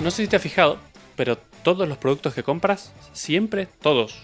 No 0.00 0.10
sé 0.10 0.22
si 0.22 0.28
te 0.28 0.36
has 0.36 0.42
fijado, 0.42 0.78
pero 1.14 1.36
todos 1.36 1.86
los 1.86 1.98
productos 1.98 2.32
que 2.32 2.42
compras, 2.42 2.90
siempre, 3.12 3.66
todos, 3.66 4.22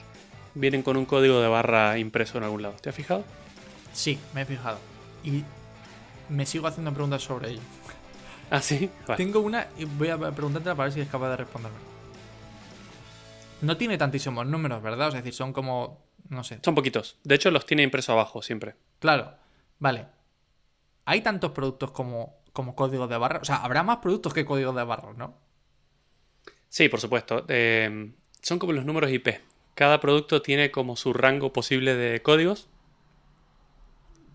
vienen 0.55 0.83
con 0.83 0.97
un 0.97 1.05
código 1.05 1.39
de 1.43 1.49
barra 1.49 1.99
impreso 1.99 2.39
en 2.39 2.45
algún 2.45 2.63
lado. 2.63 2.77
¿Te 2.81 2.89
has 2.89 2.95
fijado? 2.95 3.25
Sí, 3.93 4.19
me 4.33 4.41
he 4.41 4.45
fijado. 4.47 4.79
Y 5.23 5.45
me 6.31 6.47
sigo 6.47 6.67
haciendo 6.67 6.95
preguntas 6.95 7.23
sobre 7.23 7.51
ello. 7.51 7.61
Ah, 8.51 8.63
sí. 8.63 8.91
Vale. 9.07 9.23
Tengo 9.23 9.41
una 9.41 9.67
y 9.77 9.85
voy 9.85 10.09
a 10.09 10.17
preguntarte 10.17 10.71
para 10.71 10.85
ver 10.85 10.93
si 10.93 11.03
es 11.03 11.09
capaz 11.09 11.29
de 11.29 11.37
responderme. 11.37 11.79
No 13.61 13.77
tiene 13.77 13.99
tantísimos 13.99 14.47
números, 14.47 14.83
¿verdad? 14.83 15.09
Es 15.09 15.15
decir, 15.15 15.35
son 15.35 15.53
como. 15.53 16.07
No 16.31 16.43
sé. 16.43 16.59
Son 16.63 16.75
poquitos. 16.75 17.19
De 17.23 17.35
hecho, 17.35 17.51
los 17.51 17.67
tiene 17.67 17.83
impreso 17.83 18.13
abajo 18.13 18.41
siempre. 18.41 18.77
Claro. 18.99 19.35
Vale. 19.79 20.07
¿Hay 21.05 21.21
tantos 21.21 21.51
productos 21.53 21.91
como, 21.91 22.39
como 22.55 22.75
códigos 22.75 23.11
de 23.11 23.19
barra? 23.19 23.41
O 23.43 23.45
sea, 23.45 23.57
habrá 23.57 23.83
más 23.83 23.99
productos 23.99 24.33
que 24.33 24.47
códigos 24.47 24.75
de 24.75 24.83
barra, 24.83 25.13
¿no? 25.15 25.46
Sí, 26.77 26.91
por 26.91 27.01
supuesto. 27.01 27.47
Eh, 27.49 28.13
son 28.43 28.59
como 28.59 28.75
los 28.75 28.85
números 28.85 29.11
IP. 29.11 29.41
Cada 29.75 29.99
producto 29.99 30.43
tiene 30.43 30.71
como 30.71 30.95
su 30.95 31.15
rango 31.15 31.51
posible 31.51 31.95
de 31.95 32.21
códigos. 32.21 32.69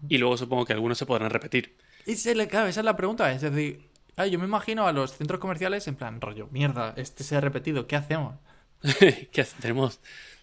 Y 0.10 0.18
luego 0.18 0.38
supongo 0.38 0.66
que 0.66 0.74
algunos 0.74 0.98
se 0.98 1.06
podrán 1.06 1.30
repetir. 1.30 1.78
Esa 2.08 2.32
es 2.32 2.36
la, 2.36 2.48
claro, 2.48 2.66
esa 2.66 2.80
es 2.80 2.86
la 2.86 2.98
pregunta. 2.98 3.32
Es 3.32 3.42
decir, 3.42 3.88
ah, 4.16 4.26
yo 4.26 4.40
me 4.40 4.46
imagino 4.46 4.88
a 4.88 4.92
los 4.92 5.16
centros 5.16 5.40
comerciales 5.40 5.88
en 5.88 5.94
plan, 5.94 6.20
rollo, 6.20 6.48
mierda, 6.50 6.96
este 6.98 7.24
se 7.24 7.36
ha 7.36 7.42
repetido, 7.42 7.86
¿qué 7.86 7.96
hacemos? 7.96 8.40
¿Qué 9.32 9.42
hace? 9.42 9.62
Tenemos 9.62 10.00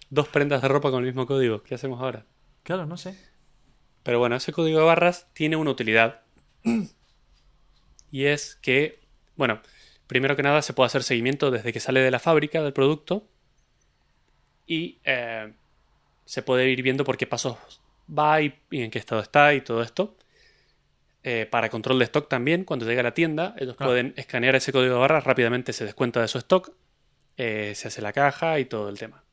dos 0.08 0.28
prendas 0.28 0.62
de 0.62 0.68
ropa 0.68 0.92
con 0.92 1.00
el 1.00 1.06
mismo 1.06 1.26
código. 1.26 1.64
¿Qué 1.64 1.74
hacemos 1.74 2.00
ahora? 2.00 2.26
Claro, 2.62 2.86
no 2.86 2.96
sé. 2.96 3.18
Pero 4.04 4.20
bueno, 4.20 4.36
ese 4.36 4.52
código 4.52 4.78
de 4.78 4.84
barras 4.84 5.26
tiene 5.32 5.56
una 5.56 5.72
utilidad. 5.72 6.22
Y 8.12 8.24
es 8.24 8.54
que, 8.54 9.00
bueno, 9.36 9.60
primero 10.08 10.34
que 10.34 10.42
nada 10.42 10.60
se 10.62 10.72
puede 10.72 10.88
hacer 10.88 11.04
seguimiento 11.04 11.52
desde 11.52 11.72
que 11.72 11.78
sale 11.78 12.00
de 12.00 12.10
la 12.10 12.18
fábrica 12.18 12.60
del 12.60 12.72
producto. 12.72 13.28
Y 14.66 14.98
eh, 15.04 15.52
se 16.24 16.42
puede 16.42 16.68
ir 16.68 16.82
viendo 16.82 17.04
por 17.04 17.16
qué 17.16 17.26
pasos 17.26 17.56
va 18.10 18.42
y, 18.42 18.58
y 18.70 18.82
en 18.82 18.90
qué 18.90 18.98
estado 18.98 19.20
está 19.20 19.54
y 19.54 19.60
todo 19.60 19.82
esto. 19.82 20.16
Eh, 21.24 21.46
para 21.50 21.68
control 21.68 21.98
de 21.98 22.04
stock 22.06 22.28
también, 22.28 22.64
cuando 22.64 22.86
llega 22.86 23.00
a 23.00 23.04
la 23.04 23.12
tienda, 23.12 23.54
ellos 23.58 23.76
pueden 23.76 24.14
escanear 24.16 24.54
ese 24.54 24.72
código 24.72 24.94
de 24.94 25.00
barras, 25.00 25.24
rápidamente 25.24 25.72
se 25.72 25.84
descuenta 25.84 26.20
de 26.20 26.28
su 26.28 26.38
stock, 26.38 26.72
eh, 27.36 27.74
se 27.74 27.88
hace 27.88 28.00
la 28.00 28.12
caja 28.12 28.58
y 28.60 28.64
todo 28.64 28.88
el 28.88 28.98
tema. 28.98 29.24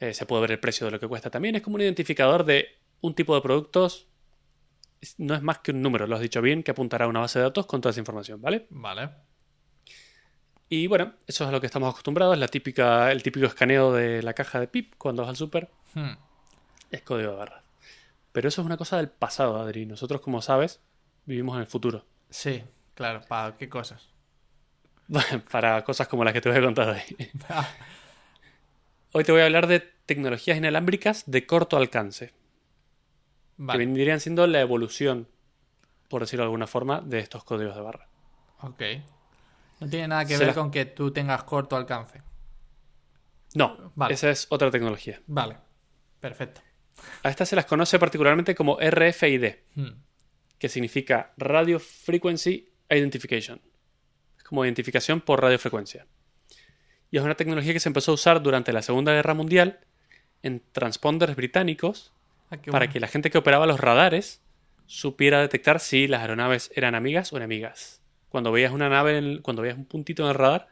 Eh, 0.00 0.14
se 0.14 0.24
puede 0.24 0.42
ver 0.42 0.52
el 0.52 0.60
precio 0.60 0.86
de 0.86 0.92
lo 0.92 1.00
que 1.00 1.08
cuesta 1.08 1.30
también. 1.30 1.56
Es 1.56 1.62
como 1.62 1.76
un 1.76 1.82
identificador 1.82 2.44
de 2.44 2.68
un 3.00 3.14
tipo 3.14 3.34
de 3.34 3.42
productos. 3.42 4.08
No 5.18 5.34
es 5.34 5.42
más 5.42 5.58
que 5.58 5.72
un 5.72 5.82
número, 5.82 6.06
lo 6.06 6.14
has 6.14 6.22
dicho 6.22 6.40
bien, 6.40 6.62
que 6.62 6.70
apuntará 6.70 7.04
a 7.04 7.08
una 7.08 7.20
base 7.20 7.38
de 7.38 7.44
datos 7.44 7.66
con 7.66 7.80
toda 7.80 7.90
esa 7.90 8.00
información, 8.00 8.40
¿vale? 8.40 8.66
Vale. 8.70 9.10
Y 10.74 10.86
bueno, 10.88 11.12
eso 11.28 11.44
es 11.44 11.48
a 11.48 11.52
lo 11.52 11.60
que 11.60 11.66
estamos 11.66 11.88
acostumbrados, 11.88 12.36
la 12.36 12.48
típica, 12.48 13.12
el 13.12 13.22
típico 13.22 13.46
escaneo 13.46 13.92
de 13.92 14.22
la 14.24 14.34
caja 14.34 14.58
de 14.58 14.66
PIP 14.66 14.94
cuando 14.98 15.22
vas 15.22 15.28
al 15.30 15.36
super 15.36 15.70
Hmm. 15.94 16.14
es 16.90 17.02
código 17.02 17.30
de 17.30 17.36
barras. 17.36 17.62
Pero 18.32 18.48
eso 18.48 18.60
es 18.60 18.66
una 18.66 18.76
cosa 18.76 18.96
del 18.96 19.08
pasado, 19.08 19.60
Adri. 19.60 19.86
Nosotros, 19.86 20.20
como 20.20 20.42
sabes, 20.42 20.80
vivimos 21.26 21.54
en 21.54 21.60
el 21.60 21.66
futuro. 21.68 22.04
Sí, 22.28 22.64
claro, 22.94 23.20
¿para 23.28 23.56
qué 23.56 23.68
cosas? 23.68 24.08
Para 25.52 25.84
cosas 25.84 26.08
como 26.08 26.24
las 26.24 26.32
que 26.32 26.40
te 26.40 26.48
voy 26.48 26.58
a 26.58 26.62
contar 26.62 26.88
hoy. 26.88 27.00
Hoy 29.12 29.22
te 29.22 29.30
voy 29.30 29.42
a 29.42 29.44
hablar 29.44 29.68
de 29.68 29.78
tecnologías 30.06 30.58
inalámbricas 30.58 31.22
de 31.26 31.46
corto 31.46 31.76
alcance, 31.76 32.32
que 33.70 33.76
vendrían 33.78 34.18
siendo 34.18 34.44
la 34.48 34.60
evolución, 34.60 35.28
por 36.08 36.22
decirlo 36.22 36.42
de 36.42 36.46
alguna 36.46 36.66
forma, 36.66 37.00
de 37.00 37.20
estos 37.20 37.44
códigos 37.44 37.76
de 37.76 37.82
barra. 37.82 38.08
ok. 38.62 38.82
No 39.80 39.88
tiene 39.88 40.08
nada 40.08 40.24
que 40.24 40.36
ver 40.38 40.54
con 40.54 40.70
que 40.70 40.84
tú 40.86 41.10
tengas 41.12 41.44
corto 41.44 41.76
alcance. 41.76 42.22
No, 43.54 43.92
Vale. 43.94 44.14
esa 44.14 44.30
es 44.30 44.46
otra 44.50 44.70
tecnología. 44.70 45.20
Vale, 45.26 45.56
perfecto. 46.20 46.60
A 47.22 47.28
estas 47.30 47.48
se 47.48 47.56
las 47.56 47.66
conoce 47.66 47.98
particularmente 47.98 48.54
como 48.54 48.78
RFID, 48.80 49.54
Hmm. 49.74 49.90
que 50.58 50.68
significa 50.68 51.32
Radio 51.36 51.78
Frequency 51.78 52.68
Identification. 52.90 53.60
Es 54.36 54.44
como 54.44 54.64
identificación 54.64 55.20
por 55.20 55.40
radiofrecuencia. 55.42 56.06
Y 57.10 57.18
es 57.18 57.22
una 57.22 57.34
tecnología 57.36 57.72
que 57.72 57.80
se 57.80 57.88
empezó 57.88 58.10
a 58.10 58.14
usar 58.14 58.42
durante 58.42 58.72
la 58.72 58.82
Segunda 58.82 59.12
Guerra 59.12 59.34
Mundial 59.34 59.80
en 60.42 60.62
transponders 60.72 61.36
británicos 61.36 62.12
Ah, 62.50 62.58
para 62.70 62.88
que 62.90 63.00
la 63.00 63.08
gente 63.08 63.30
que 63.30 63.38
operaba 63.38 63.66
los 63.66 63.80
radares 63.80 64.42
supiera 64.86 65.40
detectar 65.40 65.80
si 65.80 66.06
las 66.06 66.20
aeronaves 66.20 66.70
eran 66.74 66.94
amigas 66.94 67.32
o 67.32 67.36
enemigas. 67.38 68.02
Cuando 68.34 68.50
veías 68.50 68.72
una 68.72 68.88
nave, 68.88 69.16
en 69.16 69.24
el- 69.24 69.42
cuando 69.42 69.62
veías 69.62 69.78
un 69.78 69.84
puntito 69.84 70.24
en 70.24 70.30
el 70.30 70.34
radar 70.34 70.66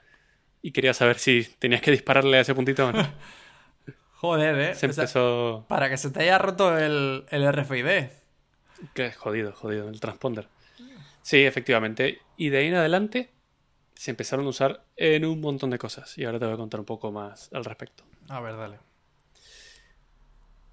y 0.62 0.73
querías 0.73 0.97
saber 0.97 1.21
si 1.21 1.45
tenías 1.61 1.81
que 1.81 1.93
dispararle 1.93 2.39
a 2.39 2.41
ese 2.41 2.56
puntito 2.56 2.89
o 2.89 2.91
no, 2.93 2.99
Joder, 4.15 4.59
eh. 4.59 4.75
se 4.75 4.87
O 4.89 4.93
sea, 4.93 5.05
empezó... 5.05 5.65
para 5.69 5.89
que 5.89 5.97
se 5.97 6.11
te 6.11 6.23
haya 6.25 6.39
roto 6.39 6.77
el, 6.77 7.25
el 7.31 7.45
RFID. 7.45 8.09
Qué 8.95 9.12
jodido, 9.12 9.53
jodido, 9.53 9.89
el 9.89 10.00
transponder. 10.00 10.49
Sí, 11.23 11.45
efectivamente. 11.45 12.19
Y 12.37 12.49
de 12.49 12.59
ahí 12.59 12.67
en 12.67 12.75
adelante 12.75 13.31
se 13.94 14.11
empezaron 14.11 14.44
a 14.47 14.49
usar 14.49 14.84
en 14.97 15.25
un 15.25 15.41
montón 15.41 15.71
de 15.71 15.79
cosas. 15.79 16.19
Y 16.19 16.25
ahora 16.25 16.41
te 16.41 16.47
voy 16.47 16.55
a 16.55 16.56
contar 16.56 16.81
un 16.81 16.87
poco 16.87 17.12
más 17.12 17.49
al 17.53 17.65
respecto. 17.65 18.03
A 18.29 18.41
ver, 18.41 18.56
dale. 18.56 18.79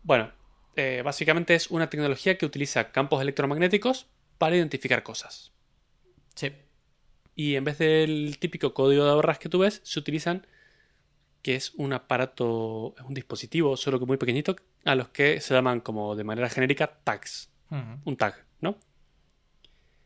Bueno, 0.01 0.31
eh, 0.75 1.03
básicamente 1.05 1.53
es 1.53 1.69
una 1.69 1.87
tecnología 1.87 2.35
que 2.35 2.47
utiliza 2.47 2.91
campos 2.91 3.21
electromagnéticos 3.21 4.07
para 4.39 4.55
identificar 4.55 5.03
cosas. 5.03 5.51
Sí. 6.33 6.51
Y 7.39 7.55
en 7.55 7.63
vez 7.63 7.77
del 7.77 8.37
típico 8.37 8.73
código 8.73 9.05
de 9.05 9.15
barras 9.15 9.39
que 9.39 9.47
tú 9.47 9.59
ves, 9.59 9.79
se 9.85 9.97
utilizan 9.97 10.45
que 11.41 11.55
es 11.55 11.73
un 11.75 11.93
aparato, 11.93 12.93
es 12.97 13.05
un 13.05 13.13
dispositivo, 13.13 13.77
solo 13.77 13.97
que 13.97 14.05
muy 14.05 14.17
pequeñito, 14.17 14.57
a 14.83 14.93
los 14.93 15.07
que 15.07 15.39
se 15.39 15.53
llaman 15.53 15.79
como 15.79 16.17
de 16.17 16.25
manera 16.25 16.49
genérica 16.49 16.99
tags. 17.05 17.49
Un 18.03 18.17
tag, 18.17 18.45
¿no? 18.59 18.77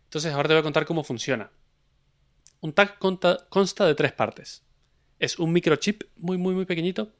Entonces 0.03 0.31
ahora 0.31 0.47
te 0.47 0.53
voy 0.53 0.59
a 0.59 0.63
contar 0.63 0.85
cómo 0.85 1.03
funciona. 1.03 1.49
Un 2.61 2.71
tag 2.71 2.99
conta- 2.99 3.47
consta 3.49 3.87
de 3.87 3.95
tres 3.95 4.11
partes. 4.11 4.61
Es 5.17 5.39
un 5.39 5.51
microchip 5.51 6.03
muy, 6.17 6.37
muy, 6.37 6.53
muy 6.53 6.65
pequeñito 6.65 7.13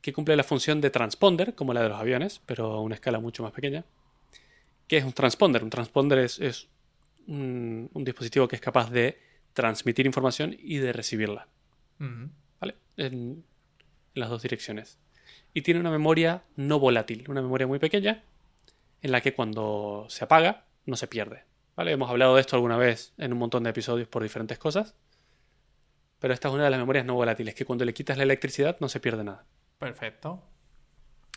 que 0.00 0.12
cumple 0.12 0.34
la 0.34 0.42
función 0.42 0.80
de 0.80 0.90
transponder, 0.90 1.54
como 1.54 1.72
la 1.72 1.82
de 1.84 1.90
los 1.90 2.00
aviones, 2.00 2.40
pero 2.44 2.72
a 2.72 2.80
una 2.80 2.96
escala 2.96 3.20
mucho 3.20 3.44
más 3.44 3.52
pequeña. 3.52 3.84
¿Qué 4.88 4.96
es 4.96 5.04
un 5.04 5.12
transponder? 5.12 5.62
Un 5.62 5.70
transponder 5.70 6.18
es, 6.18 6.40
es 6.40 6.66
un, 7.26 7.90
un 7.92 8.04
dispositivo 8.04 8.48
que 8.48 8.56
es 8.56 8.62
capaz 8.62 8.90
de 8.90 9.18
transmitir 9.52 10.06
información 10.06 10.56
y 10.58 10.78
de 10.78 10.92
recibirla. 10.92 11.48
¿vale? 12.60 12.76
En, 12.96 13.44
en 14.14 14.20
las 14.20 14.30
dos 14.30 14.42
direcciones. 14.42 14.98
Y 15.54 15.62
tiene 15.62 15.80
una 15.80 15.90
memoria 15.90 16.42
no 16.56 16.78
volátil, 16.78 17.24
una 17.28 17.42
memoria 17.42 17.66
muy 17.66 17.78
pequeña 17.78 18.24
en 19.02 19.12
la 19.12 19.20
que 19.20 19.34
cuando 19.34 20.06
se 20.08 20.24
apaga 20.24 20.64
no 20.86 20.96
se 20.96 21.06
pierde. 21.06 21.44
¿Vale? 21.76 21.92
Hemos 21.92 22.10
hablado 22.10 22.34
de 22.34 22.40
esto 22.40 22.56
alguna 22.56 22.76
vez 22.76 23.12
en 23.18 23.32
un 23.32 23.38
montón 23.38 23.64
de 23.64 23.70
episodios 23.70 24.08
por 24.08 24.22
diferentes 24.22 24.58
cosas. 24.58 24.94
Pero 26.18 26.34
esta 26.34 26.48
es 26.48 26.54
una 26.54 26.64
de 26.64 26.70
las 26.70 26.78
memorias 26.78 27.04
no 27.04 27.14
volátiles, 27.14 27.54
que 27.54 27.64
cuando 27.64 27.84
le 27.84 27.94
quitas 27.94 28.16
la 28.16 28.22
electricidad 28.22 28.76
no 28.80 28.88
se 28.88 29.00
pierde 29.00 29.24
nada. 29.24 29.44
Perfecto. 29.78 30.42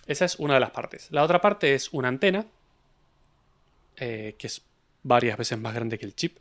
Esa 0.06 0.26
es 0.26 0.36
una 0.38 0.54
de 0.56 0.60
las 0.60 0.72
partes. 0.72 1.08
La 1.12 1.24
otra 1.24 1.42
parte 1.42 1.74
es 1.74 1.92
una 1.92 2.08
antena, 2.08 2.46
eh, 3.96 4.36
que 4.38 4.48
es 4.48 4.64
varias 5.06 5.38
veces 5.38 5.60
más 5.60 5.74
grande 5.74 6.00
que 6.00 6.06
el 6.06 6.16
chip. 6.16 6.40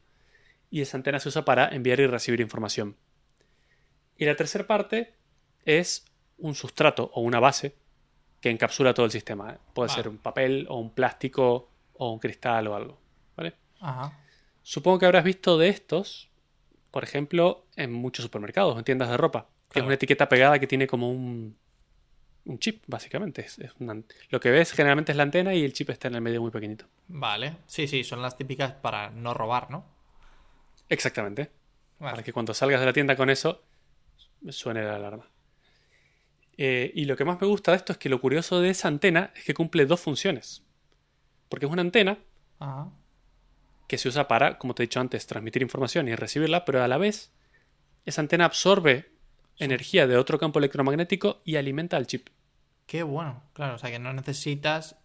Y 0.71 0.81
esa 0.81 0.97
antena 0.97 1.21
se 1.21 1.29
usa 1.29 1.45
para 1.45 1.69
enviar 1.69 2.01
y 2.01 2.07
recibir 2.07 2.41
información. 2.41 2.97
Y 4.17 4.25
la 4.25 4.35
tercera 4.35 4.67
parte 4.67 5.13
es 5.65 6.07
un 6.39 6.55
sustrato 6.55 7.11
o 7.15 7.21
una 7.21 7.41
base 7.41 7.77
que 8.41 8.51
encapsula 8.51 8.95
todo 8.95 9.07
el 9.07 9.13
sistema. 9.13 9.59
Puede 9.75 9.89
Vale. 9.89 10.03
ser 10.03 10.09
un 10.09 10.19
papel 10.19 10.67
o 10.71 10.79
un 10.79 10.91
plástico 10.91 11.69
o 11.93 12.11
un 12.11 12.19
cristal 12.19 12.67
o 12.69 12.75
algo. 12.75 12.99
¿Vale? 13.37 13.55
Ajá. 13.81 14.19
Supongo 14.63 14.99
que 14.99 15.07
habrás 15.07 15.25
visto 15.25 15.59
de 15.59 15.69
estos, 15.69 16.31
por 16.91 17.05
ejemplo, 17.05 17.67
en 17.77 17.93
muchos 17.93 18.25
supermercados, 18.25 18.79
en 18.79 18.85
tiendas 18.85 19.11
de 19.11 19.19
ropa. 19.19 19.49
Que 19.71 19.81
es 19.81 19.85
una 19.85 19.95
etiqueta 19.95 20.29
pegada 20.29 20.59
que 20.59 20.67
tiene 20.67 20.87
como 20.87 21.11
un, 21.11 21.57
un 22.47 22.59
chip, 22.59 22.85
básicamente. 22.87 23.43
Es, 23.43 23.59
es 23.59 23.73
una- 23.79 24.03
lo 24.31 24.41
que 24.41 24.51
ves 24.51 24.73
generalmente 24.73 25.13
es 25.13 25.17
la 25.17 25.23
antena 25.25 25.55
y 25.55 25.65
el 25.65 25.73
chip 25.73 25.91
está 25.91 26.09
en 26.09 26.15
el 26.17 26.21
medio 26.21 26.41
muy 26.43 26.51
pequeñito. 26.51 26.87
Vale. 27.09 27.57
Sí, 27.67 27.87
sí, 27.89 28.05
son 28.05 28.21
las 28.23 28.37
típicas 28.37 28.73
para 28.73 29.11
no 29.11 29.35
robar, 29.35 29.71
¿no? 29.71 29.85
Exactamente. 30.89 31.51
Vale. 31.99 32.13
Para 32.13 32.23
que 32.23 32.33
cuando 32.33 32.53
salgas 32.55 32.81
de 32.81 32.87
la 32.87 32.93
tienda 32.93 33.17
con 33.17 33.31
eso, 33.31 33.63
suene 34.51 34.83
la 34.83 34.97
alarma. 34.97 35.29
Eh, 36.57 36.93
y 36.95 37.05
lo 37.07 37.17
que 37.17 37.25
más 37.25 37.41
me 37.41 37.47
gusta 37.47 37.73
de 37.73 37.79
esto 37.79 37.93
es 37.93 37.99
que 37.99 38.09
lo 38.09 38.21
curioso 38.21 38.61
de 38.61 38.71
esa 38.71 38.89
antena 38.89 39.33
es 39.35 39.45
que 39.45 39.55
cumple 39.55 39.87
dos 39.87 40.01
funciones. 40.01 40.63
Porque 41.49 41.67
es 41.67 41.73
una 41.73 41.83
antena 41.83 42.19
Ajá. 42.59 42.91
que 43.89 43.99
se 43.99 44.09
usa 44.09 44.29
para, 44.29 44.59
como 44.59 44.75
te 44.75 44.83
he 44.83 44.87
dicho 44.87 45.01
antes, 45.01 45.27
transmitir 45.27 45.63
información 45.63 46.09
y 46.09 46.15
recibirla, 46.15 46.65
pero 46.65 46.83
a 46.83 46.89
la 46.89 46.99
vez 46.99 47.33
esa 48.07 48.21
antena 48.21 48.45
absorbe 48.45 49.11
energía 49.59 50.07
de 50.07 50.17
otro 50.17 50.39
campo 50.39 50.59
electromagnético 50.59 51.41
y 51.45 51.57
alimenta 51.57 51.97
al 51.97 52.07
chip. 52.07 52.29
Qué 52.87 53.03
bueno. 53.03 53.43
Claro, 53.53 53.75
o 53.77 53.79
sea 53.79 53.91
que 53.91 53.99
no 53.99 54.13
necesitas 54.13 54.97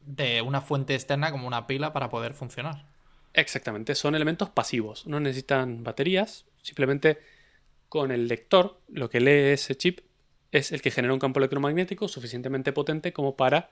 de 0.00 0.42
una 0.42 0.60
fuente 0.60 0.94
externa 0.94 1.30
como 1.30 1.46
una 1.46 1.66
pila 1.66 1.92
para 1.92 2.08
poder 2.10 2.34
funcionar. 2.34 2.86
Exactamente, 3.32 3.94
son 3.94 4.14
elementos 4.14 4.48
pasivos, 4.50 5.06
no 5.06 5.20
necesitan 5.20 5.84
baterías, 5.84 6.46
simplemente 6.62 7.18
con 7.88 8.10
el 8.10 8.28
lector, 8.28 8.80
lo 8.88 9.10
que 9.10 9.20
lee 9.20 9.52
ese 9.52 9.76
chip 9.76 10.00
es 10.52 10.72
el 10.72 10.80
que 10.80 10.90
genera 10.90 11.12
un 11.12 11.20
campo 11.20 11.38
electromagnético 11.40 12.08
suficientemente 12.08 12.72
potente 12.72 13.12
como 13.12 13.36
para, 13.36 13.70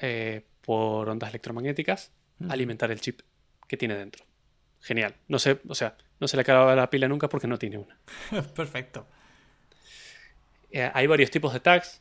eh, 0.00 0.44
por 0.60 1.08
ondas 1.08 1.30
electromagnéticas, 1.30 2.12
Mm. 2.38 2.50
alimentar 2.50 2.90
el 2.90 3.00
chip 3.00 3.20
que 3.66 3.78
tiene 3.78 3.94
dentro. 3.96 4.26
Genial. 4.82 5.14
No 5.26 5.38
sé, 5.38 5.58
o 5.68 5.74
sea, 5.74 5.96
no 6.20 6.28
se 6.28 6.36
le 6.36 6.42
acaba 6.42 6.74
la 6.76 6.90
pila 6.90 7.08
nunca 7.08 7.28
porque 7.30 7.46
no 7.46 7.58
tiene 7.58 7.78
una. 7.78 7.98
Perfecto. 8.54 9.06
Eh, 10.70 10.90
hay 10.92 11.06
varios 11.06 11.30
tipos 11.30 11.52
de 11.52 11.60
tags. 11.60 12.00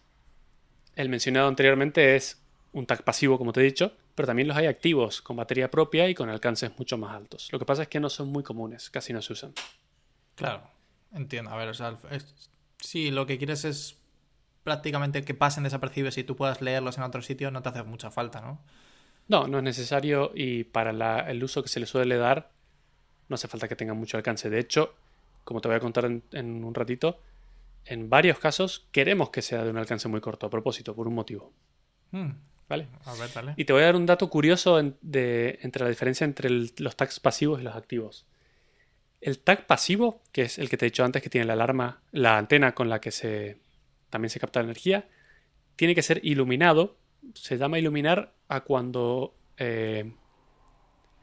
El 0.95 1.09
mencionado 1.09 1.47
anteriormente 1.47 2.15
es 2.15 2.41
un 2.73 2.85
tag 2.85 3.03
pasivo, 3.03 3.37
como 3.37 3.53
te 3.53 3.61
he 3.61 3.63
dicho, 3.63 3.93
pero 4.15 4.27
también 4.27 4.47
los 4.47 4.57
hay 4.57 4.65
activos, 4.67 5.21
con 5.21 5.35
batería 5.35 5.69
propia 5.71 6.07
y 6.09 6.15
con 6.15 6.29
alcances 6.29 6.71
mucho 6.77 6.97
más 6.97 7.15
altos. 7.15 7.49
Lo 7.51 7.59
que 7.59 7.65
pasa 7.65 7.83
es 7.83 7.87
que 7.87 7.99
no 7.99 8.09
son 8.09 8.29
muy 8.29 8.43
comunes, 8.43 8.89
casi 8.89 9.13
no 9.13 9.21
se 9.21 9.33
usan. 9.33 9.53
Claro, 10.35 10.69
entiendo. 11.13 11.51
A 11.51 11.57
ver, 11.57 11.69
o 11.69 11.73
sea, 11.73 11.97
es- 12.11 12.49
si 12.79 13.11
lo 13.11 13.25
que 13.25 13.37
quieres 13.37 13.65
es 13.65 13.97
prácticamente 14.63 15.23
que 15.23 15.33
pasen 15.33 15.63
desapercibidos 15.63 16.17
y 16.17 16.23
tú 16.23 16.35
puedas 16.35 16.61
leerlos 16.61 16.97
en 16.97 17.03
otro 17.03 17.21
sitio, 17.21 17.51
no 17.51 17.61
te 17.61 17.69
hace 17.69 17.83
mucha 17.83 18.09
falta, 18.11 18.41
¿no? 18.41 18.59
No, 19.27 19.47
no 19.47 19.57
es 19.57 19.63
necesario 19.63 20.31
y 20.35 20.65
para 20.65 20.91
la- 20.93 21.19
el 21.31 21.43
uso 21.43 21.63
que 21.63 21.69
se 21.69 21.79
le 21.79 21.85
suele 21.85 22.17
dar 22.17 22.51
no 23.27 23.35
hace 23.35 23.47
falta 23.47 23.67
que 23.67 23.75
tenga 23.75 23.93
mucho 23.93 24.17
alcance. 24.17 24.49
De 24.49 24.59
hecho, 24.59 24.93
como 25.43 25.61
te 25.61 25.67
voy 25.67 25.77
a 25.77 25.79
contar 25.79 26.05
en, 26.05 26.23
en 26.31 26.63
un 26.63 26.73
ratito, 26.75 27.19
en 27.85 28.09
varios 28.09 28.39
casos 28.39 28.87
queremos 28.91 29.29
que 29.29 29.41
sea 29.41 29.63
de 29.63 29.69
un 29.69 29.77
alcance 29.77 30.07
muy 30.07 30.21
corto 30.21 30.45
a 30.47 30.49
propósito, 30.49 30.95
por 30.95 31.07
un 31.07 31.15
motivo. 31.15 31.51
Hmm, 32.11 32.31
¿Vale? 32.67 32.87
A 33.05 33.13
ver, 33.13 33.31
dale. 33.33 33.53
Y 33.57 33.65
te 33.65 33.73
voy 33.73 33.83
a 33.83 33.85
dar 33.85 33.95
un 33.95 34.05
dato 34.07 34.29
curioso 34.29 34.79
en- 34.79 34.97
de- 35.01 35.59
entre 35.61 35.83
la 35.83 35.89
diferencia 35.89 36.25
entre 36.25 36.47
el- 36.49 36.73
los 36.79 36.95
tags 36.95 37.19
pasivos 37.19 37.61
y 37.61 37.63
los 37.63 37.75
activos. 37.75 38.25
El 39.21 39.39
tag 39.39 39.65
pasivo, 39.67 40.21
que 40.31 40.43
es 40.43 40.57
el 40.59 40.69
que 40.69 40.77
te 40.77 40.85
he 40.85 40.89
dicho 40.89 41.03
antes, 41.03 41.21
que 41.21 41.29
tiene 41.29 41.45
la 41.45 41.53
alarma, 41.53 42.01
la 42.11 42.37
antena 42.37 42.73
con 42.75 42.89
la 42.89 42.99
que 43.01 43.11
se 43.11 43.57
también 44.09 44.29
se 44.29 44.39
capta 44.39 44.59
la 44.59 44.65
energía, 44.65 45.07
tiene 45.75 45.93
que 45.95 46.01
ser 46.01 46.21
iluminado. 46.23 46.95
Se 47.33 47.57
llama 47.57 47.77
iluminar 47.79 48.33
a 48.47 48.61
cuando. 48.61 49.33
eh, 49.57 50.11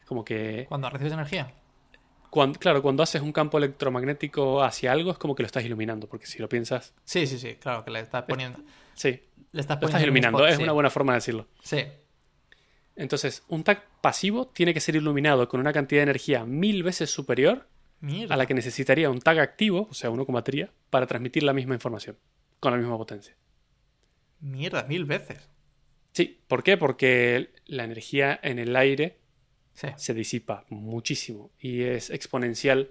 como 0.06 0.24
que. 0.24 0.66
Cuando 0.68 0.90
recibes 0.90 1.12
energía. 1.12 1.52
Cuando- 2.32 2.58
claro, 2.58 2.80
cuando 2.80 3.02
haces 3.02 3.20
un 3.20 3.30
campo 3.30 3.58
electromagnético 3.58 4.62
hacia 4.62 4.90
algo, 4.90 5.10
es 5.10 5.18
como 5.18 5.34
que 5.34 5.42
lo 5.42 5.46
estás 5.48 5.64
iluminando. 5.66 6.08
Porque 6.08 6.24
si 6.24 6.38
lo 6.38 6.48
piensas. 6.48 6.94
Sí, 7.04 7.26
sí, 7.26 7.38
sí, 7.38 7.56
claro, 7.56 7.84
que 7.84 7.90
le 7.90 8.00
estás 8.00 8.24
poniendo. 8.24 8.58
Sí, 8.94 9.08
Le 9.52 9.60
estás 9.60 9.76
lo 9.80 9.86
estás 9.86 9.90
poniendo 9.90 10.04
iluminando. 10.06 10.38
spot, 10.38 10.50
Es 10.50 10.56
sí. 10.56 10.62
una 10.62 10.72
buena 10.72 10.88
forma 10.88 11.12
de 11.12 11.16
decirlo. 11.18 11.46
Sí. 11.62 11.84
Entonces, 12.96 13.42
un 13.48 13.64
tag 13.64 13.84
pasivo 14.00 14.46
tiene 14.48 14.72
que 14.74 14.80
ser 14.80 14.96
iluminado 14.96 15.46
con 15.48 15.60
una 15.60 15.72
cantidad 15.74 16.00
de 16.00 16.04
energía 16.04 16.44
mil 16.44 16.82
veces 16.82 17.10
superior 17.10 17.66
Mierda. 18.00 18.34
a 18.34 18.36
la 18.38 18.46
que 18.46 18.54
necesitaría 18.54 19.10
un 19.10 19.20
tag 19.20 19.38
activo, 19.38 19.88
o 19.90 19.94
sea, 19.94 20.10
uno 20.10 20.24
con 20.26 20.34
batería, 20.34 20.70
para 20.90 21.06
transmitir 21.06 21.42
la 21.42 21.52
misma 21.52 21.74
información, 21.74 22.16
con 22.60 22.72
la 22.72 22.78
misma 22.78 22.96
potencia. 22.98 23.34
Mierda, 24.40 24.84
mil 24.84 25.04
veces. 25.04 25.48
Sí, 26.12 26.40
¿por 26.48 26.62
qué? 26.62 26.76
Porque 26.76 27.50
la 27.66 27.84
energía 27.84 28.38
en 28.42 28.58
el 28.58 28.76
aire 28.76 29.18
Sí. 29.74 29.88
se 29.96 30.14
disipa 30.14 30.66
muchísimo 30.68 31.50
y 31.58 31.82
es 31.82 32.10
exponencial 32.10 32.90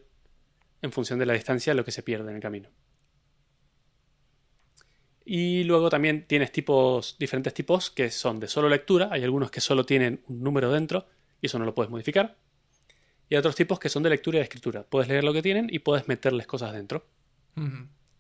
en 0.81 0.91
función 0.91 1.19
de 1.19 1.25
la 1.25 1.33
distancia 1.33 1.73
lo 1.73 1.85
que 1.85 1.91
se 1.91 2.03
pierde 2.03 2.29
en 2.29 2.35
el 2.35 2.41
camino. 2.41 2.69
Y 5.23 5.63
luego 5.63 5.89
también 5.89 6.25
tienes 6.27 6.51
tipos, 6.51 7.15
diferentes 7.19 7.53
tipos 7.53 7.91
que 7.91 8.09
son 8.09 8.39
de 8.39 8.47
solo 8.47 8.67
lectura. 8.67 9.09
Hay 9.11 9.23
algunos 9.23 9.51
que 9.51 9.61
solo 9.61 9.85
tienen 9.85 10.23
un 10.27 10.41
número 10.41 10.71
dentro 10.71 11.07
y 11.39 11.45
eso 11.45 11.59
no 11.59 11.65
lo 11.65 11.75
puedes 11.75 11.91
modificar. 11.91 12.37
Y 13.29 13.35
hay 13.35 13.39
otros 13.39 13.55
tipos 13.55 13.79
que 13.79 13.87
son 13.87 14.03
de 14.03 14.09
lectura 14.09 14.37
y 14.37 14.39
de 14.39 14.43
escritura. 14.43 14.83
Puedes 14.83 15.07
leer 15.07 15.23
lo 15.23 15.31
que 15.31 15.41
tienen 15.41 15.67
y 15.71 15.79
puedes 15.79 16.07
meterles 16.07 16.47
cosas 16.47 16.73
dentro. 16.73 17.05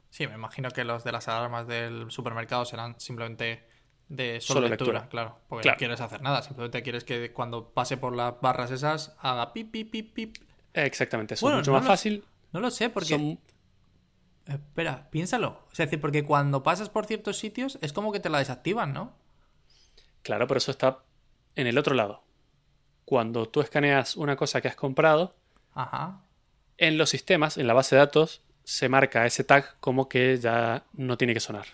Sí, 0.09 0.27
me 0.27 0.35
imagino 0.35 0.69
que 0.69 0.83
los 0.83 1.03
de 1.03 1.11
las 1.11 1.27
alarmas 1.27 1.67
del 1.67 2.11
supermercado 2.11 2.65
serán 2.65 2.99
simplemente 2.99 3.67
de 4.11 4.41
solo, 4.41 4.57
Solo 4.59 4.67
lectura, 4.69 4.91
lectura. 4.99 5.09
claro. 5.09 5.39
Porque 5.47 5.63
Claro. 5.63 5.75
no 5.75 5.79
quieres 5.79 6.01
hacer 6.01 6.21
nada, 6.21 6.41
simplemente 6.41 6.83
quieres 6.83 7.03
que 7.03 7.31
cuando 7.31 7.69
pase 7.69 7.95
por 7.97 8.15
las 8.15 8.39
barras 8.41 8.69
esas 8.71 9.15
haga 9.19 9.53
pip, 9.53 9.71
pip, 9.71 9.89
pip, 9.91 10.13
pip. 10.13 10.35
Exactamente, 10.73 11.33
eso 11.35 11.45
Bueno, 11.45 11.59
es 11.59 11.61
mucho 11.61 11.71
no 11.71 11.77
más 11.77 11.85
lo- 11.85 11.91
fácil. 11.91 12.25
No 12.51 12.59
lo 12.59 12.69
sé, 12.71 12.89
porque. 12.89 13.09
Son- 13.15 13.39
Espera, 14.45 15.09
piénsalo. 15.11 15.65
Es 15.71 15.77
decir, 15.77 16.01
porque 16.01 16.25
cuando 16.25 16.63
pasas 16.63 16.89
por 16.89 17.05
ciertos 17.05 17.37
sitios 17.37 17.77
es 17.81 17.93
como 17.93 18.11
que 18.11 18.19
te 18.19 18.29
la 18.29 18.39
desactivan, 18.39 18.91
¿no? 18.91 19.13
Claro, 20.23 20.47
pero 20.47 20.57
eso 20.57 20.71
está 20.71 20.99
en 21.55 21.67
el 21.67 21.77
otro 21.77 21.95
lado. 21.95 22.23
Cuando 23.05 23.47
tú 23.47 23.61
escaneas 23.61 24.15
una 24.17 24.35
cosa 24.35 24.59
que 24.61 24.67
has 24.67 24.75
comprado, 24.75 25.35
Ajá. 25.73 26.21
en 26.77 26.97
los 26.97 27.09
sistemas, 27.09 27.57
en 27.57 27.67
la 27.67 27.73
base 27.73 27.95
de 27.95 27.99
datos, 27.99 28.41
se 28.63 28.89
marca 28.89 29.25
ese 29.25 29.43
tag 29.43 29.77
como 29.79 30.09
que 30.09 30.37
ya 30.37 30.83
no 30.93 31.17
tiene 31.17 31.33
que 31.33 31.39
sonar. 31.39 31.65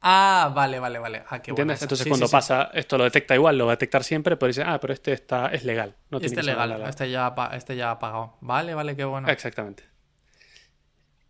Ah, 0.00 0.52
vale, 0.54 0.78
vale, 0.78 0.98
vale. 0.98 1.22
Ah, 1.28 1.40
qué 1.42 1.50
¿Entiendes? 1.50 1.82
Entonces 1.82 2.04
Sí, 2.04 2.08
cuando 2.10 2.26
sí, 2.26 2.30
sí. 2.30 2.36
pasa, 2.36 2.70
esto 2.72 2.96
lo 2.98 3.04
detecta 3.04 3.34
igual, 3.34 3.58
lo 3.58 3.66
va 3.66 3.72
a 3.72 3.74
detectar 3.76 4.04
siempre, 4.04 4.36
pero 4.36 4.48
dice, 4.48 4.62
ah, 4.64 4.78
pero 4.80 4.92
este 4.92 5.12
está, 5.12 5.48
es 5.48 5.64
legal. 5.64 5.96
No 6.10 6.18
Este 6.18 6.38
es 6.40 6.46
legal, 6.46 6.82
este 6.88 7.10
ya, 7.10 7.34
este 7.52 7.74
ya 7.76 7.90
ha 7.90 7.98
pagado. 7.98 8.36
Vale, 8.40 8.74
vale, 8.74 8.94
qué 8.94 9.04
bueno. 9.04 9.28
Exactamente. 9.28 9.84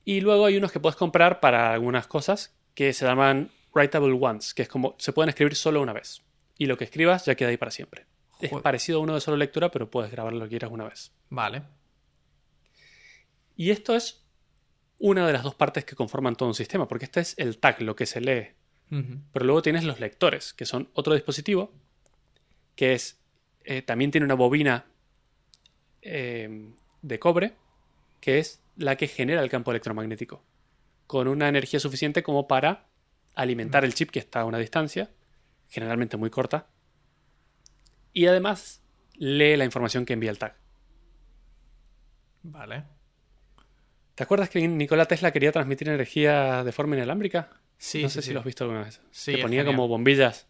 Y 0.04 0.20
luego 0.20 0.46
hay 0.46 0.56
unos 0.56 0.72
que 0.72 0.80
puedes 0.80 0.96
comprar 0.96 1.40
para 1.40 1.72
algunas 1.72 2.06
cosas 2.06 2.54
que 2.74 2.92
se 2.92 3.06
llaman 3.06 3.50
writable 3.74 4.12
ones, 4.12 4.54
que 4.54 4.62
es 4.62 4.68
como 4.68 4.94
se 4.98 5.12
pueden 5.12 5.30
escribir 5.30 5.54
solo 5.54 5.80
una 5.80 5.92
vez. 5.92 6.22
Y 6.58 6.66
lo 6.66 6.76
que 6.76 6.84
escribas 6.84 7.24
ya 7.24 7.34
queda 7.34 7.48
ahí 7.50 7.56
para 7.56 7.70
siempre. 7.70 8.06
Es 8.40 8.52
parecido 8.62 8.98
a 8.98 9.02
uno 9.02 9.14
de 9.14 9.20
solo 9.20 9.36
lectura, 9.36 9.70
pero 9.70 9.90
puedes 9.90 10.10
grabar 10.10 10.32
lo 10.32 10.44
que 10.44 10.50
quieras 10.50 10.70
una 10.70 10.84
vez. 10.84 11.12
Vale. 11.28 11.62
Y 13.56 13.70
esto 13.70 13.96
es 13.96 14.24
una 14.98 15.26
de 15.26 15.32
las 15.32 15.42
dos 15.42 15.54
partes 15.54 15.84
que 15.84 15.96
conforman 15.96 16.36
todo 16.36 16.48
un 16.48 16.54
sistema, 16.54 16.86
porque 16.86 17.06
este 17.06 17.20
es 17.20 17.34
el 17.38 17.58
tag, 17.58 17.82
lo 17.82 17.96
que 17.96 18.06
se 18.06 18.20
lee. 18.20 18.48
Pero 18.90 19.44
luego 19.44 19.60
tienes 19.60 19.84
los 19.84 20.00
lectores, 20.00 20.54
que 20.54 20.64
son 20.64 20.88
otro 20.94 21.14
dispositivo, 21.14 21.72
que 22.74 22.94
es 22.94 23.18
eh, 23.64 23.82
también 23.82 24.10
tiene 24.10 24.24
una 24.24 24.34
bobina 24.34 24.86
eh, 26.00 26.72
de 27.02 27.18
cobre, 27.18 27.54
que 28.20 28.38
es 28.38 28.62
la 28.76 28.96
que 28.96 29.08
genera 29.08 29.42
el 29.42 29.50
campo 29.50 29.70
electromagnético, 29.70 30.42
con 31.06 31.28
una 31.28 31.48
energía 31.48 31.80
suficiente 31.80 32.22
como 32.22 32.48
para 32.48 32.86
alimentar 33.34 33.84
el 33.84 33.94
chip 33.94 34.10
que 34.10 34.20
está 34.20 34.40
a 34.40 34.44
una 34.46 34.58
distancia, 34.58 35.10
generalmente 35.68 36.16
muy 36.16 36.30
corta, 36.30 36.68
y 38.12 38.26
además 38.26 38.82
lee 39.14 39.56
la 39.56 39.64
información 39.64 40.06
que 40.06 40.14
envía 40.14 40.30
el 40.30 40.38
tag. 40.38 40.56
Vale. 42.42 42.97
¿Te 44.18 44.24
acuerdas 44.24 44.50
que 44.50 44.66
Nikola 44.66 45.06
Tesla 45.06 45.30
quería 45.30 45.52
transmitir 45.52 45.88
energía 45.88 46.64
de 46.64 46.72
forma 46.72 46.96
inalámbrica? 46.96 47.50
Sí, 47.78 48.02
no 48.02 48.08
sé 48.08 48.20
sí. 48.20 48.28
si 48.28 48.34
lo 48.34 48.40
has 48.40 48.44
visto 48.46 48.64
alguna 48.64 48.82
vez. 48.82 49.00
Sí, 49.12 49.36
que 49.36 49.38
ponía 49.38 49.64
como 49.64 49.86
bombillas 49.86 50.48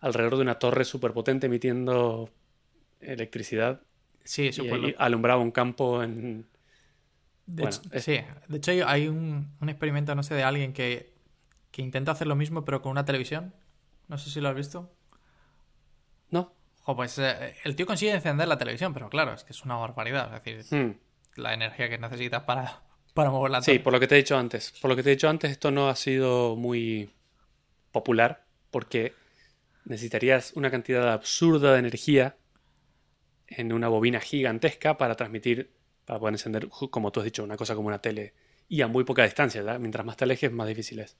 alrededor 0.00 0.36
de 0.36 0.42
una 0.42 0.58
torre 0.58 0.84
súper 0.84 1.12
potente 1.12 1.46
emitiendo 1.46 2.30
electricidad 3.00 3.80
Sí, 4.24 4.48
y, 4.48 4.52
súper 4.52 4.78
y 4.78 4.82
loco. 4.90 5.02
alumbraba 5.02 5.40
un 5.40 5.52
campo 5.52 6.02
en... 6.02 6.46
De 7.46 7.62
bueno, 7.62 7.76
hecho, 7.76 7.88
es- 7.92 8.04
sí, 8.04 8.20
de 8.48 8.56
hecho 8.56 8.72
hay, 8.88 9.06
un, 9.06 9.56
un 9.60 9.68
experimento, 9.68 10.14
no 10.16 10.24
sé, 10.24 10.34
de 10.34 10.42
alguien 10.42 10.72
que, 10.72 11.14
que 11.70 11.82
intenta 11.82 12.10
hacer 12.12 12.26
lo 12.26 12.34
mismo 12.34 12.64
pero 12.64 12.82
con 12.82 12.90
una 12.90 13.04
televisión. 13.04 13.54
No 14.08 14.18
sé 14.18 14.30
si 14.30 14.40
lo 14.40 14.48
has 14.48 14.56
visto. 14.56 14.90
No. 16.30 16.52
Ojo, 16.82 16.96
pues 16.96 17.18
eh, 17.18 17.56
el 17.64 17.76
tío 17.76 17.86
consigue 17.86 18.12
encender 18.12 18.48
la 18.48 18.58
televisión, 18.58 18.92
pero 18.92 19.08
claro, 19.08 19.32
es 19.32 19.44
que 19.44 19.52
es 19.52 19.64
una 19.64 19.76
barbaridad. 19.76 20.34
Es 20.44 20.44
decir, 20.44 20.66
Hmm. 20.70 20.92
la 21.36 21.54
energía 21.54 21.88
que 21.88 21.98
necesitas 21.98 22.42
para, 22.44 22.82
para 23.16 23.30
mover 23.30 23.50
la 23.50 23.62
Sí, 23.62 23.78
por 23.78 23.94
lo 23.94 23.98
que 23.98 24.06
te 24.06 24.14
he 24.14 24.18
dicho 24.18 24.36
antes. 24.36 24.72
Por 24.80 24.90
lo 24.90 24.94
que 24.94 25.02
te 25.02 25.08
he 25.08 25.14
dicho 25.16 25.28
antes, 25.28 25.50
esto 25.50 25.70
no 25.70 25.88
ha 25.88 25.96
sido 25.96 26.54
muy 26.54 27.10
popular 27.90 28.44
porque 28.70 29.14
necesitarías 29.86 30.52
una 30.54 30.70
cantidad 30.70 31.10
absurda 31.10 31.72
de 31.72 31.78
energía 31.78 32.36
en 33.46 33.72
una 33.72 33.88
bobina 33.88 34.20
gigantesca 34.20 34.98
para 34.98 35.14
transmitir, 35.14 35.72
para 36.04 36.20
poder 36.20 36.34
encender, 36.34 36.68
como 36.68 37.10
tú 37.10 37.20
has 37.20 37.24
dicho, 37.24 37.42
una 37.42 37.56
cosa 37.56 37.74
como 37.74 37.88
una 37.88 38.02
tele 38.02 38.34
y 38.68 38.82
a 38.82 38.86
muy 38.86 39.04
poca 39.04 39.24
distancia. 39.24 39.62
Mientras 39.78 40.04
más 40.04 40.18
te 40.18 40.24
alejes, 40.24 40.52
más 40.52 40.68
difícil 40.68 40.98
es. 40.98 41.16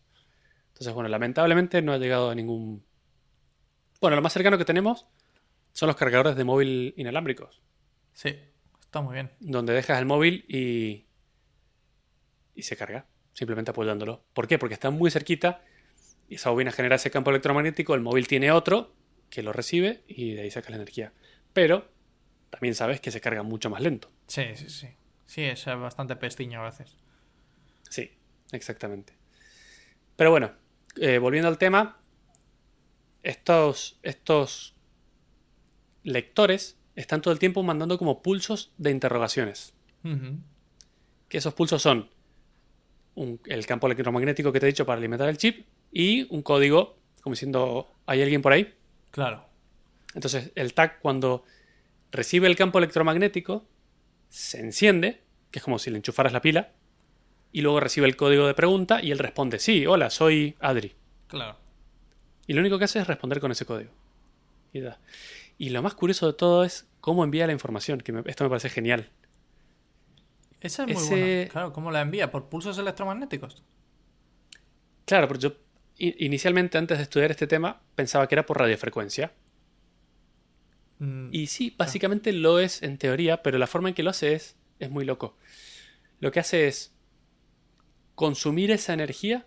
Entonces, 0.68 0.92
bueno, 0.92 1.08
lamentablemente 1.08 1.80
no 1.80 1.94
ha 1.94 1.98
llegado 1.98 2.28
a 2.28 2.34
ningún... 2.34 2.84
Bueno, 4.02 4.16
lo 4.16 4.22
más 4.22 4.34
cercano 4.34 4.58
que 4.58 4.66
tenemos 4.66 5.06
son 5.72 5.86
los 5.86 5.96
cargadores 5.96 6.36
de 6.36 6.44
móvil 6.44 6.92
inalámbricos 6.98 7.62
Sí, 8.12 8.38
está 8.80 9.00
muy 9.00 9.14
bien. 9.14 9.30
donde 9.40 9.72
dejas 9.72 9.98
el 9.98 10.04
móvil 10.04 10.44
y, 10.46 11.05
y 12.56 12.62
se 12.62 12.76
carga, 12.76 13.06
simplemente 13.34 13.70
apoyándolo. 13.70 14.24
¿Por 14.32 14.48
qué? 14.48 14.58
Porque 14.58 14.74
está 14.74 14.90
muy 14.90 15.10
cerquita 15.10 15.62
y 16.28 16.36
esa 16.36 16.50
bobina 16.50 16.72
genera 16.72 16.96
ese 16.96 17.10
campo 17.10 17.30
electromagnético, 17.30 17.94
el 17.94 18.00
móvil 18.00 18.26
tiene 18.26 18.50
otro 18.50 18.92
que 19.30 19.42
lo 19.42 19.52
recibe 19.52 20.02
y 20.08 20.34
de 20.34 20.42
ahí 20.42 20.50
sacas 20.50 20.70
la 20.70 20.76
energía. 20.76 21.12
Pero 21.52 21.88
también 22.50 22.74
sabes 22.74 23.00
que 23.00 23.10
se 23.10 23.20
carga 23.20 23.42
mucho 23.42 23.70
más 23.70 23.80
lento. 23.80 24.10
Sí, 24.26 24.44
sí, 24.54 24.68
sí. 24.70 24.88
Sí, 25.26 25.42
es 25.42 25.64
bastante 25.66 26.16
pestiño 26.16 26.62
a 26.62 26.66
veces. 26.66 26.96
Sí, 27.88 28.10
exactamente. 28.52 29.12
Pero 30.16 30.30
bueno, 30.30 30.52
eh, 30.96 31.18
volviendo 31.18 31.48
al 31.48 31.58
tema, 31.58 32.00
estos, 33.22 33.98
estos 34.02 34.74
lectores 36.04 36.78
están 36.94 37.20
todo 37.20 37.32
el 37.32 37.38
tiempo 37.38 37.62
mandando 37.62 37.98
como 37.98 38.22
pulsos 38.22 38.72
de 38.78 38.90
interrogaciones. 38.90 39.74
Ujú. 40.04 40.38
que 41.28 41.38
esos 41.38 41.52
pulsos 41.54 41.82
son 41.82 42.08
un- 43.16 43.40
el 43.46 43.66
campo 43.66 43.86
electromagnético 43.88 44.52
que 44.52 44.60
te 44.60 44.66
he 44.66 44.68
dicho 44.68 44.86
para 44.86 44.98
alimentar 44.98 45.28
el 45.28 45.36
chip 45.38 45.66
y 45.92 46.26
un 46.32 46.42
código, 46.42 46.96
como 47.22 47.34
diciendo, 47.34 47.88
¿hay 48.06 48.22
alguien 48.22 48.40
por 48.42 48.52
ahí? 48.52 48.72
Claro. 49.10 49.44
Entonces, 50.14 50.52
el 50.54 50.72
tag 50.74 51.00
cuando 51.00 51.44
recibe 52.12 52.46
el 52.46 52.54
campo 52.56 52.78
electromagnético, 52.78 53.64
se 54.28 54.60
enciende, 54.60 55.22
que 55.50 55.58
es 55.58 55.62
como 55.64 55.78
si 55.78 55.90
le 55.90 55.96
enchufaras 55.96 56.32
la 56.32 56.40
pila, 56.40 56.72
y 57.52 57.62
luego 57.62 57.80
recibe 57.80 58.06
el 58.06 58.16
código 58.16 58.46
de 58.46 58.54
pregunta 58.54 59.02
y 59.02 59.10
él 59.10 59.18
responde, 59.18 59.58
sí, 59.58 59.86
hola, 59.86 60.10
soy 60.10 60.54
Adri. 60.60 60.94
Claro. 61.26 61.56
Y 62.46 62.52
lo 62.52 62.60
único 62.60 62.78
que 62.78 62.84
hace 62.84 63.00
es 63.00 63.06
responder 63.06 63.40
con 63.40 63.50
ese 63.50 63.64
código. 63.64 63.90
Y, 64.72 64.80
da. 64.80 64.98
Y 65.58 65.70
lo 65.70 65.82
más 65.82 65.94
curioso 65.94 66.26
de 66.26 66.32
todo 66.34 66.64
es 66.64 66.86
cómo 67.00 67.24
envía 67.24 67.46
la 67.46 67.52
información, 67.52 68.00
que 68.00 68.12
me- 68.12 68.22
esto 68.26 68.44
me 68.44 68.50
parece 68.50 68.68
genial. 68.68 69.08
Esa 70.66 70.82
es 70.84 70.88
muy 70.88 70.96
Ese- 71.02 71.10
buena. 71.36 71.48
Claro, 71.50 71.72
¿cómo 71.72 71.90
la 71.90 72.00
envía? 72.00 72.30
¿Por 72.30 72.48
pulsos 72.48 72.76
electromagnéticos? 72.78 73.62
Claro, 75.04 75.28
pero 75.28 75.40
yo 75.40 75.52
inicialmente 75.98 76.76
antes 76.78 76.98
de 76.98 77.04
estudiar 77.04 77.30
este 77.30 77.46
tema 77.46 77.80
pensaba 77.94 78.26
que 78.28 78.34
era 78.34 78.44
por 78.44 78.58
radiofrecuencia. 78.58 79.32
Mm, 80.98 81.28
Y 81.32 81.46
sí, 81.46 81.74
básicamente 81.76 82.32
lo 82.32 82.58
es 82.58 82.82
en 82.82 82.98
teoría, 82.98 83.42
pero 83.42 83.58
la 83.58 83.66
forma 83.66 83.88
en 83.88 83.94
que 83.94 84.02
lo 84.02 84.10
hace 84.10 84.34
es, 84.34 84.56
es 84.78 84.90
muy 84.90 85.04
loco. 85.04 85.36
Lo 86.20 86.30
que 86.32 86.40
hace 86.40 86.66
es 86.68 86.92
consumir 88.14 88.70
esa 88.70 88.94
energía 88.94 89.46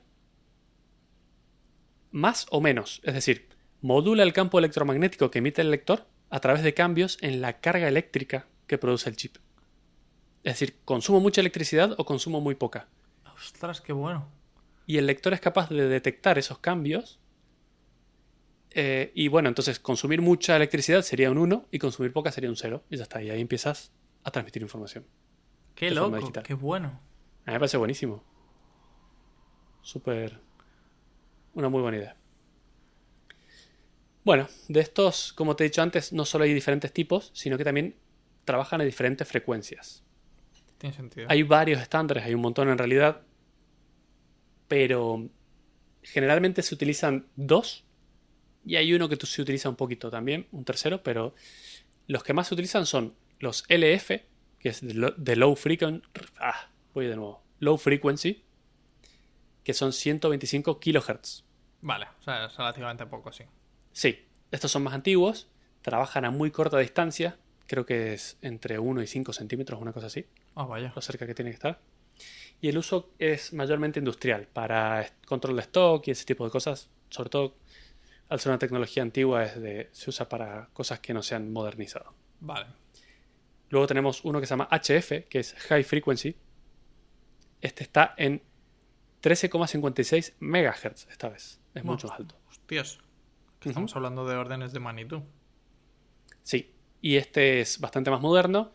más 2.12 2.48
o 2.52 2.62
menos. 2.62 3.02
Es 3.04 3.14
decir, 3.14 3.50
modula 3.82 4.24
el 4.24 4.34
campo 4.34 4.60
electromagnético 4.60 5.30
que 5.32 5.40
emite 5.40 5.62
el 5.62 5.72
lector 5.72 6.08
a 6.30 6.40
través 6.40 6.64
de 6.64 6.74
cambios 6.74 7.18
en 7.22 7.42
la 7.42 7.60
carga 7.60 7.88
eléctrica 7.88 8.48
que 8.68 8.78
produce 8.78 9.10
el 9.10 9.16
chip. 9.18 9.38
Es 10.44 10.54
decir, 10.54 10.80
consumo 10.86 11.20
mucha 11.20 11.42
electricidad 11.42 11.96
o 11.98 12.06
consumo 12.06 12.42
muy 12.42 12.56
poca. 12.56 12.88
Ostras, 13.36 13.82
qué 13.82 13.94
bueno. 13.94 14.28
Y 14.86 14.98
el 14.98 15.06
lector 15.06 15.34
es 15.34 15.42
capaz 15.42 15.70
de 15.70 15.88
detectar 15.88 16.38
esos 16.38 16.60
cambios. 16.60 17.20
eh, 18.72 19.12
y 19.16 19.28
bueno, 19.30 19.50
entonces 19.50 19.80
consumir 19.80 20.22
mucha 20.22 20.56
electricidad 20.56 21.02
sería 21.02 21.32
un 21.32 21.38
1 21.40 21.68
y 21.72 21.80
consumir 21.80 22.14
poca 22.14 22.32
sería 22.32 22.50
un 22.50 22.56
0. 22.56 22.84
Y 22.90 22.98
ya 22.98 23.04
está. 23.04 23.22
Y 23.22 23.30
ahí 23.30 23.42
empiezas 23.42 23.92
a 24.24 24.32
transmitir 24.32 24.62
información. 24.62 25.06
Qué 25.76 25.92
loco, 25.92 26.32
qué 26.44 26.54
bueno. 26.54 26.88
A 27.46 27.52
mí 27.52 27.54
me 27.54 27.60
parece 27.60 27.78
buenísimo. 27.78 28.24
Súper. 29.82 30.40
Una 31.54 31.70
muy 31.70 31.82
buena 31.82 31.98
idea. 31.98 32.16
Bueno, 34.24 34.48
de 34.68 34.80
estos, 34.82 35.34
como 35.34 35.56
te 35.56 35.64
he 35.64 35.70
dicho 35.70 35.82
antes, 35.82 36.14
no 36.14 36.26
solo 36.26 36.44
hay 36.44 36.54
diferentes 36.54 36.94
tipos, 36.94 37.32
sino 37.34 37.58
que 37.58 37.64
también 37.64 37.96
trabajan 38.46 38.82
a 38.82 38.84
diferentes 38.84 39.28
frecuencias. 39.28 40.04
Tiene 40.80 40.96
sentido. 40.96 41.28
Hay 41.30 41.44
varios 41.44 41.80
estándares, 41.82 42.24
hay 42.24 42.34
un 42.34 42.42
montón 42.42 42.68
en 42.70 42.78
realidad, 42.78 43.22
pero 44.68 45.30
generalmente 46.04 46.62
se 46.62 46.74
utilizan 46.74 47.28
dos 47.36 47.86
y 48.66 48.76
hay 48.76 48.94
uno 48.94 49.08
que 49.10 49.18
tú- 49.18 49.26
se 49.28 49.42
utiliza 49.42 49.70
un 49.70 49.76
poquito 49.76 50.10
también, 50.10 50.48
un 50.52 50.64
tercero, 50.66 51.04
pero 51.04 51.34
los 52.08 52.24
que 52.24 52.34
más 52.34 52.48
se 52.48 52.54
utilizan 52.54 52.86
son 52.86 53.16
los 53.40 53.66
LF, 53.70 54.26
que 54.60 54.70
es 54.70 54.82
de 54.82 54.94
lo- 54.94 55.12
de 55.12 55.36
low 55.36 55.56
frequency, 55.56 56.02
ah, 56.40 56.70
voy 56.94 57.08
de 57.08 57.16
nuevo, 57.16 57.44
low 57.60 57.78
frequency, 57.78 58.44
que 59.64 59.74
son 59.74 59.94
125 59.94 60.80
kilohertz. 60.80 61.44
Vale, 61.82 62.08
o 62.20 62.24
sea, 62.24 62.46
es 62.46 62.56
relativamente 62.58 63.06
poco, 63.06 63.32
sí. 63.32 63.44
Sí, 63.92 64.26
estos 64.52 64.72
son 64.72 64.84
más 64.84 64.94
antiguos, 64.94 65.50
trabajan 65.82 66.26
a 66.26 66.32
muy 66.32 66.52
corta 66.52 66.78
distancia, 66.80 67.38
creo 67.70 67.86
que 67.86 68.14
es 68.14 68.38
entre 68.42 68.80
1 68.80 69.02
y 69.04 69.08
5 69.08 69.32
centímetros, 69.32 69.80
una 69.80 69.94
cosa 69.94 70.08
así. 70.08 70.26
Ah, 70.56 70.66
vaya. 70.66 70.92
lo 70.96 71.02
cerca 71.02 71.28
que 71.28 71.36
tiene 71.36 71.52
que 71.52 71.56
estar. 71.56 71.80
Y 72.60 72.68
el 72.68 72.78
uso 72.78 73.14
es 73.20 73.54
mayormente 73.54 74.00
industrial, 74.00 74.48
para 74.52 75.06
control 75.26 75.56
de 75.56 75.62
stock 75.62 76.06
y 76.08 76.12
ese 76.12 76.26
tipo 76.26 76.44
de 76.44 76.52
cosas. 76.52 76.90
Sobre 77.10 77.30
todo, 77.30 77.56
al 78.28 78.40
ser 78.40 78.52
una 78.52 78.60
tecnología 78.60 79.04
antigua, 79.04 79.44
es 79.46 79.62
de, 79.62 79.88
se 79.92 80.10
usa 80.10 80.28
para 80.28 80.68
cosas 80.74 81.00
que 81.00 81.14
no 81.14 81.22
se 81.22 81.36
han 81.36 81.54
modernizado. 81.54 82.14
Vale. 82.42 82.66
Luego 83.70 83.86
tenemos 83.86 84.26
uno 84.26 84.40
que 84.42 84.48
se 84.48 84.52
llama 84.52 84.68
HF, 84.72 85.28
que 85.30 85.40
es 85.40 85.54
High 85.54 85.84
Frequency. 85.84 86.36
Este 87.62 87.84
está 87.84 88.16
en 88.18 88.42
13,56 89.22 90.34
MHz 90.40 91.08
esta 91.10 91.30
vez. 91.30 91.60
Es 91.76 91.84
Bueno. 91.84 91.92
mucho 91.92 92.08
más 92.08 92.20
alto. 92.20 92.36
Hostias. 92.50 92.98
Que 93.60 93.70
estamos 93.70 93.96
hablando 93.96 94.26
de 94.26 94.36
órdenes 94.36 94.74
de 94.74 94.80
magnitud. 94.80 95.22
Sí, 96.44 96.74
y 97.02 97.18
este 97.18 97.62
es 97.62 97.80
bastante 97.80 98.12
más 98.12 98.22
moderno. 98.22 98.72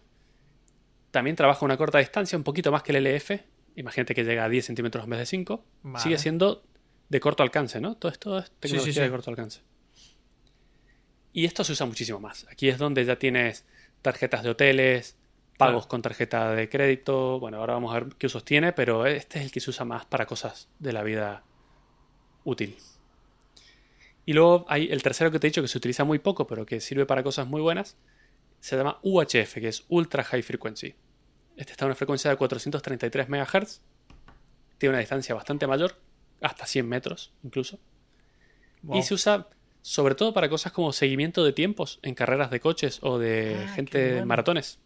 También 1.11 1.37
trabaja 1.37 1.61
a 1.61 1.65
una 1.65 1.77
corta 1.77 1.99
distancia, 1.99 2.37
un 2.37 2.45
poquito 2.45 2.73
más 2.73 2.83
que 2.83 2.93
el 2.97 3.05
LF. 3.05 3.31
Imagínate 3.77 4.15
que 4.15 4.25
llega 4.25 4.45
a 4.45 4.49
10 4.49 4.65
centímetros 4.67 5.05
en 5.05 5.11
vez 5.11 5.19
de 5.21 5.27
5. 5.27 5.65
Vale. 5.83 6.03
Sigue 6.03 6.19
siendo 6.19 6.65
de 7.09 7.21
corto 7.21 7.43
alcance, 7.43 7.81
¿no? 7.81 7.97
Todo 7.97 8.11
esto 8.11 8.39
es 8.39 8.51
tecnología 8.59 8.93
sí, 8.93 8.99
sí. 8.99 9.01
de 9.05 9.11
corto 9.11 9.31
alcance. 9.31 9.61
Y 11.33 11.45
esto 11.45 11.65
se 11.65 11.73
usa 11.73 11.87
muchísimo 11.87 12.21
más. 12.21 12.47
Aquí 12.51 12.69
es 12.69 12.79
donde 12.79 13.05
ya 13.05 13.17
tienes 13.19 13.67
tarjetas 14.03 14.43
de 14.43 14.51
hoteles, 14.51 15.17
pagos 15.59 15.85
Claro. 15.85 15.89
con 15.89 16.03
tarjeta 16.03 16.53
de 16.55 16.69
crédito. 16.69 17.39
Bueno, 17.41 17.59
ahora 17.59 17.75
vamos 17.75 17.95
a 17.95 18.01
ver 18.01 18.15
qué 18.17 18.27
usos 18.27 18.45
tiene, 18.45 18.73
pero 18.73 19.07
este 19.07 19.39
es 19.41 19.45
el 19.47 19.51
que 19.53 19.61
se 19.61 19.71
usa 19.71 19.85
más 19.85 20.05
para 20.07 20.27
cosas 20.27 20.69
de 20.79 20.93
la 20.93 21.03
vida 21.03 21.45
útil. 22.45 22.77
Y 24.27 24.33
luego 24.33 24.65
hay 24.69 24.89
el 24.91 25.03
tercero 25.03 25.31
que 25.31 25.39
te 25.39 25.47
he 25.47 25.51
dicho 25.51 25.61
que 25.63 25.69
se 25.69 25.77
utiliza 25.79 26.05
muy 26.05 26.19
poco, 26.19 26.47
pero 26.47 26.65
que 26.65 26.81
sirve 26.81 27.05
para 27.07 27.23
cosas 27.23 27.47
muy 27.47 27.61
buenas. 27.61 27.97
Se 28.65 28.79
llama 28.79 28.99
UHF, 29.03 29.61
que 29.61 29.69
es 29.69 29.85
Ultra 29.91 30.25
High 30.25 30.41
Frequency. 30.43 30.95
Este 31.55 31.73
está 31.73 31.85
a 31.85 31.87
una 31.89 31.95
frecuencia 31.95 32.31
de 32.31 32.37
433 32.39 33.29
MHz. 33.29 33.83
Tiene 34.79 34.93
una 34.95 35.01
distancia 35.01 35.35
bastante 35.35 35.67
mayor, 35.67 35.97
hasta 36.41 36.65
100 36.65 36.89
metros 36.89 37.35
incluso. 37.43 37.79
Wow. 38.81 38.99
Y 38.99 39.03
se 39.03 39.13
usa 39.13 39.49
sobre 39.83 40.15
todo 40.15 40.33
para 40.33 40.49
cosas 40.49 40.73
como 40.73 40.95
seguimiento 40.95 41.45
de 41.45 41.53
tiempos 41.53 41.99
en 42.01 42.15
carreras 42.15 42.51
de 42.51 42.59
coches 42.61 43.01
o 43.03 43.19
de 43.19 43.67
Ah, 43.69 43.69
gente 43.75 43.99
de 43.99 44.11
bueno. 44.13 44.27
maratones. 44.29 44.79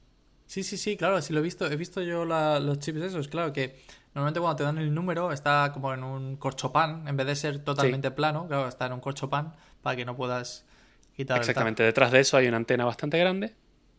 Sí, 0.47 0.65
sí, 0.65 0.77
sí, 0.77 0.97
claro, 0.97 1.23
sí 1.23 1.33
lo 1.33 1.39
he 1.39 1.43
visto. 1.43 1.71
He 1.71 1.77
visto 1.77 2.03
yo 2.03 2.25
la- 2.25 2.59
los 2.59 2.81
chips 2.81 3.01
esos, 3.01 3.29
claro, 3.29 3.53
que 3.53 3.81
normalmente 4.13 4.41
cuando 4.41 4.57
te 4.57 4.65
dan 4.65 4.79
el 4.79 4.93
número 4.93 5.31
está 5.31 5.71
como 5.73 5.95
en 5.95 6.03
un 6.03 6.37
corchopan, 6.37 7.07
en 7.07 7.17
vez 7.17 7.29
de 7.29 7.37
ser 7.37 7.61
totalmente 7.63 8.11
plano, 8.11 8.49
claro, 8.49 8.67
está 8.67 8.87
en 8.87 8.95
un 8.95 9.01
corchopan 9.01 9.55
para 9.83 9.95
que 9.95 10.05
no 10.05 10.17
puedas 10.17 10.67
quitar 11.15 11.37
el. 11.37 11.43
Exactamente. 11.43 11.85
Detrás 11.85 12.11
de 12.11 12.19
eso 12.19 12.37
hay 12.37 12.49
una 12.49 12.57
antena 12.57 12.85
bastante 12.85 13.17
grande 13.21 13.55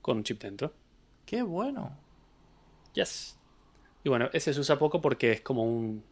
con 0.10 0.18
un 0.18 0.24
chip 0.24 0.42
dentro. 0.42 0.74
Qué 1.25 1.42
bueno. 1.44 1.96
Yes. 2.94 3.38
Y 4.04 4.10
bueno, 4.10 4.30
ese 4.34 4.54
se 4.54 4.60
usa 4.60 4.80
poco 4.80 5.00
porque 5.01 5.32
es 5.32 5.42
como 5.42 5.63
un- 5.63 6.04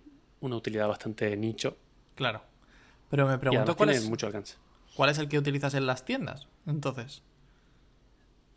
una 0.41 0.55
utilidad 0.55 0.87
bastante 0.87 1.35
nicho. 1.35 1.77
Claro. 2.15 2.41
Pero 3.09 3.25
me 3.27 3.37
pregunto 3.37 3.75
cuál 3.75 3.89
es, 3.89 4.07
mucho 4.07 4.27
alcance. 4.27 4.57
cuál 4.95 5.09
es 5.09 5.17
el 5.17 5.27
que 5.29 5.37
utilizas 5.39 5.73
en 5.73 5.85
las 5.87 6.05
tiendas. 6.05 6.47
Entonces, 6.65 7.23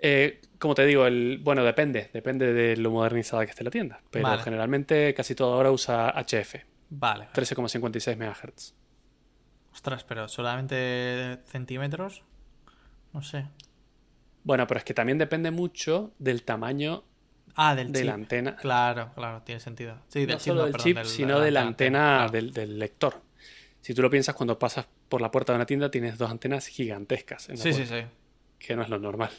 Eh, 0.03 0.41
como 0.59 0.75
te 0.75 0.87
digo, 0.87 1.07
el, 1.07 1.41
bueno, 1.45 1.63
depende. 1.63 2.09
Depende 2.15 2.53
de 2.55 2.75
lo 2.79 2.91
modernizada 2.91 3.45
que 3.45 3.51
esté 3.51 3.65
la 3.65 3.71
tienda. 3.71 4.01
Pero 4.11 4.25
Vale. 4.29 4.43
generalmente 4.43 5.13
casi 5.15 5.35
todo 5.35 5.53
ahora 5.55 5.71
usa 5.71 6.09
HF. 6.17 6.65
vale. 6.89 7.29
13,56 7.35 8.17
MHz. 8.17 8.75
Ostras, 9.75 10.03
pero 10.05 10.27
solamente 10.27 11.39
centímetros. 11.47 12.25
No 13.13 13.23
sé. 13.23 13.47
Bueno, 14.45 14.67
pero 14.67 14.79
es 14.79 14.85
que 14.85 14.95
también 14.95 15.19
depende 15.19 15.51
mucho 15.51 16.13
del 16.19 16.43
tamaño 16.43 17.05
Ah, 17.57 17.75
del 17.75 17.93
de 17.93 17.99
chip. 18.01 18.07
la 18.07 18.15
antena. 18.15 18.57
Claro, 18.57 19.11
claro, 19.15 19.43
tiene 19.43 19.61
sentido. 19.61 19.97
Sí, 20.09 20.21
del 20.21 20.31
no 20.37 20.39
solo 20.41 20.55
no, 20.55 20.63
del 20.65 20.73
perdón, 20.73 20.85
chip, 20.87 20.97
del- 20.97 21.07
sino 21.07 21.41
de 21.41 21.51
la 21.51 21.61
antena 21.63 21.99
claro. 22.19 22.33
del, 22.33 22.53
del 22.53 22.79
lector. 22.79 23.21
Si 23.81 23.93
tú 23.95 24.03
lo 24.03 24.11
piensas, 24.11 24.35
cuando 24.35 24.59
pasas 24.59 24.87
por 25.09 25.21
la 25.21 25.31
puerta 25.31 25.53
de 25.53 25.57
una 25.57 25.67
tienda 25.67 25.91
tienes 25.91 26.17
dos 26.19 26.31
antenas 26.31 26.67
gigantescas 26.67 27.49
en 27.49 27.57
la 27.57 27.63
Sí, 27.63 27.73
sí, 27.73 27.87
sí. 27.87 28.03
que 28.59 28.77
no 28.77 28.83
es 28.83 28.89
lo 28.89 28.99
normal. 28.99 29.31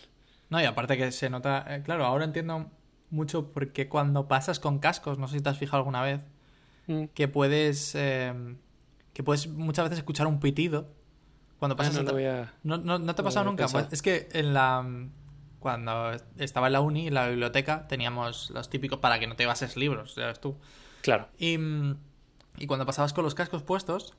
No, 0.49 0.61
y 0.61 0.65
aparte 0.65 0.97
que 0.97 1.11
se 1.11 1.29
nota. 1.29 1.65
eh, 1.69 1.81
claro, 1.83 2.05
ahora 2.05 2.25
entiendo 2.25 2.69
mucho 3.09 3.51
porque 3.53 3.87
cuando 3.87 4.27
pasas 4.27 4.59
con 4.59 4.79
cascos, 4.79 5.17
no 5.17 5.27
sé 5.27 5.37
si 5.37 5.43
te 5.43 5.49
has 5.49 5.57
fijado 5.57 5.77
alguna 5.77 6.01
vez, 6.03 6.19
Mm. 6.87 7.05
que 7.13 7.27
puedes. 7.27 7.93
eh, 7.95 8.33
que 9.13 9.23
puedes 9.23 9.47
muchas 9.47 9.85
veces 9.85 9.99
escuchar 9.99 10.25
un 10.27 10.39
pitido 10.39 10.89
cuando 11.61 11.75
Ah, 11.75 11.77
pasas. 11.77 11.93
no 11.93 11.99
a 11.99 12.03
lo 12.03 12.09
tra- 12.09 12.13
voy 12.13 12.25
a- 12.25 12.53
no, 12.63 12.77
no, 12.77 12.97
no 12.97 13.13
te 13.15 13.21
ha 13.21 13.23
pasado 13.23 13.45
nunca. 13.45 13.67
es 13.91 14.01
que 14.01 14.27
en 14.33 14.53
la. 14.53 14.83
Cuando 15.59 16.11
estaba 16.39 16.65
en 16.67 16.73
la 16.73 16.81
uni, 16.81 17.05
en 17.07 17.13
la 17.13 17.27
biblioteca, 17.27 17.87
teníamos 17.87 18.49
los 18.49 18.67
típicos 18.71 18.97
para 18.97 19.19
que 19.19 19.27
no 19.27 19.35
te 19.35 19.45
bases 19.45 19.77
libros, 19.77 20.15
ya 20.15 20.25
ves 20.25 20.41
tú. 20.41 20.57
Claro. 21.01 21.27
Y, 21.37 21.55
mm, 21.59 21.97
y 22.57 22.65
cuando 22.65 22.87
pasabas 22.87 23.13
con 23.13 23.23
los 23.23 23.35
cascos 23.35 23.61
puestos, 23.61 24.15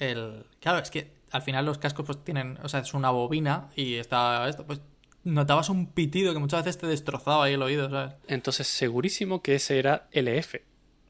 el... 0.00 0.46
Claro, 0.60 0.78
es 0.80 0.90
que 0.90 1.12
al 1.30 1.42
final 1.42 1.64
los 1.64 1.78
cascos 1.78 2.06
pues 2.06 2.24
tienen, 2.24 2.58
o 2.64 2.68
sea, 2.68 2.80
es 2.80 2.92
una 2.92 3.10
bobina 3.10 3.68
y 3.76 3.94
está 3.94 4.48
esto, 4.48 4.66
pues 4.66 4.80
notabas 5.22 5.68
un 5.68 5.86
pitido 5.92 6.32
que 6.32 6.40
muchas 6.40 6.64
veces 6.64 6.78
te 6.80 6.88
destrozaba 6.88 7.44
ahí 7.44 7.54
el 7.54 7.62
oído, 7.62 7.88
¿sabes? 7.88 8.14
Entonces, 8.26 8.66
segurísimo 8.66 9.42
que 9.42 9.54
ese 9.54 9.78
era 9.78 10.08
LF, 10.12 10.56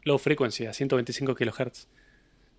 Low 0.02 0.19
Frequency, 0.19 0.67
a 0.67 0.75
125 0.75 1.35
kHz. 1.35 1.88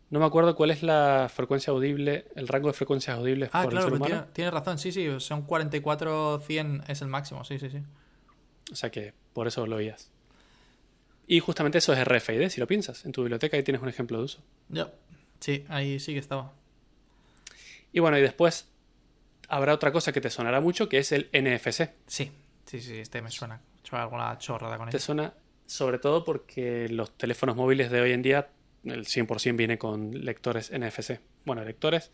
No 0.09 0.19
me 0.19 0.25
acuerdo 0.25 0.55
cuál 0.55 0.71
es 0.71 0.81
la 0.81 1.29
frecuencia 1.33 1.71
audible, 1.71 2.25
el 2.35 2.47
rango 2.47 2.67
de 2.67 2.73
frecuencias 2.73 3.15
audibles 3.17 3.49
Ah, 3.53 3.63
por 3.63 3.73
el 3.73 3.79
ser 3.81 3.93
humano. 3.93 4.05
tiene- 4.05 4.25
tienes 4.33 4.53
razón, 4.53 4.79
sí, 4.79 4.91
sí, 4.91 5.07
son 5.19 5.45
44-100 5.45 6.83
es 6.87 7.01
el 7.01 7.07
máximo, 7.09 7.43
sí, 7.43 7.59
sí, 7.59 7.69
sí. 7.69 7.77
O 8.71 8.75
sea 8.75 8.89
que 8.89 9.13
por 9.33 9.47
eso 9.47 9.65
lo 9.67 9.75
oías. 9.75 10.11
Y 11.27 11.39
justamente 11.41 11.77
eso 11.77 11.93
es 11.93 11.99
RFID, 11.99 12.49
si 12.49 12.59
lo 12.59 12.65
piensas. 12.65 13.05
En 13.05 13.11
tu 13.11 13.21
biblioteca 13.21 13.55
ahí 13.55 13.61
tienes 13.63 13.81
un 13.83 13.89
ejemplo 13.89 14.17
de 14.17 14.23
uso. 14.23 14.41
Ya. 14.69 14.91
Sí, 15.39 15.63
ahí 15.69 15.99
sí 15.99 16.13
que 16.13 16.19
estaba. 16.19 16.53
Y 17.93 17.99
bueno, 17.99 18.17
y 18.17 18.21
después 18.21 18.67
habrá 19.47 19.73
otra 19.75 19.91
cosa 19.91 20.11
que 20.11 20.21
te 20.21 20.29
sonará 20.31 20.59
mucho, 20.59 20.89
que 20.89 20.97
es 20.97 21.11
el 21.11 21.29
NFC. 21.31 21.91
Sí, 22.07 22.31
sí, 22.65 22.81
sí, 22.81 22.97
este 22.97 23.21
me 23.21 23.29
suena. 23.29 23.61
He 23.75 23.79
hecho 23.79 23.95
alguna 23.95 24.37
chorrada 24.39 24.77
con 24.77 24.89
Te 24.89 24.97
esto. 24.97 25.05
suena 25.07 25.33
sobre 25.67 25.99
todo 25.99 26.23
porque 26.25 26.87
los 26.89 27.11
teléfonos 27.15 27.55
móviles 27.55 27.91
de 27.91 28.01
hoy 28.01 28.11
en 28.11 28.23
día, 28.23 28.49
el 28.83 29.05
100% 29.05 29.55
viene 29.55 29.77
con 29.77 30.11
lectores 30.25 30.71
NFC. 30.71 31.19
Bueno, 31.45 31.63
lectores. 31.63 32.11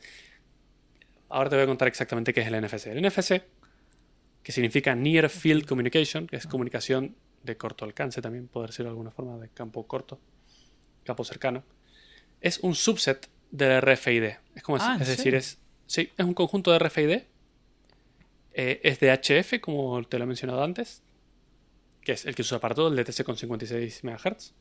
Ahora 1.30 1.50
te 1.50 1.56
voy 1.56 1.64
a 1.64 1.68
contar 1.68 1.88
exactamente 1.88 2.34
qué 2.34 2.42
es 2.42 2.48
el 2.48 2.62
NFC. 2.62 2.88
El 2.88 3.02
NFC, 3.06 3.44
que 4.44 4.52
significa 4.52 4.96
Near 4.96 5.30
Field 5.30 5.66
Communication, 5.66 6.28
que 6.28 6.36
es 6.38 6.48
comunicación 6.48 7.16
de 7.44 7.58
corto 7.58 7.86
alcance 7.86 8.22
también, 8.22 8.48
poder 8.48 8.70
decirlo 8.70 8.90
de 8.90 8.94
alguna 8.94 9.12
forma, 9.12 9.38
de 9.38 9.50
campo 9.50 9.86
corto, 9.88 10.20
campo 11.04 11.24
cercano, 11.24 11.64
es 12.42 12.60
un 12.60 12.76
subset 12.76 13.28
del 13.52 13.82
RFID. 13.82 14.24
Es, 14.56 14.64
como 14.64 14.78
Ah, 14.80 14.92
es, 14.92 14.96
¿en 14.96 15.02
es 15.02 15.08
decir, 15.18 15.36
es, 15.36 15.60
sí, 15.88 16.12
es 16.18 16.26
un 16.26 16.34
conjunto 16.34 16.72
de 16.72 16.80
RFID. 16.80 17.10
eh, 18.54 18.80
es 18.84 19.00
de 19.00 19.12
HF, 19.12 19.60
como 19.62 20.02
te 20.04 20.18
lo 20.18 20.24
he 20.24 20.28
mencionado 20.28 20.64
antes, 20.64 21.04
que 22.02 22.14
es 22.14 22.26
el 22.26 22.36
que 22.36 22.42
usa 22.44 22.60
para 22.60 22.74
todo, 22.76 22.88
el 22.88 22.96
DTC 22.96 23.24
con 23.24 23.36
56 23.36 24.04
MHz. 24.04 24.54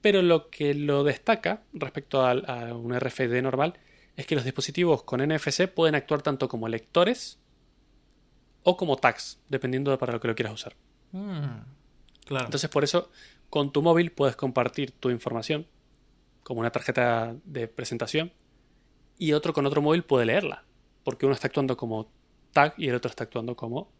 Pero 0.00 0.22
lo 0.22 0.50
que 0.50 0.74
lo 0.74 1.04
destaca 1.04 1.62
respecto 1.72 2.24
a, 2.24 2.34
un 2.74 2.98
RFID 2.98 3.42
normal 3.42 3.74
es 4.16 4.26
que 4.26 4.34
los 4.34 4.44
dispositivos 4.44 5.02
con 5.02 5.20
NFC 5.20 5.68
pueden 5.68 5.94
actuar 5.94 6.22
tanto 6.22 6.48
como 6.48 6.68
lectores 6.68 7.38
o 8.62 8.76
como 8.76 8.96
tags, 8.96 9.38
dependiendo 9.48 9.90
de 9.90 9.98
para 9.98 10.12
lo 10.12 10.20
que 10.20 10.28
lo 10.28 10.34
quieras 10.34 10.54
usar. 10.54 10.74
Mm, 11.12 11.60
claro. 12.24 12.44
Entonces, 12.46 12.68
por 12.70 12.84
eso, 12.84 13.10
con 13.50 13.72
tu 13.72 13.82
móvil 13.82 14.12
puedes 14.12 14.36
compartir 14.36 14.92
tu 14.92 15.10
información 15.10 15.66
como 16.42 16.60
una 16.60 16.70
tarjeta 16.70 17.34
de 17.44 17.68
presentación 17.68 18.32
y 19.18 19.32
otro 19.32 19.52
con 19.52 19.66
otro 19.66 19.82
móvil 19.82 20.04
puede 20.04 20.26
leerla, 20.26 20.64
porque 21.04 21.26
uno 21.26 21.34
está 21.34 21.48
actuando 21.48 21.76
como 21.76 22.08
tag 22.52 22.74
y 22.76 22.88
el 22.88 22.94
otro 22.94 23.10
está 23.10 23.24
actuando 23.24 23.56
como 23.56 23.90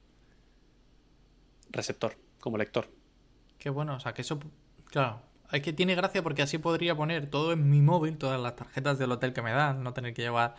receptor, 1.71 2.17
como 2.41 2.57
lector. 2.57 2.89
Qué 3.59 3.71
bueno, 3.71 3.97
o 3.97 4.01
sea, 4.01 4.15
que 4.15 4.23
eso. 4.23 4.39
Claro. 4.87 5.21
Es 5.53 5.63
que 5.63 5.73
tiene 5.73 5.95
gracia 5.95 6.23
porque 6.23 6.43
así 6.43 6.59
podría 6.59 6.95
poner 6.97 7.27
todo 7.29 7.53
en 7.53 7.69
mi 7.71 7.81
móvil, 7.81 8.19
todas 8.19 8.41
las 8.41 8.57
tarjetas 8.57 8.99
del 8.99 9.13
hotel 9.13 9.33
que 9.33 9.43
me 9.43 9.53
dan, 9.53 9.83
no 9.83 9.93
tener 9.93 10.13
que 10.15 10.23
llevar 10.23 10.57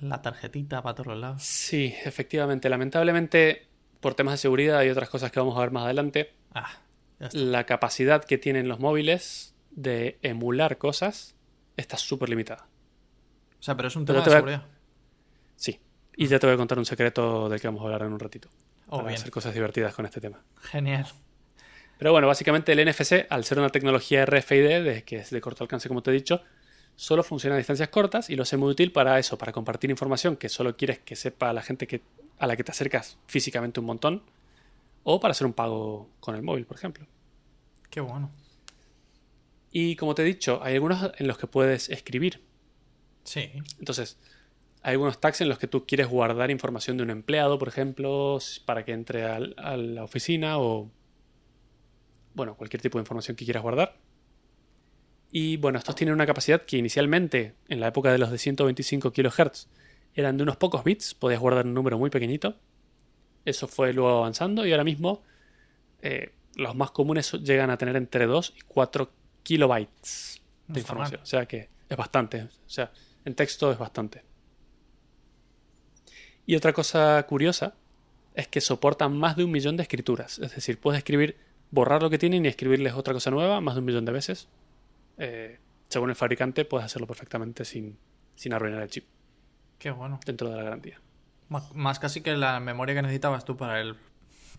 la 0.00 0.20
tarjetita 0.22 0.82
para 0.82 0.94
todos 0.94 1.16
lados. 1.16 1.42
Sí, 1.42 1.94
efectivamente. 2.04 2.68
Lamentablemente, 2.68 3.66
por 4.00 4.14
temas 4.14 4.34
de 4.34 4.38
seguridad 4.38 4.82
y 4.82 4.88
otras 4.90 5.08
cosas 5.08 5.30
que 5.30 5.38
vamos 5.40 5.56
a 5.56 5.60
ver 5.60 5.70
más 5.70 5.84
adelante, 5.84 6.32
Ah, 6.54 6.70
la 7.32 7.64
capacidad 7.64 8.24
que 8.24 8.38
tienen 8.38 8.68
los 8.68 8.78
móviles 8.80 9.54
de 9.70 10.18
emular 10.22 10.78
cosas 10.78 11.34
está 11.76 11.96
súper 11.98 12.28
limitada. 12.30 12.66
O 13.58 13.62
sea, 13.62 13.76
pero 13.76 13.88
es 13.88 13.96
un 13.96 14.04
tema 14.06 14.22
te 14.22 14.30
de 14.30 14.36
a- 14.36 14.38
seguridad. 14.38 14.66
Sí. 15.56 15.80
Y 16.16 16.26
ya 16.28 16.38
te 16.38 16.46
voy 16.46 16.54
a 16.54 16.56
contar 16.58 16.78
un 16.78 16.86
secreto 16.86 17.48
del 17.50 17.60
que 17.60 17.68
vamos 17.68 17.82
a 17.82 17.84
hablar 17.84 18.02
en 18.02 18.12
un 18.12 18.18
ratito. 18.20 18.48
Oh, 18.88 18.98
para 18.98 19.08
bien. 19.08 19.20
hacer 19.20 19.30
cosas 19.30 19.52
divertidas 19.52 19.94
con 19.94 20.04
este 20.06 20.20
tema. 20.20 20.42
Genial. 20.62 21.06
Pero 21.98 22.12
bueno, 22.12 22.26
básicamente 22.26 22.72
el 22.72 22.80
NFC, 22.86 23.26
al 23.30 23.44
ser 23.44 23.58
una 23.58 23.70
tecnología 23.70 24.24
RFID, 24.26 24.82
de, 24.84 25.02
que 25.04 25.16
es 25.16 25.30
de 25.30 25.40
corto 25.40 25.64
alcance, 25.64 25.88
como 25.88 26.02
te 26.02 26.10
he 26.10 26.14
dicho, 26.14 26.42
solo 26.94 27.22
funciona 27.22 27.54
a 27.54 27.58
distancias 27.58 27.88
cortas 27.88 28.28
y 28.30 28.36
lo 28.36 28.42
hace 28.42 28.56
muy 28.56 28.70
útil 28.70 28.92
para 28.92 29.18
eso, 29.18 29.38
para 29.38 29.52
compartir 29.52 29.90
información 29.90 30.36
que 30.36 30.48
solo 30.48 30.76
quieres 30.76 30.98
que 30.98 31.16
sepa 31.16 31.52
la 31.52 31.62
gente 31.62 31.86
que, 31.86 32.02
a 32.38 32.46
la 32.46 32.56
que 32.56 32.64
te 32.64 32.70
acercas 32.72 33.18
físicamente 33.26 33.80
un 33.80 33.86
montón, 33.86 34.22
o 35.04 35.20
para 35.20 35.32
hacer 35.32 35.46
un 35.46 35.52
pago 35.52 36.10
con 36.20 36.34
el 36.34 36.42
móvil, 36.42 36.66
por 36.66 36.76
ejemplo. 36.76 37.06
Qué 37.90 38.00
bueno. 38.00 38.30
Y 39.70 39.96
como 39.96 40.14
te 40.14 40.22
he 40.22 40.24
dicho, 40.24 40.60
hay 40.62 40.74
algunos 40.74 41.10
en 41.18 41.28
los 41.28 41.38
que 41.38 41.46
puedes 41.46 41.88
escribir. 41.90 42.40
Sí. 43.24 43.50
Entonces, 43.78 44.18
hay 44.82 44.92
algunos 44.92 45.20
tags 45.20 45.40
en 45.40 45.48
los 45.48 45.58
que 45.58 45.66
tú 45.66 45.86
quieres 45.86 46.08
guardar 46.08 46.50
información 46.50 46.96
de 46.96 47.02
un 47.02 47.10
empleado, 47.10 47.58
por 47.58 47.68
ejemplo, 47.68 48.38
para 48.64 48.84
que 48.84 48.92
entre 48.92 49.24
al- 49.24 49.54
a 49.58 49.76
la 49.76 50.04
oficina 50.04 50.58
o, 50.58 50.90
bueno, 52.36 52.54
cualquier 52.54 52.80
tipo 52.82 52.98
de 52.98 53.02
información 53.02 53.34
que 53.36 53.44
quieras 53.44 53.62
guardar. 53.62 53.96
Y 55.32 55.56
bueno, 55.56 55.78
estos 55.78 55.94
tienen 55.96 56.14
una 56.14 56.26
capacidad 56.26 56.62
que 56.62 56.76
inicialmente, 56.76 57.54
en 57.68 57.80
la 57.80 57.88
época 57.88 58.12
de 58.12 58.18
los 58.18 58.30
de 58.30 58.38
125 58.38 59.12
kHz, 59.12 59.68
eran 60.14 60.36
de 60.36 60.42
unos 60.44 60.56
pocos 60.56 60.84
bits, 60.84 61.14
podías 61.14 61.40
guardar 61.40 61.66
un 61.66 61.74
número 61.74 61.98
muy 61.98 62.10
pequeñito. 62.10 62.56
Eso 63.44 63.66
fue 63.68 63.92
luego 63.92 64.18
avanzando 64.18 64.66
y 64.66 64.72
ahora 64.72 64.84
mismo 64.84 65.22
eh, 66.02 66.32
los 66.56 66.74
más 66.74 66.90
comunes 66.90 67.32
llegan 67.32 67.70
a 67.70 67.76
tener 67.78 67.96
entre 67.96 68.26
2 68.26 68.54
y 68.56 68.60
4 68.62 69.10
kilobytes 69.42 70.42
No 70.68 70.74
de 70.74 70.80
mal. 70.80 70.80
información. 70.80 71.20
O 71.22 71.26
sea 71.26 71.46
que 71.46 71.68
es 71.88 71.96
bastante. 71.96 72.42
O 72.42 72.48
sea, 72.68 72.92
en 73.24 73.34
texto 73.34 73.72
es 73.72 73.78
bastante. 73.78 74.22
Y 76.44 76.54
otra 76.54 76.72
cosa 76.72 77.24
curiosa 77.26 77.74
es 78.34 78.46
que 78.48 78.60
soportan 78.60 79.16
más 79.16 79.36
de 79.36 79.44
un 79.44 79.50
millón 79.50 79.76
de 79.76 79.82
escrituras. 79.82 80.38
Es 80.38 80.54
decir, 80.54 80.78
puedes 80.78 80.98
escribir, 80.98 81.36
borrar 81.70 82.02
lo 82.02 82.10
que 82.10 82.18
tienen 82.18 82.44
y 82.44 82.48
escribirles 82.48 82.94
otra 82.94 83.12
cosa 83.12 83.30
nueva 83.30 83.60
más 83.60 83.74
de 83.74 83.80
un 83.80 83.86
millón 83.86 84.04
de 84.04 84.12
veces. 84.12 84.48
Eh, 85.18 85.58
según 85.88 86.10
el 86.10 86.16
fabricante, 86.16 86.64
puedes 86.64 86.84
hacerlo 86.84 87.06
perfectamente 87.06 87.64
sin, 87.64 87.98
sin 88.34 88.52
arruinar 88.52 88.82
el 88.82 88.90
chip 88.90 89.04
Qué 89.78 89.90
bueno. 89.90 90.20
dentro 90.24 90.50
de 90.50 90.56
la 90.56 90.62
garantía. 90.62 91.00
Más 91.48 91.98
casi 91.98 92.22
que 92.22 92.36
la 92.36 92.58
memoria 92.60 92.94
que 92.94 93.02
necesitabas 93.02 93.44
tú 93.44 93.56
para 93.56 93.80
el, 93.80 93.94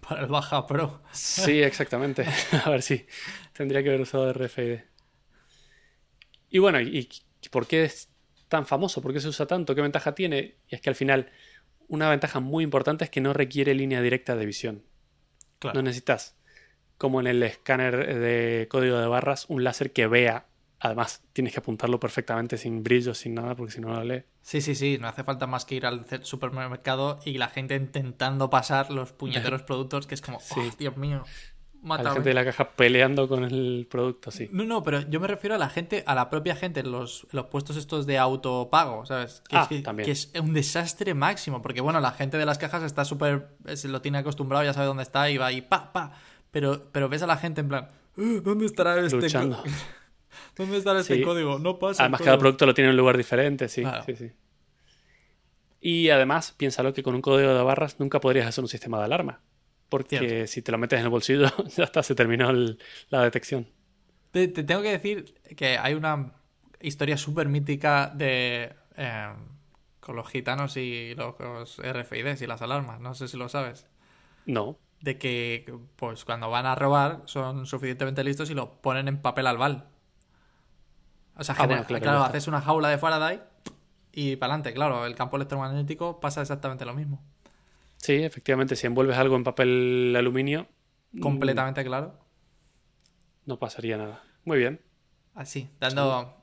para 0.07 0.21
el 0.21 0.27
Baja 0.27 0.65
Pro. 0.65 1.01
Sí, 1.11 1.61
exactamente. 1.61 2.25
A 2.65 2.69
ver 2.69 2.81
si 2.81 3.05
tendría 3.53 3.83
que 3.83 3.89
haber 3.89 4.01
usado 4.01 4.31
RFID. 4.31 4.79
Y 6.49 6.59
bueno, 6.59 6.79
¿y 6.79 7.09
y 7.41 7.49
por 7.49 7.67
qué 7.67 7.85
es 7.85 8.09
tan 8.47 8.65
famoso? 8.65 9.01
¿Por 9.01 9.13
qué 9.13 9.19
se 9.19 9.27
usa 9.27 9.45
tanto? 9.45 9.75
¿Qué 9.75 9.81
ventaja 9.81 10.15
tiene? 10.15 10.57
Y 10.67 10.75
es 10.75 10.81
que 10.81 10.89
al 10.89 10.95
final, 10.95 11.31
una 11.87 12.09
ventaja 12.09 12.39
muy 12.39 12.63
importante 12.63 13.03
es 13.03 13.09
que 13.09 13.21
no 13.21 13.33
requiere 13.33 13.73
línea 13.73 14.01
directa 14.01 14.35
de 14.35 14.45
visión. 14.45 14.83
Claro. 15.59 15.75
No 15.75 15.83
necesitas, 15.83 16.36
como 16.97 17.19
en 17.19 17.27
el 17.27 17.43
escáner 17.43 18.17
de 18.19 18.67
código 18.69 18.97
de 18.97 19.07
barras, 19.07 19.45
un 19.49 19.63
láser 19.63 19.91
que 19.93 20.07
vea. 20.07 20.45
Además, 20.79 21.23
tienes 21.33 21.53
que 21.53 21.59
apuntarlo 21.59 21.99
perfectamente 21.99 22.55
sin 22.57 22.83
brillo, 22.83 23.15
sin 23.15 23.33
nada, 23.33 23.55
porque 23.55 23.73
si 23.73 23.81
no, 23.81 23.89
lo 23.93 24.03
lee. 24.03 24.23
Sí, 24.41 24.61
sí, 24.61 24.75
sí. 24.75 24.97
No 25.01 25.07
hace 25.07 25.23
falta 25.23 25.47
más 25.47 25.65
que 25.65 25.73
ir 25.75 25.85
al 25.87 26.05
supermercado 26.23 27.19
y 27.25 27.37
la 27.37 27.47
gente 27.49 27.75
intentando 27.75 28.49
pasar 28.49 28.91
los 28.91 29.11
puñeteros 29.11 29.61
productos, 29.63 30.07
que 30.07 30.15
es 30.15 30.21
como, 30.21 30.39
Sí. 30.39 30.55
"Oh, 30.59 30.75
Dios 30.77 30.95
mío, 30.97 31.23
A 31.25 31.79
la 31.81 31.87
mátame". 31.97 32.09
gente 32.15 32.29
de 32.29 32.35
la 32.35 32.45
caja 32.45 32.69
peleando 32.75 33.27
con 33.27 33.43
el 33.43 33.87
producto, 33.89 34.29
sí. 34.29 34.49
No, 34.51 34.65
no, 34.65 34.83
pero 34.83 35.01
yo 35.09 35.19
me 35.19 35.25
refiero 35.27 35.55
a 35.55 35.57
la 35.57 35.69
gente, 35.69 36.03
a 36.05 36.13
la 36.13 36.29
propia 36.29 36.55
gente, 36.55 36.81
en 36.81 36.91
los, 36.91 37.25
los 37.31 37.45
puestos 37.47 37.75
estos 37.75 38.05
de 38.05 38.19
autopago, 38.19 39.03
¿sabes? 39.07 39.41
Que, 39.49 39.57
Ah, 39.57 39.61
es, 39.63 39.67
que, 39.69 39.79
también. 39.81 40.05
que 40.05 40.11
es 40.11 40.31
un 40.39 40.53
desastre 40.53 41.15
máximo, 41.15 41.61
porque 41.63 41.81
bueno, 41.81 41.99
la 42.01 42.11
gente 42.11 42.37
de 42.37 42.45
las 42.45 42.59
cajas 42.59 42.83
está 42.83 43.03
súper, 43.03 43.49
eh, 43.65 43.77
se 43.77 43.87
lo 43.87 44.01
tiene 44.01 44.19
acostumbrado, 44.19 44.63
ya 44.63 44.73
sabe 44.73 44.85
dónde 44.85 45.03
está 45.03 45.27
y 45.31 45.37
va 45.37 45.51
y 45.51 45.61
pa, 45.61 45.91
pa. 45.91 46.13
Pero, 46.57 46.89
pero 46.91 47.07
ves 47.07 47.21
a 47.21 47.27
la 47.27 47.37
gente 47.37 47.61
en 47.61 47.67
plan, 47.67 47.87
"Eh, 48.17 48.41
¿dónde 48.43 48.65
estará 48.65 48.99
este 48.99 49.15
Luchando. 49.17 49.57
co- 49.57 49.63
¿Dónde 50.55 50.77
estará 50.77 51.01
este 51.01 51.17
Sí. 51.17 51.21
código? 51.21 51.59
No 51.59 51.77
pasa. 51.77 52.01
Además, 52.01 52.19
cada 52.21 52.31
código". 52.31 52.39
producto 52.39 52.65
lo 52.65 52.73
tiene 52.73 52.87
en 52.89 52.93
un 52.93 52.97
lugar 52.97 53.15
diferente, 53.15 53.69
sí, 53.69 53.81
Claro. 53.83 54.03
sí, 54.03 54.15
sí. 54.15 54.31
Y 55.79 56.09
además, 56.09 56.51
piénsalo 56.57 56.93
que 56.93 57.03
con 57.03 57.13
un 57.13 57.21
código 57.21 57.53
de 57.53 57.61
barras 57.61 57.99
nunca 57.99 58.19
podrías 58.19 58.47
hacer 58.47 58.63
un 58.63 58.67
sistema 58.67 58.97
de 58.97 59.05
alarma. 59.05 59.41
Porque 59.87 60.17
Cierto. 60.17 60.47
si 60.47 60.61
te 60.63 60.71
lo 60.71 60.79
metes 60.79 60.97
en 60.97 61.05
el 61.05 61.11
bolsillo, 61.11 61.45
ya 61.77 61.83
está, 61.83 62.01
se 62.01 62.15
terminó 62.15 62.49
el- 62.49 62.79
la 63.09 63.21
detección. 63.21 63.67
Te, 64.31 64.47
te 64.47 64.63
tengo 64.63 64.81
que 64.81 64.89
decir 64.91 65.35
que 65.55 65.77
hay 65.77 65.93
una 65.93 66.33
historia 66.81 67.17
súper 67.17 67.49
mítica 67.49 68.11
de 68.15 68.73
eh, 68.97 69.27
con 69.99 70.15
los 70.15 70.27
gitanos 70.27 70.75
y 70.75 71.13
los 71.13 71.35
RFIDs 71.77 72.41
y 72.41 72.47
las 72.47 72.63
alarmas. 72.63 72.99
No 72.99 73.13
sé 73.13 73.27
si 73.27 73.37
lo 73.37 73.47
sabes. 73.47 73.85
No. 74.47 74.79
De 75.01 75.17
que, 75.17 75.71
pues 75.95 76.25
cuando 76.25 76.49
van 76.49 76.65
a 76.65 76.73
robar, 76.75 77.21
son 77.25 77.65
suficientemente 77.67 78.23
listos 78.23 78.49
y 78.49 78.53
lo 78.55 78.81
ponen 78.81 79.07
en 79.07 79.21
papel 79.21 79.45
albal. 79.47 79.87
O 81.35 81.43
sea, 81.43 81.53
Ah, 81.57 81.61
genera- 81.61 81.83
bueno, 81.83 82.01
claro, 82.03 82.23
haces 82.23 82.47
una 82.47 82.61
jaula 82.61 82.89
de 82.89 82.97
Faraday 82.97 83.41
y 84.11 84.35
para 84.37 84.53
adelante. 84.53 84.73
Claro, 84.73 85.05
el 85.05 85.13
campo 85.15 85.35
electromagnético 85.35 86.19
pasa 86.19 86.41
exactamente 86.41 86.83
lo 86.83 86.95
mismo. 86.95 87.21
Sí, 87.97 88.13
efectivamente, 88.15 88.75
si 88.75 88.87
envuelves 88.87 89.17
algo 89.17 89.35
en 89.35 89.43
papel 89.43 90.15
aluminio, 90.17 90.67
mm, 91.11 91.19
Completamente 91.19 91.83
claro. 91.85 92.17
no 93.45 93.59
pasaría 93.59 93.97
nada. 93.97 94.23
Muy 94.45 94.57
bien. 94.57 94.81
Así, 95.35 95.69
dando. 95.79 96.33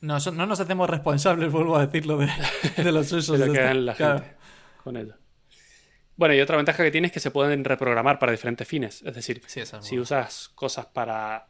No, 0.00 0.18
no 0.18 0.46
nos 0.46 0.60
hacemos 0.60 0.88
responsables, 0.88 1.52
vuelvo 1.52 1.76
a 1.76 1.86
decirlo, 1.86 2.16
de, 2.16 2.28
de 2.82 2.90
los 2.92 3.12
usos. 3.12 3.38
de 3.38 3.46
lo 3.46 3.52
que 3.52 3.60
hagan 3.60 3.84
la 3.86 3.94
Claro. 3.94 4.20
gente 4.20 4.36
con 4.82 4.96
ello. 4.96 5.14
Bueno, 6.16 6.34
y 6.34 6.40
otra 6.40 6.56
ventaja 6.56 6.84
que 6.84 6.90
tiene 6.90 7.06
es 7.06 7.12
que 7.12 7.20
se 7.20 7.30
pueden 7.30 7.64
reprogramar 7.64 8.18
para 8.18 8.32
diferentes 8.32 8.66
fines. 8.68 9.02
Es 9.02 9.14
decir, 9.14 9.42
Sí, 9.46 9.60
esa 9.60 9.78
es 9.78 9.86
si 9.86 9.98
usas 9.98 10.50
cosas 10.54 10.86
para. 10.86 11.48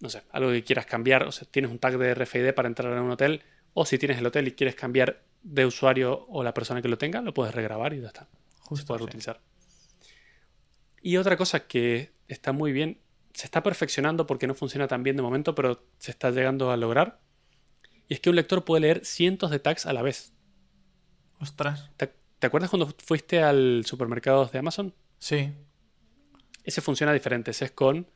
No 0.00 0.10
sé, 0.10 0.22
algo 0.30 0.50
que 0.50 0.62
quieras 0.62 0.86
cambiar, 0.86 1.22
o 1.22 1.32
sea, 1.32 1.48
tienes 1.50 1.70
un 1.70 1.78
tag 1.78 1.96
de 1.96 2.14
RFID 2.14 2.52
para 2.52 2.68
entrar 2.68 2.92
en 2.92 2.98
un 2.98 3.10
hotel, 3.10 3.42
o 3.72 3.86
si 3.86 3.96
tienes 3.96 4.18
el 4.18 4.26
hotel 4.26 4.48
y 4.48 4.52
quieres 4.52 4.74
cambiar 4.74 5.22
de 5.42 5.64
usuario 5.64 6.26
o 6.28 6.42
la 6.42 6.52
persona 6.52 6.82
que 6.82 6.88
lo 6.88 6.98
tenga, 6.98 7.22
lo 7.22 7.32
puedes 7.32 7.54
regrabar 7.54 7.94
y 7.94 8.00
ya 8.00 8.08
está. 8.08 8.28
se 8.74 8.84
puede 8.84 8.98
sí. 8.98 9.04
reutilizar. 9.04 9.40
Y 11.00 11.16
otra 11.16 11.36
cosa 11.36 11.66
que 11.66 12.12
está 12.28 12.52
muy 12.52 12.72
bien, 12.72 13.00
se 13.32 13.46
está 13.46 13.62
perfeccionando 13.62 14.26
porque 14.26 14.46
no 14.46 14.54
funciona 14.54 14.88
tan 14.88 15.02
bien 15.02 15.16
de 15.16 15.22
momento, 15.22 15.54
pero 15.54 15.84
se 15.98 16.10
está 16.10 16.30
llegando 16.30 16.70
a 16.70 16.76
lograr. 16.76 17.20
Y 18.08 18.14
es 18.14 18.20
que 18.20 18.30
un 18.30 18.36
lector 18.36 18.64
puede 18.64 18.82
leer 18.82 19.04
cientos 19.04 19.50
de 19.50 19.58
tags 19.58 19.86
a 19.86 19.92
la 19.92 20.02
vez. 20.02 20.32
Ostras. 21.38 21.90
¿Te, 21.96 22.12
te 22.38 22.46
acuerdas 22.46 22.70
cuando 22.70 22.86
fuiste 23.04 23.42
al 23.42 23.84
supermercado 23.84 24.46
de 24.46 24.58
Amazon? 24.58 24.94
Sí. 25.18 25.52
Ese 26.64 26.80
funciona 26.80 27.12
diferente, 27.12 27.50
ese 27.50 27.66
es 27.66 27.70
con 27.72 28.06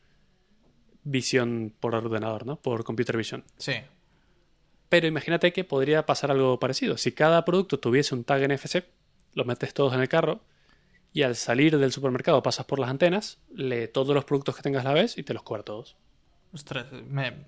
visión 1.03 1.75
por 1.81 1.95
ordenador, 1.95 2.47
¿no? 2.47 2.57
Por 2.57 2.85
computer 2.85 3.17
vision. 3.17 3.45
Sí. 3.57 3.75
Pero 4.89 5.07
imagínate 5.07 5.53
que 5.53 5.65
podría 5.65 6.05
pasar 6.05 6.31
algo 6.31 6.59
parecido. 6.59 6.97
Si 6.99 7.13
cada 7.13 7.45
producto 7.45 7.79
tuviese 7.79 8.15
un 8.15 8.25
tag 8.25 8.43
NFC, 8.43 8.85
los 9.35 9.47
metes 9.47 9.73
todos 9.73 9.95
en 9.95 10.01
el 10.01 10.09
carro 10.09 10.41
y 11.13 11.23
al 11.23 11.37
salir 11.37 11.79
del 11.79 11.93
supermercado 11.93 12.43
pasas 12.43 12.67
por 12.67 12.79
las 12.79 12.91
antenas, 12.91 13.39
lee 13.55 13.89
todos 13.89 14.15
los 14.15 14.25
productos 14.25 14.57
que 14.57 14.63
tengas 14.63 14.85
a 14.85 14.89
la 14.89 14.95
vez 14.95 15.17
y 15.17 15.23
te 15.23 15.33
los 15.33 15.43
cobra 15.43 15.63
todos. 15.63 15.97
Ostras, 16.53 16.87
me, 16.93 17.47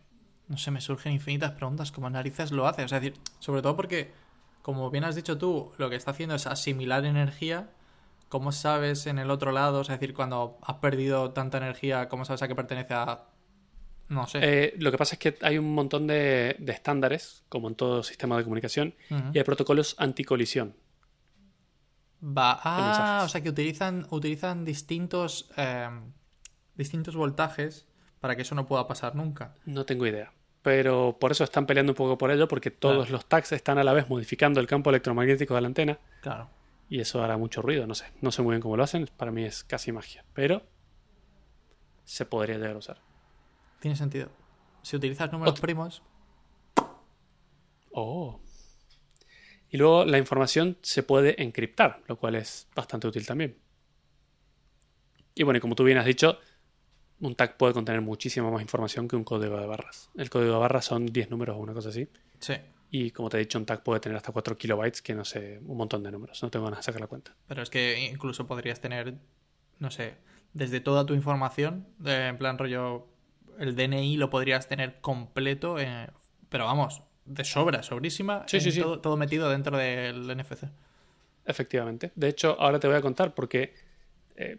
no 0.48 0.56
sé, 0.56 0.70
me 0.70 0.80
surgen 0.80 1.12
infinitas 1.12 1.52
preguntas. 1.52 1.90
¿Cómo 1.92 2.08
narices 2.08 2.52
lo 2.52 2.66
hace? 2.66 2.85
O 2.85 2.88
sea, 2.88 2.98
es 2.98 3.04
decir, 3.04 3.20
sobre 3.40 3.62
todo 3.62 3.76
porque, 3.76 4.12
como 4.62 4.90
bien 4.90 5.05
has 5.05 5.14
dicho 5.14 5.38
tú, 5.38 5.72
lo 5.79 5.90
que 5.90 5.96
está 5.96 6.12
haciendo 6.12 6.35
es 6.35 6.46
asimilar 6.46 7.05
energía. 7.05 7.70
¿Cómo 8.29 8.53
sabes 8.53 9.07
en 9.07 9.18
el 9.18 9.31
otro 9.31 9.53
lado? 9.53 9.83
Es 9.83 9.88
decir, 9.88 10.14
cuando 10.14 10.59
has 10.62 10.77
perdido 10.77 11.33
tanta 11.33 11.59
energía, 11.59 12.09
¿cómo 12.09 12.25
sabes 12.25 12.42
a 12.42 12.48
qué 12.48 12.55
pertenece 12.55 12.94
a 12.94 13.25
no 14.12 14.27
sé. 14.27 14.40
Eh, 14.42 14.75
lo 14.79 14.90
que 14.90 14.98
pasa 14.98 15.14
es 15.14 15.18
que 15.18 15.38
hay 15.40 15.59
un 15.59 15.75
montón 15.75 16.07
de, 16.07 16.57
de 16.59 16.72
estándares, 16.72 17.44
como 17.48 17.68
en 17.68 17.75
todo 17.75 18.03
sistema 18.03 18.37
de 18.37 18.44
comunicación, 18.44 18.94
y 19.33 19.38
hay 19.38 19.44
protocolos 19.44 19.96
anticolisión. 19.98 20.77
Va. 22.22 22.61
Ah, 22.62 23.22
o 23.25 23.29
sea 23.29 23.42
que 23.42 23.48
utilizan, 23.48 24.07
utilizan 24.11 24.64
distintos, 24.64 25.51
eh, 25.57 25.88
distintos 26.75 27.16
voltajes 27.16 27.88
para 28.20 28.37
que 28.37 28.42
eso 28.42 28.55
no 28.55 28.66
pueda 28.66 28.87
pasar 28.87 29.16
nunca. 29.16 29.55
No 29.64 29.85
tengo 29.85 30.07
idea. 30.07 30.33
Pero 30.62 31.16
por 31.20 31.33
eso 31.33 31.42
están 31.44 31.66
peleando 31.66 31.92
un 31.92 31.96
poco 31.96 32.16
por 32.16 32.31
ello, 32.31 32.46
porque 32.48 32.70
todos 32.70 33.07
Claro. 33.07 33.12
los 33.12 33.27
tags 33.27 33.51
están 33.53 33.79
a 33.79 33.85
la 33.85 33.92
vez 33.92 34.09
modificando 34.09 34.61
el 34.61 34.66
campo 34.68 34.90
electromagnético 34.90 35.55
de 35.55 35.61
la 35.61 35.66
antena, 35.66 35.98
Claro. 36.20 36.48
y 36.88 37.01
eso 37.01 37.22
hará 37.22 37.37
mucho 37.37 37.62
ruido. 37.62 37.87
No 37.87 37.94
sé, 37.94 38.07
no 38.20 38.31
sé 38.31 38.42
muy 38.42 38.53
bien 38.53 38.62
cómo 38.62 38.77
lo 38.77 38.85
hacen, 38.85 39.09
para 39.16 39.33
mí 39.33 39.44
es 39.44 39.64
casi 39.64 39.90
magia. 39.92 40.25
Pero 40.35 40.62
se 42.05 42.25
podría 42.27 42.57
llegar 42.59 42.75
a 42.77 42.79
usar. 42.79 43.01
Tiene 43.81 43.96
sentido. 43.96 44.29
Si 44.83 44.94
utilizas 44.96 45.33
números 45.33 45.61
primos. 45.61 46.03
Oh. 47.92 48.40
Y 49.70 49.77
luego 49.79 50.05
la 50.05 50.18
información 50.18 50.77
se 50.83 51.03
puede 51.03 51.42
encriptar, 51.42 52.03
lo 52.07 52.16
cual 52.18 52.35
es 52.37 52.68
bastante 52.75 53.07
útil 53.09 53.27
también. 53.27 53.57
Y 55.35 55.42
bueno, 55.44 55.59
y 55.59 55.61
como 55.61 55.75
tú 55.75 55.83
bien 55.85 55.98
has 55.98 56.05
dicho, 56.05 56.38
un 57.22 57.37
tag 57.37 57.56
puede 57.56 57.72
contener 57.72 58.00
muchísima 58.00 58.50
más 58.50 58.61
información 58.61 59.06
que 59.06 59.16
un 59.16 59.24
código 59.24 59.58
de 59.58 59.66
barras. 59.66 60.11
El 60.16 60.28
código 60.28 60.52
de 60.52 60.58
barras 60.58 60.85
son 60.85 61.06
10 61.06 61.30
números 61.30 61.56
o 61.56 61.61
una 61.61 61.72
cosa 61.72 61.88
así. 61.88 62.08
Sí. 62.40 62.54
Y 62.90 63.12
como 63.12 63.30
te 63.30 63.37
he 63.37 63.40
dicho, 63.40 63.58
un 63.58 63.64
tag 63.64 63.82
puede 63.82 64.00
tener 64.00 64.16
hasta 64.16 64.32
4 64.32 64.58
kilobytes, 64.58 65.00
que 65.00 65.14
no 65.14 65.24
sé, 65.24 65.61
un 65.64 65.76
montón 65.76 66.02
de 66.02 66.11
números. 66.11 66.42
No 66.42 66.50
tengo 66.50 66.64
ganas 66.64 66.80
de 66.80 66.82
sacar 66.82 67.00
la 67.00 67.06
cuenta. 67.06 67.35
Pero 67.46 67.62
es 67.62 67.70
que 67.70 68.11
incluso 68.11 68.46
podrías 68.46 68.80
tener, 68.80 69.14
no 69.78 69.90
sé, 69.90 70.16
desde 70.52 70.80
toda 70.80 71.06
tu 71.06 71.14
información, 71.14 71.87
eh, 72.04 72.26
en 72.28 72.37
plan 72.38 72.58
rollo, 72.58 73.06
el 73.58 73.76
DNI 73.76 74.16
lo 74.16 74.28
podrías 74.28 74.68
tener 74.68 75.00
completo, 75.00 75.78
eh, 75.78 76.08
pero 76.48 76.66
vamos, 76.66 77.02
de 77.24 77.44
sobra, 77.44 77.85
sobrísima, 77.85 78.44
Sí, 78.48 78.61
sí, 78.61 78.72
sí. 78.72 78.80
Todo, 78.80 79.00
todo 79.00 79.16
metido 79.16 79.48
dentro 79.48 79.78
del 79.78 80.26
NFC. 80.37 80.64
Efectivamente. 81.46 82.11
De 82.16 82.28
hecho, 82.28 82.56
ahora 82.61 82.80
te 82.80 82.88
voy 82.88 82.96
a 82.96 83.00
contar 83.00 83.32
porque 83.32 83.74
eh, 84.37 84.58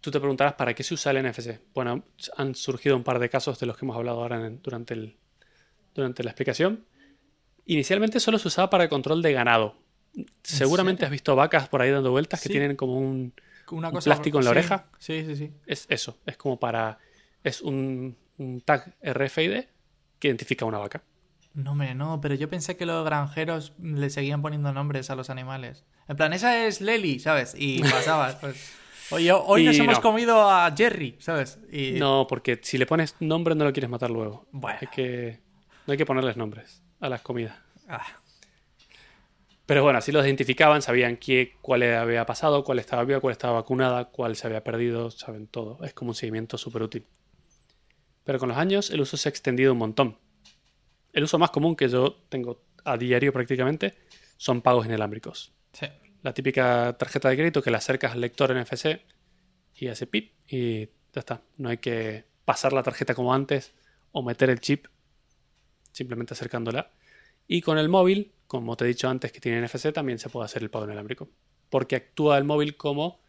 tú 0.00 0.10
te 0.10 0.18
preguntarás 0.20 0.54
para 0.54 0.74
qué 0.74 0.82
se 0.82 0.94
usa 0.94 1.12
el 1.12 1.18
NFC. 1.18 1.60
Bueno, 1.74 2.04
han 2.36 2.54
surgido 2.54 2.96
un 2.96 3.04
par 3.04 3.18
de 3.18 3.28
casos 3.28 3.58
de 3.58 3.66
los 3.66 3.76
que 3.76 3.84
hemos 3.84 3.96
hablado 3.96 4.20
ahora 4.20 4.44
en- 4.46 4.60
durante, 4.62 4.94
el, 4.94 5.16
durante 5.94 6.22
la 6.24 6.30
explicación. 6.30 6.84
Inicialmente 7.66 8.20
solo 8.20 8.38
se 8.38 8.48
usaba 8.48 8.70
para 8.70 8.84
el 8.84 8.90
control 8.90 9.22
de 9.22 9.32
ganado. 9.32 9.76
Seguramente 10.42 11.04
has 11.04 11.10
visto 11.10 11.36
vacas 11.36 11.68
por 11.68 11.82
ahí 11.82 11.90
dando 11.90 12.10
vueltas 12.10 12.40
que 12.40 12.48
tienen 12.48 12.76
como 12.76 12.98
un... 12.98 13.34
Una 13.70 13.88
¿Un 13.88 13.94
cosa, 13.96 14.06
plástico 14.06 14.38
en 14.38 14.44
la 14.44 14.50
sí, 14.50 14.56
oreja? 14.56 14.86
Sí, 14.98 15.24
sí, 15.26 15.36
sí. 15.36 15.52
Es 15.66 15.86
eso, 15.90 16.18
es 16.26 16.36
como 16.36 16.58
para... 16.58 16.98
Es 17.44 17.60
un, 17.60 18.16
un 18.38 18.60
tag 18.62 18.96
RFID 19.02 19.64
que 20.18 20.28
identifica 20.28 20.64
una 20.64 20.78
vaca. 20.78 21.02
No, 21.54 21.72
hombre, 21.72 21.94
no, 21.94 22.20
pero 22.20 22.34
yo 22.34 22.48
pensé 22.48 22.76
que 22.76 22.86
los 22.86 23.04
granjeros 23.04 23.72
le 23.82 24.10
seguían 24.10 24.42
poniendo 24.42 24.72
nombres 24.72 25.10
a 25.10 25.16
los 25.16 25.28
animales. 25.28 25.84
En 26.06 26.16
plan, 26.16 26.32
esa 26.32 26.66
es 26.66 26.80
Lely, 26.80 27.18
¿sabes? 27.18 27.54
Y 27.58 27.82
pasabas, 27.82 28.36
pues. 28.36 28.72
Oye, 29.10 29.32
hoy 29.32 29.62
Y 29.62 29.64
nos 29.66 29.78
hemos 29.78 30.00
comido 30.00 30.50
a 30.50 30.72
Jerry, 30.76 31.16
¿sabes? 31.18 31.58
Y... 31.72 31.92
No, 31.92 32.26
porque 32.28 32.60
si 32.62 32.76
le 32.76 32.86
pones 32.86 33.16
nombre 33.20 33.54
no 33.54 33.64
lo 33.64 33.72
quieres 33.72 33.90
matar 33.90 34.10
luego. 34.10 34.46
Bueno. 34.52 34.78
Que, 34.94 35.40
no 35.86 35.92
hay 35.92 35.98
que 35.98 36.04
ponerles 36.04 36.36
nombres 36.36 36.82
a 37.00 37.08
las 37.08 37.22
comidas. 37.22 37.56
Ah, 37.88 38.06
Pero 39.64 39.82
bueno, 39.82 39.98
así 39.98 40.12
los 40.12 40.24
identificaban, 40.26 40.82
sabían 40.82 41.16
qué, 41.16 41.54
cuál 41.62 41.82
había 41.82 42.26
pasado, 42.26 42.64
cuál 42.64 42.78
estaba 42.78 43.04
viva, 43.04 43.20
cuál 43.20 43.32
estaba 43.32 43.54
vacunada, 43.54 44.06
cuál 44.06 44.36
se 44.36 44.46
había 44.46 44.62
perdido, 44.62 45.10
saben 45.10 45.46
todo. 45.46 45.78
Es 45.82 45.94
como 45.94 46.10
un 46.10 46.14
seguimiento 46.14 46.58
súper 46.58 46.82
útil. 46.82 47.06
Pero 48.24 48.38
con 48.38 48.50
los 48.50 48.58
años 48.58 48.90
el 48.90 49.00
uso 49.00 49.16
se 49.16 49.28
ha 49.28 49.30
extendido 49.30 49.72
un 49.72 49.78
montón. 49.78 50.18
El 51.14 51.24
uso 51.24 51.38
más 51.38 51.50
común 51.50 51.76
que 51.76 51.88
yo 51.88 52.12
tengo 52.28 52.62
a 52.84 52.98
diario 52.98 53.32
prácticamente 53.32 53.94
son 54.36 54.60
pagos 54.60 54.86
inalámbricos. 54.86 55.52
sí. 55.72 55.86
La 56.22 56.34
típica 56.34 56.96
tarjeta 56.98 57.28
de 57.28 57.36
crédito 57.36 57.62
que 57.62 57.70
la 57.70 57.78
acercas 57.78 58.12
al 58.12 58.20
lector 58.20 58.54
NFC 58.54 59.00
y 59.74 59.88
hace 59.88 60.06
pip 60.06 60.32
y 60.48 60.86
ya 60.86 61.20
está. 61.20 61.42
No 61.56 61.68
hay 61.68 61.78
que 61.78 62.24
pasar 62.44 62.72
la 62.72 62.82
tarjeta 62.82 63.14
como 63.14 63.32
antes 63.32 63.74
o 64.12 64.22
meter 64.22 64.50
el 64.50 64.60
chip, 64.60 64.86
simplemente 65.92 66.34
acercándola. 66.34 66.90
Y 67.46 67.62
con 67.62 67.78
el 67.78 67.88
móvil, 67.88 68.32
como 68.46 68.76
te 68.76 68.84
he 68.84 68.88
dicho 68.88 69.08
antes 69.08 69.32
que 69.32 69.40
tiene 69.40 69.64
NFC, 69.64 69.92
también 69.92 70.18
se 70.18 70.28
puede 70.28 70.46
hacer 70.46 70.62
el 70.62 70.70
pago 70.70 70.84
inalámbrico. 70.84 71.28
Porque 71.70 71.96
actúa 71.96 72.38
el 72.38 72.44
móvil 72.44 72.76
como 72.76 73.20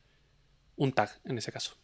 un 0.76 0.92
tag 0.92 1.20
en 1.26 1.38
ese 1.38 1.52
caso. 1.52 1.76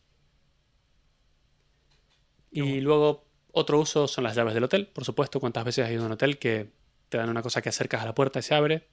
Y 2.52 2.62
bueno. 2.62 2.82
luego 2.82 3.26
otro 3.52 3.80
uso 3.80 4.08
son 4.08 4.24
las 4.24 4.36
llaves 4.36 4.54
del 4.54 4.64
hotel. 4.64 4.88
Por 4.88 5.06
supuesto, 5.06 5.40
cuántas 5.40 5.66
veces 5.66 5.86
has 5.86 5.92
ido 5.92 6.04
a 6.04 6.06
un 6.08 6.14
hotel 6.14 6.40
que 6.40 6.72
te 7.10 7.18
dan 7.18 7.30
una 7.30 7.42
cosa 7.42 7.62
que 7.62 7.70
acercas 7.70 8.02
a 8.02 8.06
la 8.06 8.16
puerta 8.16 8.40
y 8.40 8.42
se 8.42 8.56
abre. 8.56 8.88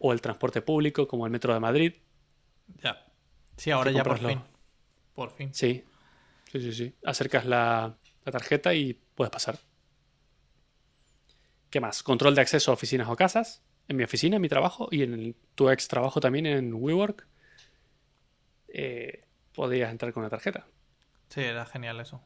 O 0.00 0.12
el 0.12 0.20
transporte 0.20 0.62
público, 0.62 1.06
como 1.06 1.26
el 1.26 1.30
metro 1.32 1.54
de 1.54 1.60
Madrid. 1.60 1.92
Ya. 2.82 3.06
Sí, 3.56 3.70
ahora 3.70 3.90
ya 3.92 4.02
por 4.02 4.18
fin. 4.18 4.40
Por 5.14 5.30
fin. 5.30 5.52
Sí, 5.54 5.84
sí, 6.50 6.60
sí, 6.60 6.72
sí. 6.72 6.94
Acercas 7.04 7.44
la, 7.44 7.96
la 8.24 8.32
tarjeta 8.32 8.74
y 8.74 8.94
puedes 9.14 9.30
pasar. 9.30 9.58
¿Qué 11.70 11.80
más? 11.80 12.02
Control 12.02 12.34
de 12.34 12.40
acceso 12.40 12.70
a 12.70 12.74
oficinas 12.74 13.08
o 13.08 13.14
casas. 13.16 13.62
En 13.88 13.96
mi 13.96 14.04
oficina, 14.04 14.36
en 14.36 14.42
mi 14.42 14.48
trabajo 14.48 14.88
y 14.90 15.02
en 15.02 15.12
el- 15.14 15.36
tu 15.54 15.68
ex 15.70 15.86
trabajo 15.88 16.20
también 16.20 16.46
en 16.46 16.74
WeWork. 16.74 17.26
eh, 18.72 19.24
podías 19.52 19.90
entrar 19.90 20.12
con 20.12 20.22
una 20.22 20.30
tarjeta. 20.30 20.64
Sí, 21.28 21.40
era 21.40 21.66
genial 21.66 21.98
eso. 22.00 22.22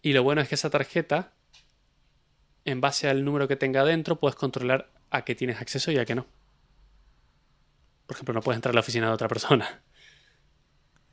Y 0.00 0.12
lo 0.12 0.22
bueno 0.22 0.40
es 0.40 0.48
que 0.48 0.54
esa 0.54 0.70
tarjeta, 0.70 1.32
en 2.64 2.80
base 2.80 3.08
al 3.08 3.24
número 3.24 3.48
que 3.48 3.56
tenga 3.56 3.84
dentro, 3.84 4.20
puedes 4.20 4.36
controlar 4.36 4.90
a 5.10 5.24
qué 5.24 5.34
tienes 5.34 5.60
acceso 5.60 5.90
y 5.90 5.98
a 5.98 6.04
qué 6.04 6.14
no. 6.14 6.26
Por 8.12 8.16
ejemplo, 8.16 8.34
no 8.34 8.40
puedes 8.42 8.58
entrar 8.58 8.72
a 8.72 8.74
la 8.74 8.80
oficina 8.80 9.06
de 9.06 9.12
otra 9.14 9.26
persona. 9.26 9.80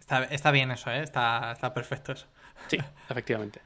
Está, 0.02 0.26
está 0.26 0.52
bien 0.52 0.70
eso, 0.72 0.92
¿eh? 0.92 1.02
Está, 1.02 1.54
está 1.54 1.74
perfecto 1.74 2.12
eso. 2.12 2.28
Sí, 2.68 2.78
efectivamente. 3.10 3.62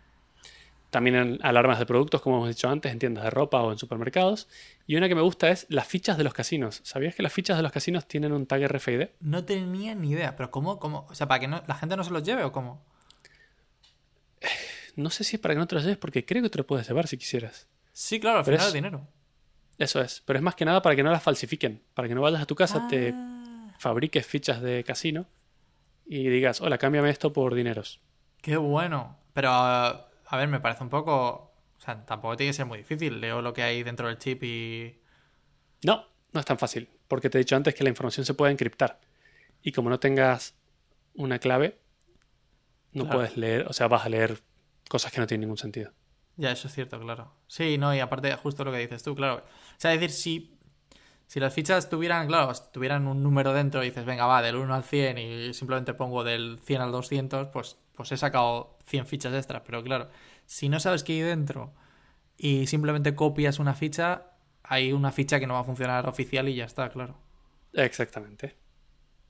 También 0.91 1.15
en 1.15 1.39
alarmas 1.41 1.79
de 1.79 1.87
productos, 1.87 2.21
como 2.21 2.35
hemos 2.37 2.49
dicho 2.49 2.69
antes, 2.69 2.91
en 2.91 2.99
tiendas 2.99 3.23
de 3.23 3.31
ropa 3.31 3.59
o 3.63 3.71
en 3.71 3.79
supermercados. 3.79 4.47
Y 4.85 4.95
una 4.97 5.09
que 5.09 5.15
me 5.15 5.21
gusta 5.23 5.49
es 5.49 5.65
las 5.69 5.87
fichas 5.87 6.17
de 6.19 6.23
los 6.23 6.35
casinos. 6.35 6.81
¿Sabías 6.83 7.15
que 7.15 7.23
las 7.23 7.33
fichas 7.33 7.57
de 7.57 7.63
los 7.63 7.71
casinos 7.71 8.07
tienen 8.07 8.31
un 8.33 8.45
tag 8.45 8.61
RFID? 8.67 9.07
No 9.21 9.43
tenía 9.45 9.95
ni 9.95 10.11
idea, 10.11 10.35
pero 10.35 10.51
¿cómo? 10.51 10.77
cómo? 10.77 11.07
O 11.09 11.15
sea, 11.15 11.27
¿para 11.27 11.39
que 11.39 11.47
no, 11.47 11.63
la 11.65 11.73
gente 11.73 11.97
no 11.97 12.03
se 12.03 12.11
los 12.11 12.21
lleve 12.21 12.43
o 12.43 12.51
cómo? 12.51 12.85
No 14.95 15.09
sé 15.09 15.23
si 15.23 15.37
es 15.37 15.41
para 15.41 15.55
que 15.55 15.59
no 15.59 15.65
te 15.65 15.73
los 15.73 15.83
lleves, 15.85 15.97
porque 15.97 16.23
creo 16.23 16.43
que 16.43 16.51
te 16.51 16.59
lo 16.59 16.67
puedes 16.67 16.87
llevar 16.87 17.07
si 17.07 17.17
quisieras. 17.17 17.67
Sí, 17.93 18.19
claro, 18.19 18.39
al 18.39 18.45
Pero 18.45 18.57
final 18.57 18.67
es- 18.67 18.75
el 18.75 18.77
dinero. 18.79 19.07
Eso 19.77 20.01
es. 20.01 20.21
Pero 20.25 20.37
es 20.39 20.43
más 20.43 20.55
que 20.55 20.65
nada 20.65 20.81
para 20.81 20.95
que 20.95 21.03
no 21.03 21.11
las 21.11 21.23
falsifiquen. 21.23 21.81
Para 21.93 22.07
que 22.07 22.15
no 22.15 22.21
vayas 22.21 22.41
a 22.41 22.45
tu 22.45 22.55
casa, 22.55 22.87
te 22.87 23.13
Ah, 23.15 23.75
fabriques 23.79 24.25
fichas 24.25 24.61
de 24.61 24.83
casino 24.83 25.25
y 26.05 26.27
digas, 26.29 26.61
hola, 26.61 26.77
cámbiame 26.77 27.09
esto 27.09 27.33
por 27.33 27.55
dineros. 27.55 28.01
Qué 28.41 28.55
bueno. 28.57 29.17
Pero, 29.33 29.49
a 29.51 30.07
ver, 30.37 30.47
me 30.47 30.59
parece 30.59 30.83
un 30.83 30.89
poco... 30.89 31.49
O 31.77 31.81
sea, 31.85 32.05
tampoco 32.05 32.37
tiene 32.37 32.51
que 32.51 32.53
ser 32.57 32.65
muy 32.65 32.77
difícil. 32.77 33.19
Leo 33.19 33.41
lo 33.41 33.51
que 33.53 33.63
hay 33.63 33.83
dentro 33.83 34.07
del 34.07 34.17
chip 34.17 34.43
y... 34.43 35.01
No, 35.83 36.05
no 36.31 36.39
es 36.39 36.45
tan 36.45 36.57
fácil, 36.57 36.87
porque 37.07 37.29
te 37.29 37.37
he 37.37 37.39
dicho 37.39 37.55
antes 37.55 37.73
que 37.75 37.83
la 37.83 37.89
información 37.89 38.25
se 38.25 38.33
puede 38.33 38.51
encriptar. 38.53 39.01
Y 39.61 39.71
como 39.73 39.89
no 39.89 39.99
tengas 39.99 40.55
una 41.15 41.39
clave, 41.39 41.79
no 42.93 43.03
Claro. 43.03 43.17
puedes 43.19 43.37
leer, 43.37 43.65
o 43.67 43.73
sea, 43.73 43.87
vas 43.87 44.05
a 44.05 44.09
leer 44.09 44.39
cosas 44.87 45.11
que 45.11 45.19
no 45.19 45.27
tienen 45.27 45.41
ningún 45.41 45.57
sentido. 45.57 45.91
Ya, 46.35 46.51
eso 46.51 46.67
es 46.67 46.73
cierto, 46.73 46.99
claro. 46.99 47.31
Sí, 47.47 47.77
no, 47.77 47.93
y 47.95 47.99
aparte, 47.99 48.33
justo 48.35 48.63
lo 48.63 48.71
que 48.71 48.79
dices 48.79 49.03
tú, 49.03 49.15
claro. 49.15 49.37
O 49.37 49.75
sea, 49.77 49.93
es 49.93 49.99
decir, 49.99 50.15
si, 50.15 50.57
si 51.27 51.39
las 51.39 51.53
fichas 51.53 51.89
tuvieran, 51.89 52.27
claro, 52.27 52.51
tuvieran 52.71 53.07
un 53.07 53.21
número 53.21 53.53
dentro 53.53 53.83
y 53.83 53.87
dices, 53.87 54.05
venga, 54.05 54.25
va, 54.25 54.41
del 54.41 54.55
1 54.55 54.73
al 54.73 54.83
100 54.83 55.17
y 55.17 55.53
simplemente 55.53 55.93
pongo 55.93 56.23
del 56.23 56.59
100 56.63 56.81
al 56.81 56.91
200, 56.91 57.47
pues, 57.49 57.77
pues 57.93 58.11
he 58.11 58.17
sacado 58.17 58.77
100 58.85 59.05
fichas 59.05 59.33
extras, 59.33 59.61
pero 59.65 59.83
claro, 59.83 60.09
si 60.45 60.69
no 60.69 60.79
sabes 60.79 61.03
qué 61.03 61.13
hay 61.13 61.21
dentro 61.21 61.73
y 62.37 62.67
simplemente 62.67 63.15
copias 63.15 63.59
una 63.59 63.75
ficha, 63.75 64.31
hay 64.63 64.91
una 64.93 65.11
ficha 65.11 65.39
que 65.39 65.47
no 65.47 65.53
va 65.53 65.61
a 65.61 65.65
funcionar 65.65 66.07
oficial 66.07 66.49
y 66.49 66.55
ya 66.55 66.65
está, 66.65 66.89
claro. 66.89 67.17
Exactamente. 67.73 68.55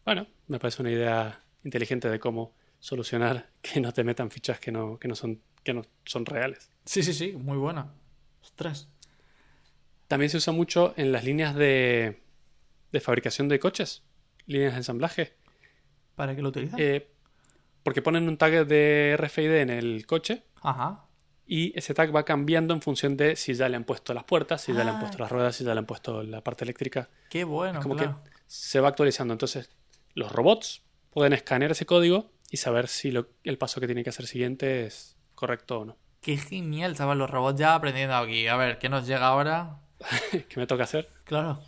Bueno, 0.05 0.27
me 0.47 0.59
parece 0.59 0.81
una 0.81 0.91
idea 0.91 1.43
inteligente 1.63 2.09
de 2.09 2.19
cómo 2.19 2.53
solucionar 2.79 3.49
que 3.61 3.79
no 3.79 3.93
te 3.93 4.03
metan 4.03 4.31
fichas 4.31 4.59
que 4.59 4.71
no, 4.71 4.97
que 4.99 5.07
no, 5.07 5.15
son, 5.15 5.41
que 5.63 5.73
no 5.73 5.83
son 6.05 6.25
reales. 6.25 6.69
Sí, 6.85 7.03
sí, 7.03 7.13
sí, 7.13 7.31
muy 7.33 7.57
buena. 7.57 7.93
Ostras. 8.41 8.87
También 10.07 10.29
se 10.29 10.37
usa 10.37 10.53
mucho 10.53 10.93
en 10.97 11.11
las 11.11 11.23
líneas 11.23 11.55
de, 11.55 12.21
de 12.91 12.99
fabricación 12.99 13.47
de 13.47 13.59
coches, 13.59 14.03
líneas 14.45 14.73
de 14.73 14.77
ensamblaje. 14.79 15.33
¿Para 16.15 16.35
qué 16.35 16.41
lo 16.41 16.49
utilizan? 16.49 16.79
Eh, 16.79 17.07
porque 17.83 18.01
ponen 18.01 18.27
un 18.27 18.37
tag 18.37 18.67
de 18.67 19.15
RFID 19.17 19.51
en 19.55 19.69
el 19.69 20.05
coche 20.05 20.43
Ajá. 20.61 21.05
y 21.47 21.77
ese 21.77 21.93
tag 21.93 22.15
va 22.15 22.23
cambiando 22.25 22.73
en 22.73 22.81
función 22.81 23.17
de 23.17 23.35
si 23.35 23.53
ya 23.55 23.67
le 23.69 23.75
han 23.77 23.83
puesto 23.85 24.13
las 24.13 24.23
puertas, 24.23 24.61
si 24.61 24.73
ya 24.73 24.83
le 24.83 24.91
han 24.91 24.97
Ah. 24.97 24.99
puesto 24.99 25.17
las 25.19 25.31
ruedas, 25.31 25.55
si 25.55 25.63
ya 25.63 25.73
le 25.73 25.79
han 25.79 25.85
puesto 25.85 26.21
la 26.23 26.41
parte 26.41 26.63
eléctrica. 26.65 27.09
Qué 27.29 27.43
bueno, 27.43 27.81
como 27.81 27.95
claro. 27.95 28.21
que 28.23 28.29
se 28.47 28.79
va 28.79 28.89
actualizando. 28.89 29.33
Entonces, 29.33 29.69
los 30.13 30.31
robots 30.31 30.83
pueden 31.09 31.33
escanear 31.33 31.71
ese 31.71 31.85
código 31.85 32.31
y 32.51 32.57
saber 32.57 32.87
si 32.87 33.11
lo- 33.11 33.29
el 33.43 33.57
paso 33.57 33.81
que 33.81 33.87
tiene 33.87 34.03
que 34.03 34.11
hacer 34.11 34.27
siguiente 34.27 34.85
es 34.85 35.17
correcto 35.43 35.79
o 35.79 35.85
no. 35.85 35.97
Qué 36.21 36.37
genial, 36.37 36.95
chaval, 36.95 37.17
los 37.17 37.29
robots 37.29 37.59
ya 37.59 37.75
aprendiendo 37.75 38.15
aquí. 38.15 38.47
A 38.47 38.55
ver, 38.55 38.77
¿qué 38.77 38.87
nos 38.87 39.05
llega 39.05 39.27
ahora? 39.27 39.81
¿Qué 40.31 40.57
me 40.57 40.65
toca 40.65 40.85
hacer? 40.85 41.09
Claro. 41.25 41.59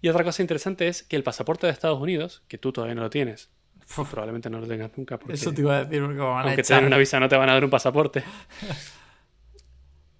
Y 0.00 0.08
otra 0.08 0.24
cosa 0.24 0.42
interesante 0.42 0.88
es 0.88 1.04
que 1.04 1.14
el 1.14 1.22
pasaporte 1.22 1.68
de 1.68 1.72
Estados 1.72 2.00
Unidos, 2.00 2.42
que 2.48 2.58
tú 2.58 2.72
todavía 2.72 2.96
no 2.96 3.02
lo 3.02 3.10
tienes, 3.10 3.50
Uf, 3.96 4.10
probablemente 4.10 4.50
no 4.50 4.58
lo 4.58 4.66
tengas 4.66 4.90
nunca, 4.98 5.16
porque 5.16 5.34
Eso 5.34 5.54
te 5.54 5.60
iba 5.60 5.76
a 5.76 5.84
decir, 5.84 6.02
porque 6.02 6.18
van 6.18 6.38
a 6.38 6.42
aunque 6.48 6.64
te 6.64 6.74
den 6.74 6.86
una 6.86 6.98
visa 6.98 7.20
no 7.20 7.28
te 7.28 7.36
van 7.36 7.48
a 7.48 7.52
dar 7.52 7.64
un 7.64 7.70
pasaporte. 7.70 8.24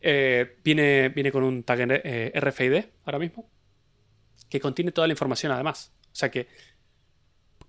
Eh, 0.08 0.58
viene, 0.62 1.08
viene 1.08 1.32
con 1.32 1.42
un 1.42 1.64
tag 1.64 1.80
eh, 1.90 2.30
RFID 2.32 2.84
ahora 3.06 3.18
mismo, 3.18 3.50
que 4.48 4.60
contiene 4.60 4.92
toda 4.92 5.08
la 5.08 5.14
información 5.14 5.50
además. 5.50 5.92
O 6.04 6.14
sea 6.14 6.30
que 6.30 6.46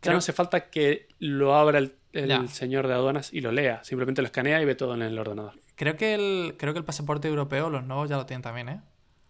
ya 0.04 0.12
no 0.12 0.20
hace 0.20 0.34
falta 0.34 0.70
que 0.70 1.08
lo 1.18 1.56
abra 1.56 1.80
el, 1.80 1.96
el 2.24 2.28
Ya. 2.30 2.48
señor 2.48 2.88
de 2.88 2.94
aduanas 2.94 3.34
y 3.34 3.42
lo 3.42 3.52
lea. 3.52 3.84
Simplemente 3.84 4.22
lo 4.22 4.26
escanea 4.28 4.62
y 4.62 4.66
ve 4.66 4.76
todo 4.76 4.94
en 4.96 5.02
el 5.02 5.18
ordenador. 5.18 5.54
Creo 5.76 5.96
que 5.96 6.14
el, 6.16 6.56
creo 6.58 6.74
que 6.74 6.80
el 6.80 6.86
pasaporte 6.86 7.28
europeo, 7.28 7.70
los 7.70 7.84
nuevos 7.84 8.10
ya 8.10 8.18
lo 8.18 8.26
tienen 8.26 8.42
también, 8.42 8.70
¿eh? 8.70 8.82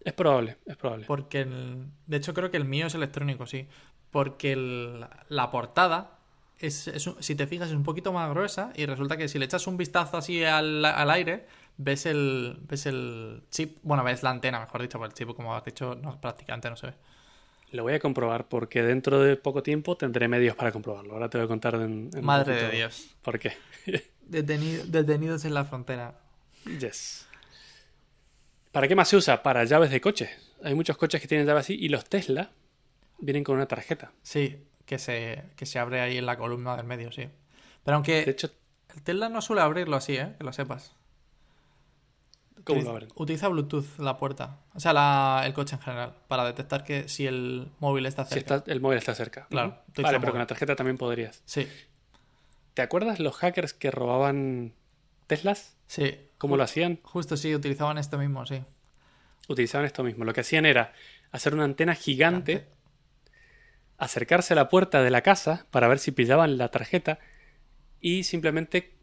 Es 0.04 0.12
probable, 0.12 0.56
es 0.66 0.76
probable. 0.76 1.04
Porque 1.06 1.40
el, 1.42 1.86
de 2.06 2.16
hecho 2.16 2.32
creo 2.34 2.50
que 2.50 2.56
el 2.56 2.64
mío 2.64 2.86
es 2.86 2.94
electrónico, 2.94 3.46
sí. 3.46 3.66
Porque 4.10 4.52
el- 4.52 5.04
la 5.28 5.50
portada, 5.50 6.12
es, 6.58 6.88
es 6.88 7.06
un- 7.06 7.22
si 7.22 7.34
te 7.34 7.46
fijas, 7.46 7.68
es 7.68 7.74
un 7.74 7.82
poquito 7.84 8.12
más 8.12 8.30
gruesa 8.30 8.72
y 8.74 8.86
resulta 8.86 9.16
que 9.16 9.28
si 9.28 9.38
le 9.38 9.44
echas 9.44 9.66
un 9.66 9.76
vistazo 9.76 10.16
así 10.16 10.42
al, 10.44 10.84
al 10.84 11.10
aire, 11.10 11.46
ves 11.76 12.06
el, 12.06 12.58
ves 12.68 12.86
el 12.86 13.42
chip, 13.50 13.78
bueno, 13.82 14.02
ves 14.02 14.22
la 14.22 14.30
antena, 14.30 14.58
mejor 14.60 14.80
dicho, 14.82 14.98
porque 14.98 15.12
el 15.12 15.14
chip, 15.28 15.36
como 15.36 15.54
has 15.54 15.64
dicho, 15.64 15.94
no, 15.94 16.20
prácticamente 16.20 16.70
no 16.70 16.76
se 16.76 16.86
ve. 16.88 16.94
Lo 17.70 17.82
voy 17.82 17.92
a 17.94 18.00
comprobar 18.00 18.48
porque 18.48 18.82
dentro 18.82 19.20
de 19.22 19.36
poco 19.36 19.62
tiempo 19.62 19.96
tendré 19.96 20.26
medios 20.28 20.56
para 20.56 20.72
comprobarlo. 20.72 21.12
Ahora 21.14 21.28
te 21.28 21.36
voy 21.38 21.44
a 21.44 21.48
contar 21.48 21.74
en, 21.74 22.10
en 22.14 22.24
Madre 22.24 22.54
de 22.62 22.70
Dios. 22.70 23.14
¿Por 23.22 23.38
qué? 23.38 23.52
Detenido- 24.28 24.84
detenidos 24.86 25.44
en 25.44 25.54
la 25.54 25.64
frontera. 25.64 26.18
Yes. 26.80 27.26
¿Para 28.72 28.88
qué 28.88 28.94
más 28.94 29.08
se 29.08 29.16
usa? 29.16 29.42
Para 29.42 29.64
llaves 29.64 29.90
de 29.90 30.00
coche. 30.00 30.30
Hay 30.62 30.74
muchos 30.74 30.96
coches 30.96 31.20
que 31.20 31.28
tienen 31.28 31.46
llaves 31.46 31.62
así 31.66 31.74
y 31.78 31.88
los 31.88 32.04
Tesla 32.04 32.50
vienen 33.18 33.44
con 33.44 33.56
una 33.56 33.66
tarjeta. 33.66 34.12
Sí, 34.22 34.64
que 34.84 34.98
se, 34.98 35.44
que 35.56 35.66
se 35.66 35.78
abre 35.78 36.00
ahí 36.00 36.18
en 36.18 36.26
la 36.26 36.36
columna 36.36 36.76
del 36.76 36.86
medio, 36.86 37.10
sí. 37.12 37.28
Pero 37.84 37.94
aunque 37.96 38.24
De 38.24 38.30
hecho, 38.30 38.50
el 38.94 39.02
Tesla 39.02 39.28
no 39.28 39.40
suele 39.40 39.62
abrirlo 39.62 39.96
así, 39.96 40.16
¿eh? 40.16 40.34
Que 40.38 40.44
lo 40.44 40.52
sepas. 40.52 40.94
¿Cómo 42.64 42.78
Utiliza- 42.80 42.84
lo 42.84 42.90
abren? 42.90 43.08
Utiliza 43.14 43.48
Bluetooth 43.48 43.98
la 43.98 44.16
puerta. 44.16 44.58
O 44.74 44.80
sea, 44.80 44.92
la- 44.92 45.42
el 45.46 45.52
coche 45.54 45.76
en 45.76 45.82
general. 45.82 46.14
Para 46.28 46.44
detectar 46.44 46.84
que 46.84 47.08
si 47.08 47.26
el 47.26 47.70
móvil 47.80 48.06
está 48.06 48.24
Si 48.24 48.34
cerca. 48.34 48.56
está, 48.56 48.72
el 48.72 48.80
móvil 48.80 48.98
está 48.98 49.14
cerca. 49.14 49.46
Claro, 49.50 49.78
Vale, 49.96 50.20
pero 50.20 50.32
con 50.32 50.38
la 50.40 50.46
tarjeta 50.46 50.76
también 50.76 50.96
podrías. 50.98 51.42
Sí, 51.44 51.66
¿Te 52.74 52.82
acuerdas 52.82 53.18
los 53.18 53.34
hackers 53.36 53.74
que 53.74 53.90
robaban 53.90 54.72
Teslas? 55.26 55.76
sí. 55.86 56.16
¿Cómo 56.38 56.56
lo 56.56 56.62
hacían? 56.62 57.00
Justo 57.02 57.36
sí, 57.36 57.52
utilizaban 57.52 57.98
esto 57.98 58.16
mismo, 58.16 58.46
sí. 58.46 58.62
Utilizaban 59.48 59.84
esto 59.86 60.04
mismo. 60.04 60.24
Lo 60.24 60.32
que 60.32 60.42
hacían 60.42 60.64
era 60.66 60.92
hacer 61.32 61.52
una 61.54 61.64
antena 61.64 61.96
gigante, 61.96 62.52
Gigante. 62.52 62.72
acercarse 63.98 64.52
a 64.52 64.56
la 64.56 64.68
puerta 64.68 65.02
de 65.02 65.10
la 65.10 65.22
casa 65.22 65.66
para 65.72 65.88
ver 65.88 65.98
si 65.98 66.12
pillaban 66.12 66.56
la 66.58 66.68
tarjeta 66.70 67.18
y 68.00 68.22
simplemente 68.22 68.94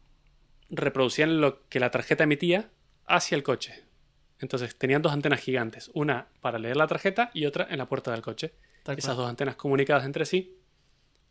reproducían 0.70 1.40
lo 1.42 1.68
que 1.68 1.78
la 1.80 1.90
tarjeta 1.90 2.24
emitía 2.24 2.70
hacia 3.06 3.36
el 3.36 3.42
coche. 3.42 3.84
Entonces 4.38 4.76
tenían 4.76 5.00
dos 5.02 5.12
antenas 5.12 5.40
gigantes, 5.40 5.90
una 5.94 6.26
para 6.40 6.58
leer 6.58 6.76
la 6.76 6.86
tarjeta 6.86 7.30
y 7.32 7.46
otra 7.46 7.66
en 7.70 7.78
la 7.78 7.86
puerta 7.88 8.10
del 8.12 8.20
coche. 8.22 8.54
Tal 8.82 8.98
Esas 8.98 9.10
cual. 9.14 9.16
dos 9.24 9.30
antenas 9.30 9.56
comunicadas 9.56 10.04
entre 10.04 10.26
sí 10.26 10.58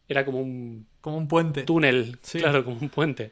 era 0.08 0.26
como 0.26 0.40
un 0.42 0.88
Como 1.02 1.18
un 1.18 1.28
puente. 1.28 1.64
túnel, 1.64 2.18
Sí. 2.22 2.40
claro, 2.40 2.64
como 2.64 2.78
un 2.80 2.90
puente. 2.90 3.32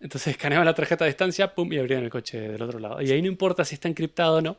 Entonces 0.00 0.28
escaneaban 0.32 0.64
la 0.64 0.74
tarjeta 0.74 1.04
a 1.04 1.08
distancia, 1.08 1.54
pum, 1.54 1.72
y 1.72 1.78
abrían 1.78 2.04
el 2.04 2.10
coche 2.10 2.38
del 2.40 2.62
otro 2.62 2.78
lado. 2.78 3.02
Y 3.02 3.10
ahí 3.10 3.20
no 3.20 3.28
importa 3.28 3.64
si 3.64 3.74
está 3.74 3.88
encriptado 3.88 4.36
o 4.36 4.40
no, 4.40 4.58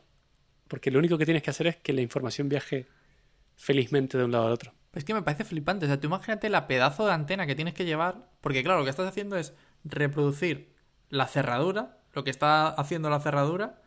porque 0.68 0.90
lo 0.90 0.98
único 0.98 1.16
que 1.18 1.24
tienes 1.24 1.42
que 1.42 1.50
hacer 1.50 1.66
es 1.66 1.76
que 1.76 1.92
la 1.92 2.02
información 2.02 2.48
viaje 2.48 2.86
felizmente 3.56 4.18
de 4.18 4.24
un 4.24 4.32
lado 4.32 4.46
al 4.46 4.52
otro. 4.52 4.72
Es 4.92 5.04
que 5.04 5.14
me 5.14 5.22
parece 5.22 5.44
flipante. 5.44 5.86
O 5.86 5.88
sea, 5.88 5.98
tú 6.00 6.08
imagínate 6.08 6.48
la 6.50 6.66
pedazo 6.66 7.06
de 7.06 7.12
antena 7.12 7.46
que 7.46 7.54
tienes 7.54 7.74
que 7.74 7.84
llevar. 7.84 8.28
Porque, 8.40 8.62
claro, 8.62 8.80
lo 8.80 8.84
que 8.84 8.90
estás 8.90 9.06
haciendo 9.08 9.36
es 9.36 9.54
reproducir 9.84 10.74
la 11.08 11.26
cerradura, 11.26 11.98
lo 12.12 12.24
que 12.24 12.30
está 12.30 12.68
haciendo 12.68 13.10
la 13.10 13.20
cerradura, 13.20 13.80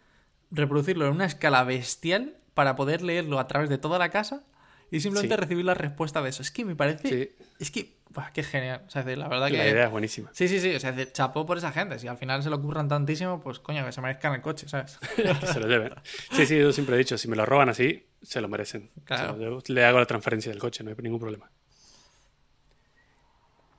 reproducirlo 0.52 1.06
en 1.08 1.12
una 1.14 1.26
escala 1.26 1.64
bestial 1.64 2.36
para 2.54 2.76
poder 2.76 3.02
leerlo 3.02 3.40
a 3.40 3.48
través 3.48 3.70
de 3.70 3.78
toda 3.78 3.98
la 4.00 4.10
casa 4.10 4.44
y 4.92 5.00
simplemente 5.00 5.36
Sí. 5.36 5.42
recibir 5.42 5.66
la 5.66 5.74
respuesta 5.74 6.22
de 6.22 6.30
eso. 6.30 6.42
Es 6.44 6.52
que 6.52 6.66
me 6.66 6.76
parece. 6.76 7.08
Sí, 7.10 7.46
Es 7.60 7.72
que. 7.72 7.96
qué 8.34 8.44
genial. 8.44 8.84
O 8.86 8.90
sea, 8.92 9.02
la 9.04 9.28
verdad 9.28 9.50
la 9.50 9.64
que. 9.64 9.70
idea 9.70 9.86
es 9.86 9.92
buenísima. 9.92 10.30
Sí, 10.34 10.48
sí, 10.48 10.60
sí. 10.60 10.76
O 10.76 10.80
sea, 10.80 10.96
chapó 11.12 11.46
por 11.48 11.58
esa 11.58 11.72
gente. 11.72 11.98
Si 11.98 12.08
al 12.08 12.18
final 12.18 12.44
se 12.44 12.52
lo 12.52 12.58
ocurran 12.58 12.88
tantísimo, 12.88 13.42
pues 13.42 13.58
coño, 13.60 13.84
que 13.84 13.92
se 13.92 14.02
merezcan 14.02 14.36
el 14.36 14.42
coche, 14.42 14.70
¿sabes? 14.70 15.00
que 15.16 15.48
se 15.48 15.60
lo 15.60 15.68
lleven. 15.68 15.94
Sí, 16.32 16.46
sí, 16.46 16.60
yo 16.60 16.72
siempre 16.72 16.96
he 16.96 17.00
dicho, 17.00 17.18
si 17.18 17.28
me 17.28 17.36
lo 17.36 17.44
roban 17.46 17.70
así, 17.70 18.06
se 18.22 18.40
lo 18.40 18.48
merecen. 18.48 18.92
Claro. 19.06 19.34
O 19.34 19.38
sea, 19.38 19.46
yo 19.50 19.60
le 19.74 19.84
hago 19.86 19.98
la 20.00 20.06
transferencia 20.06 20.52
del 20.52 20.60
coche, 20.62 20.84
no 20.84 20.92
hay 20.92 20.96
ningún 21.02 21.20
problema. 21.20 21.50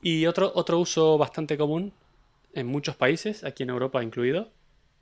Y 0.02 0.26
otro, 0.26 0.50
otro 0.54 0.78
uso 0.80 1.16
bastante 1.16 1.56
común 1.56 1.92
en 2.54 2.66
muchos 2.66 2.96
países, 2.96 3.44
aquí 3.44 3.62
en 3.62 3.70
Europa 3.70 4.02
incluido, 4.02 4.52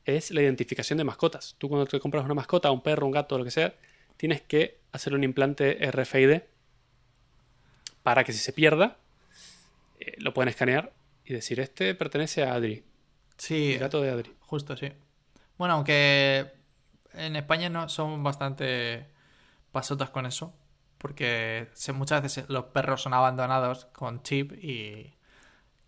es 0.04 0.30
la 0.30 0.42
identificación 0.42 0.96
de 0.98 1.04
mascotas. 1.04 1.54
Tú 1.58 1.68
cuando 1.68 1.86
te 1.86 2.00
compras 2.00 2.24
una 2.24 2.34
mascota, 2.34 2.70
un 2.70 2.82
perro, 2.82 3.06
un 3.06 3.12
gato, 3.12 3.38
lo 3.38 3.44
que 3.44 3.50
sea, 3.50 3.74
tienes 4.16 4.42
que 4.42 4.80
hacer 4.92 5.14
un 5.14 5.24
implante 5.24 5.78
RFID 5.90 6.40
para 8.02 8.24
que 8.24 8.32
si 8.32 8.38
se 8.38 8.52
pierda, 8.52 8.96
eh, 10.00 10.14
lo 10.18 10.34
pueden 10.34 10.48
escanear 10.48 10.92
y 11.24 11.34
decir, 11.34 11.60
este 11.60 11.94
pertenece 11.94 12.42
a 12.42 12.54
Adri, 12.54 12.84
Sí, 13.42 13.72
el 13.72 13.80
gato 13.80 14.00
de 14.00 14.10
Adri. 14.10 14.32
Justo, 14.40 14.76
sí. 14.76 14.92
Bueno, 15.58 15.74
aunque 15.74 16.52
en 17.14 17.34
España 17.34 17.68
no 17.68 17.88
son 17.88 18.22
bastante 18.22 19.06
pasotas 19.72 20.10
con 20.10 20.26
eso, 20.26 20.54
porque 20.98 21.68
muchas 21.92 22.22
veces 22.22 22.44
los 22.48 22.66
perros 22.66 23.02
son 23.02 23.14
abandonados 23.14 23.86
con 23.86 24.22
chip 24.22 24.52
y, 24.52 25.12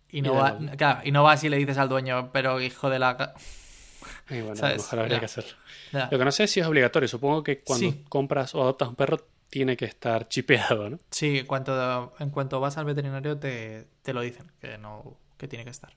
y 0.09 0.21
no 0.21 0.33
Y 0.33 0.35
va, 0.37 0.57
claro, 0.77 1.01
y 1.03 1.11
no 1.11 1.23
vas 1.23 1.43
y 1.43 1.49
le 1.49 1.57
dices 1.57 1.77
al 1.77 1.89
dueño, 1.89 2.31
pero 2.31 2.59
hijo 2.61 2.89
de 2.89 2.99
la... 2.99 3.17
ga-". 3.17 3.33
Y 4.29 4.41
bueno, 4.41 4.51
a 4.53 4.55
¿Sabes? 4.55 4.77
lo 4.77 4.83
mejor 4.83 4.99
habría 4.99 5.15
Ya. 5.15 5.19
que 5.19 5.25
hacerlo. 5.25 5.51
Ya. 5.91 6.07
Lo 6.11 6.17
que 6.17 6.25
no 6.25 6.31
sé 6.31 6.43
es 6.45 6.51
si 6.51 6.59
es 6.59 6.65
obligatorio. 6.67 7.07
Supongo 7.07 7.43
que 7.43 7.61
cuando 7.61 7.91
Sí. 7.91 8.03
compras 8.09 8.55
o 8.55 8.61
adoptas 8.61 8.89
un 8.89 8.95
perro 8.95 9.17
tiene 9.49 9.77
que 9.77 9.85
estar 9.85 10.27
chipeado, 10.27 10.89
¿no? 10.89 10.99
Sí, 11.11 11.39
en 11.39 11.45
cuanto, 11.45 12.13
en 12.19 12.29
cuanto 12.31 12.59
vas 12.59 12.77
al 12.77 12.85
veterinario 12.85 13.37
te, 13.37 13.87
te 14.01 14.13
lo 14.13 14.21
dicen, 14.21 14.51
que 14.59 14.77
no 14.77 15.17
que 15.37 15.47
tiene 15.47 15.63
que 15.63 15.71
estar. 15.71 15.93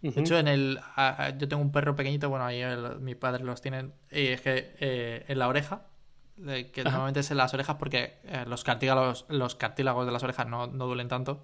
De 0.00 0.20
hecho, 0.20 0.38
en 0.38 0.46
el, 0.46 0.78
a- 0.94 1.24
a- 1.24 1.30
yo 1.36 1.48
tengo 1.48 1.60
un 1.60 1.72
perro 1.72 1.96
pequeñito, 1.96 2.28
bueno, 2.30 2.44
ahí 2.46 2.60
el- 2.60 3.00
mi 3.00 3.14
padre 3.16 3.42
los 3.44 3.60
tiene, 3.60 3.90
y 4.12 4.28
es 4.28 4.40
que 4.40 4.76
eh, 4.78 5.24
en 5.26 5.38
la 5.40 5.48
oreja, 5.48 5.86
que 6.36 6.72
Ajá. 6.82 6.90
normalmente 6.90 7.20
es 7.20 7.30
en 7.32 7.36
las 7.38 7.52
orejas 7.52 7.76
porque 7.76 8.18
eh, 8.24 8.44
los 8.46 8.62
cartílagos, 8.62 9.26
los 9.28 9.56
cartílagos 9.56 10.06
de 10.06 10.12
las 10.12 10.22
orejas 10.22 10.46
no, 10.46 10.68
no 10.68 10.86
duelen 10.86 11.08
tanto, 11.08 11.42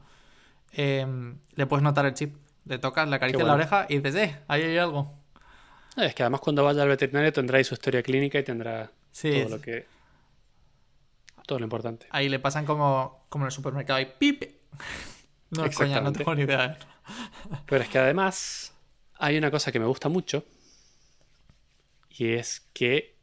eh, 0.76 1.06
le 1.54 1.66
puedes 1.66 1.82
notar 1.82 2.06
el 2.06 2.14
chip. 2.14 2.36
Le 2.66 2.78
tocas, 2.78 3.08
le 3.08 3.16
acaricias 3.16 3.38
Qué 3.38 3.44
la 3.44 3.52
bueno. 3.54 3.62
oreja 3.62 3.86
y 3.88 3.98
dices, 3.98 4.14
eh, 4.16 4.38
ahí 4.48 4.62
hay 4.62 4.78
algo. 4.78 5.12
Es 5.96 6.14
que 6.14 6.22
además 6.22 6.40
cuando 6.40 6.64
vaya 6.64 6.82
al 6.82 6.88
veterinario 6.88 7.32
tendrá 7.32 7.58
ahí 7.58 7.64
su 7.64 7.74
historia 7.74 8.02
clínica 8.02 8.38
y 8.38 8.42
tendrá 8.42 8.90
Sí, 9.12 9.30
todo 9.30 9.42
es- 9.44 9.50
lo 9.50 9.60
que... 9.60 9.86
Todo 11.46 11.58
lo 11.58 11.64
importante. 11.64 12.06
ahí 12.10 12.28
le 12.30 12.38
pasan 12.38 12.64
como, 12.64 13.26
como 13.28 13.44
en 13.44 13.46
el 13.48 13.52
supermercado 13.52 14.00
y 14.00 14.06
pip. 14.06 14.42
No, 15.50 15.70
coña, 15.70 16.00
no 16.00 16.12
tengo 16.12 16.34
ni 16.34 16.42
idea. 16.42 16.64
¿eh? 16.64 16.76
Pero 17.66 17.84
es 17.84 17.88
que 17.88 17.98
además 17.98 18.74
hay 19.18 19.38
una 19.38 19.52
cosa 19.52 19.70
que 19.70 19.78
me 19.78 19.86
gusta 19.86 20.08
mucho 20.08 20.44
y 22.08 22.32
es 22.32 22.60
que 22.72 23.16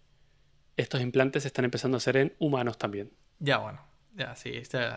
estos 0.77 1.01
implantes 1.01 1.43
se 1.43 1.47
están 1.47 1.65
empezando 1.65 1.97
a 1.97 1.99
hacer 1.99 2.15
en 2.15 2.33
humanos 2.39 2.77
también. 2.77 3.11
Ya, 3.39 3.57
bueno, 3.57 3.81
ya, 4.15 4.33
sí. 4.37 4.51
este- 4.55 4.95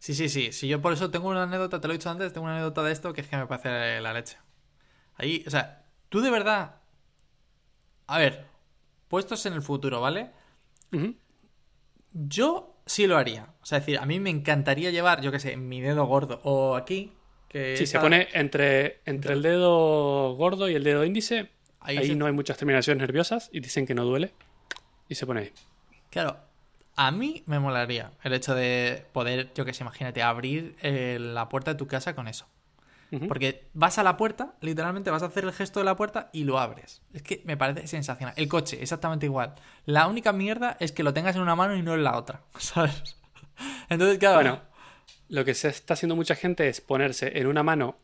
Sí, 0.00 0.14
sí, 0.14 0.28
sí. 0.28 0.50
Si 0.50 0.66
yo 0.66 0.80
por 0.82 0.92
eso 0.94 1.10
tengo 1.10 1.28
una 1.28 1.42
anécdota, 1.44 1.80
te 1.80 1.86
lo 1.86 1.92
he 1.94 1.98
dicho 1.98 2.10
antes, 2.10 2.32
tengo 2.32 2.44
una 2.46 2.54
anécdota 2.56 2.82
de 2.82 2.90
esto 2.90 3.12
que 3.12 3.20
es 3.20 3.28
que 3.28 3.36
me 3.36 3.46
parece 3.46 4.00
la 4.00 4.12
leche. 4.12 4.38
Ahí, 5.16 5.44
o 5.46 5.50
sea, 5.50 5.84
tú 6.08 6.20
de 6.22 6.30
verdad. 6.30 6.76
A 8.06 8.18
ver, 8.18 8.46
puestos 9.08 9.44
en 9.46 9.52
el 9.52 9.62
futuro, 9.62 10.00
¿vale? 10.00 10.30
Yo 12.12 12.76
sí 12.86 13.06
lo 13.06 13.16
haría. 13.16 13.54
O 13.62 13.66
sea, 13.66 13.78
es 13.78 13.86
decir, 13.86 13.98
a 14.00 14.06
mí 14.06 14.18
me 14.20 14.30
encantaría 14.30 14.90
llevar, 14.90 15.20
yo 15.20 15.30
qué 15.30 15.38
sé, 15.38 15.56
mi 15.56 15.80
dedo 15.80 16.06
gordo. 16.06 16.40
O 16.44 16.76
aquí, 16.76 17.12
que. 17.48 17.76
Sí, 17.76 17.86
se 17.86 17.98
pone 18.00 18.28
entre, 18.32 19.00
entre 19.04 19.34
el 19.34 19.42
dedo 19.42 20.34
gordo 20.34 20.68
y 20.68 20.74
el 20.74 20.82
dedo 20.84 21.04
índice. 21.04 21.50
Ahí 21.80 21.98
Ahí, 21.98 22.06
se- 22.08 22.14
no 22.14 22.26
hay 22.26 22.32
muchas 22.32 22.56
terminaciones 22.56 23.00
nerviosas 23.00 23.48
y 23.52 23.60
dicen 23.60 23.86
que 23.86 23.94
no 23.94 24.04
duele. 24.04 24.32
Y 25.08 25.14
se 25.14 25.26
pone 25.26 25.40
ahí. 25.40 25.52
Claro, 26.10 26.38
a 27.02 27.12
mí 27.12 27.42
me 27.46 27.58
molaría 27.58 28.12
el 28.22 28.34
hecho 28.34 28.54
de 28.54 29.06
poder, 29.14 29.50
yo 29.54 29.64
que 29.64 29.72
sé, 29.72 29.84
imagínate, 29.84 30.22
abrir 30.22 30.76
eh, 30.82 31.16
la 31.18 31.48
puerta 31.48 31.72
de 31.72 31.78
tu 31.78 31.86
casa 31.86 32.14
con 32.14 32.28
eso. 32.28 32.46
Porque 33.26 33.68
vas 33.72 33.98
a 33.98 34.02
la 34.04 34.16
puerta, 34.18 34.54
literalmente 34.60 35.10
vas 35.10 35.22
a 35.22 35.26
hacer 35.26 35.44
el 35.44 35.52
gesto 35.52 35.80
de 35.80 35.84
la 35.84 35.96
puerta 35.96 36.28
y 36.32 36.44
lo 36.44 36.60
abres. 36.60 37.02
Es 37.12 37.22
que 37.22 37.40
me 37.44 37.56
parece 37.56 37.86
sensacional. 37.88 38.34
El 38.36 38.48
coche, 38.48 38.80
exactamente 38.82 39.24
igual. 39.26 39.54
La 39.86 40.06
única 40.06 40.32
mierda 40.32 40.76
es 40.78 40.92
que 40.92 41.02
lo 41.02 41.12
tengas 41.14 41.34
en 41.34 41.42
una 41.42 41.56
mano 41.56 41.74
y 41.74 41.82
no 41.82 41.94
en 41.94 42.04
la 42.04 42.16
otra, 42.16 42.42
¿sabes? 42.58 43.16
Entonces, 43.88 44.18
claro, 44.18 44.34
Bueno, 44.36 44.60
lo 45.28 45.44
que 45.46 45.54
se 45.54 45.68
está 45.68 45.94
haciendo 45.94 46.14
mucha 46.16 46.34
gente 46.36 46.68
es 46.68 46.82
ponerse 46.82 47.38
en 47.38 47.46
una 47.46 47.62
mano 47.62 47.96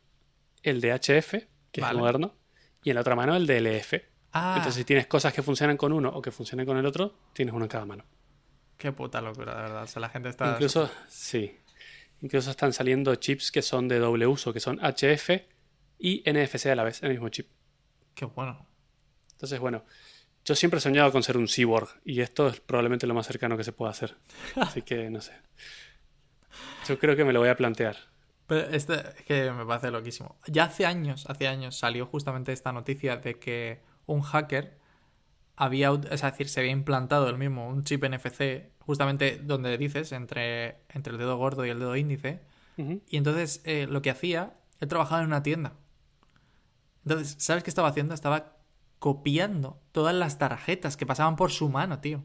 el 0.62 0.80
de 0.80 0.92
HF, 0.94 1.34
que 1.70 1.82
Vale. 1.82 1.92
es 1.92 1.98
moderno, 1.98 2.34
y 2.82 2.90
en 2.90 2.94
la 2.94 3.02
otra 3.02 3.14
mano 3.14 3.36
el 3.36 3.46
de 3.46 3.60
LF. 3.60 3.94
Ah, 4.32 4.54
Entonces, 4.56 4.74
si 4.80 4.84
tienes 4.84 5.06
cosas 5.06 5.34
que 5.34 5.42
funcionan 5.42 5.76
con 5.76 5.92
uno 5.92 6.08
o 6.08 6.22
que 6.22 6.30
funcionan 6.32 6.64
con 6.64 6.78
el 6.78 6.86
otro, 6.86 7.14
tienes 7.34 7.54
uno 7.54 7.66
en 7.66 7.68
cada 7.68 7.84
mano. 7.84 8.04
Qué 8.78 8.92
puta 8.92 9.20
locura, 9.20 9.54
de 9.54 9.62
verdad. 9.62 9.82
O 9.82 9.86
sea, 9.86 10.00
la 10.00 10.08
gente 10.08 10.28
está... 10.28 10.52
Incluso, 10.52 10.90
sí. 11.08 11.58
Incluso 12.22 12.50
están 12.50 12.72
saliendo 12.72 13.14
chips 13.14 13.50
que 13.52 13.62
son 13.62 13.88
de 13.88 13.98
doble 13.98 14.26
uso, 14.26 14.52
que 14.52 14.60
son 14.60 14.78
HF 14.78 15.30
y 15.98 16.22
NFC 16.30 16.66
a 16.66 16.74
la 16.74 16.84
vez, 16.84 17.02
el 17.02 17.10
mismo 17.10 17.28
chip. 17.28 17.48
Qué 18.14 18.24
bueno. 18.24 18.66
Entonces, 19.32 19.60
bueno, 19.60 19.84
yo 20.44 20.54
siempre 20.54 20.78
he 20.78 20.80
soñado 20.80 21.12
con 21.12 21.22
ser 21.22 21.36
un 21.36 21.48
cyborg 21.48 21.88
y 22.04 22.20
esto 22.20 22.48
es 22.48 22.60
probablemente 22.60 23.06
lo 23.06 23.14
más 23.14 23.26
cercano 23.26 23.56
que 23.56 23.64
se 23.64 23.72
pueda 23.72 23.90
hacer. 23.90 24.16
Así 24.56 24.82
que, 24.82 25.10
no 25.10 25.20
sé. 25.20 25.32
Yo 26.88 26.98
creo 26.98 27.16
que 27.16 27.24
me 27.24 27.32
lo 27.32 27.40
voy 27.40 27.48
a 27.48 27.56
plantear. 27.56 27.96
Pero 28.46 28.68
este 28.70 28.94
es 28.94 29.24
que 29.24 29.50
me 29.50 29.66
parece 29.66 29.90
loquísimo. 29.90 30.36
Ya 30.46 30.64
hace 30.64 30.86
años, 30.86 31.26
hace 31.28 31.48
años 31.48 31.76
salió 31.76 32.06
justamente 32.06 32.52
esta 32.52 32.72
noticia 32.72 33.16
de 33.16 33.38
que 33.38 33.80
un 34.06 34.22
hacker 34.22 34.78
había, 35.56 35.90
es 36.10 36.22
decir, 36.22 36.48
se 36.48 36.60
había 36.60 36.72
implantado 36.72 37.28
el 37.28 37.38
mismo, 37.38 37.68
un 37.68 37.82
chip 37.84 38.04
NFC, 38.04 38.70
justamente 38.80 39.38
donde 39.42 39.76
dices, 39.78 40.12
entre, 40.12 40.78
entre 40.90 41.12
el 41.12 41.18
dedo 41.18 41.36
gordo 41.36 41.64
y 41.66 41.70
el 41.70 41.78
dedo 41.78 41.96
índice. 41.96 42.40
Y 42.76 43.16
entonces 43.16 43.62
eh, 43.64 43.86
lo 43.88 44.02
que 44.02 44.10
hacía, 44.10 44.54
él 44.80 44.88
trabajaba 44.88 45.22
en 45.22 45.28
una 45.28 45.42
tienda. 45.42 45.72
Entonces, 47.04 47.36
¿sabes 47.38 47.64
qué 47.64 47.70
estaba 47.70 47.88
haciendo? 47.88 48.12
Estaba 48.14 48.56
copiando 48.98 49.80
todas 49.92 50.14
las 50.14 50.38
tarjetas 50.38 50.96
que 50.98 51.06
pasaban 51.06 51.36
por 51.36 51.50
su 51.52 51.68
mano, 51.70 52.00
tío. 52.00 52.22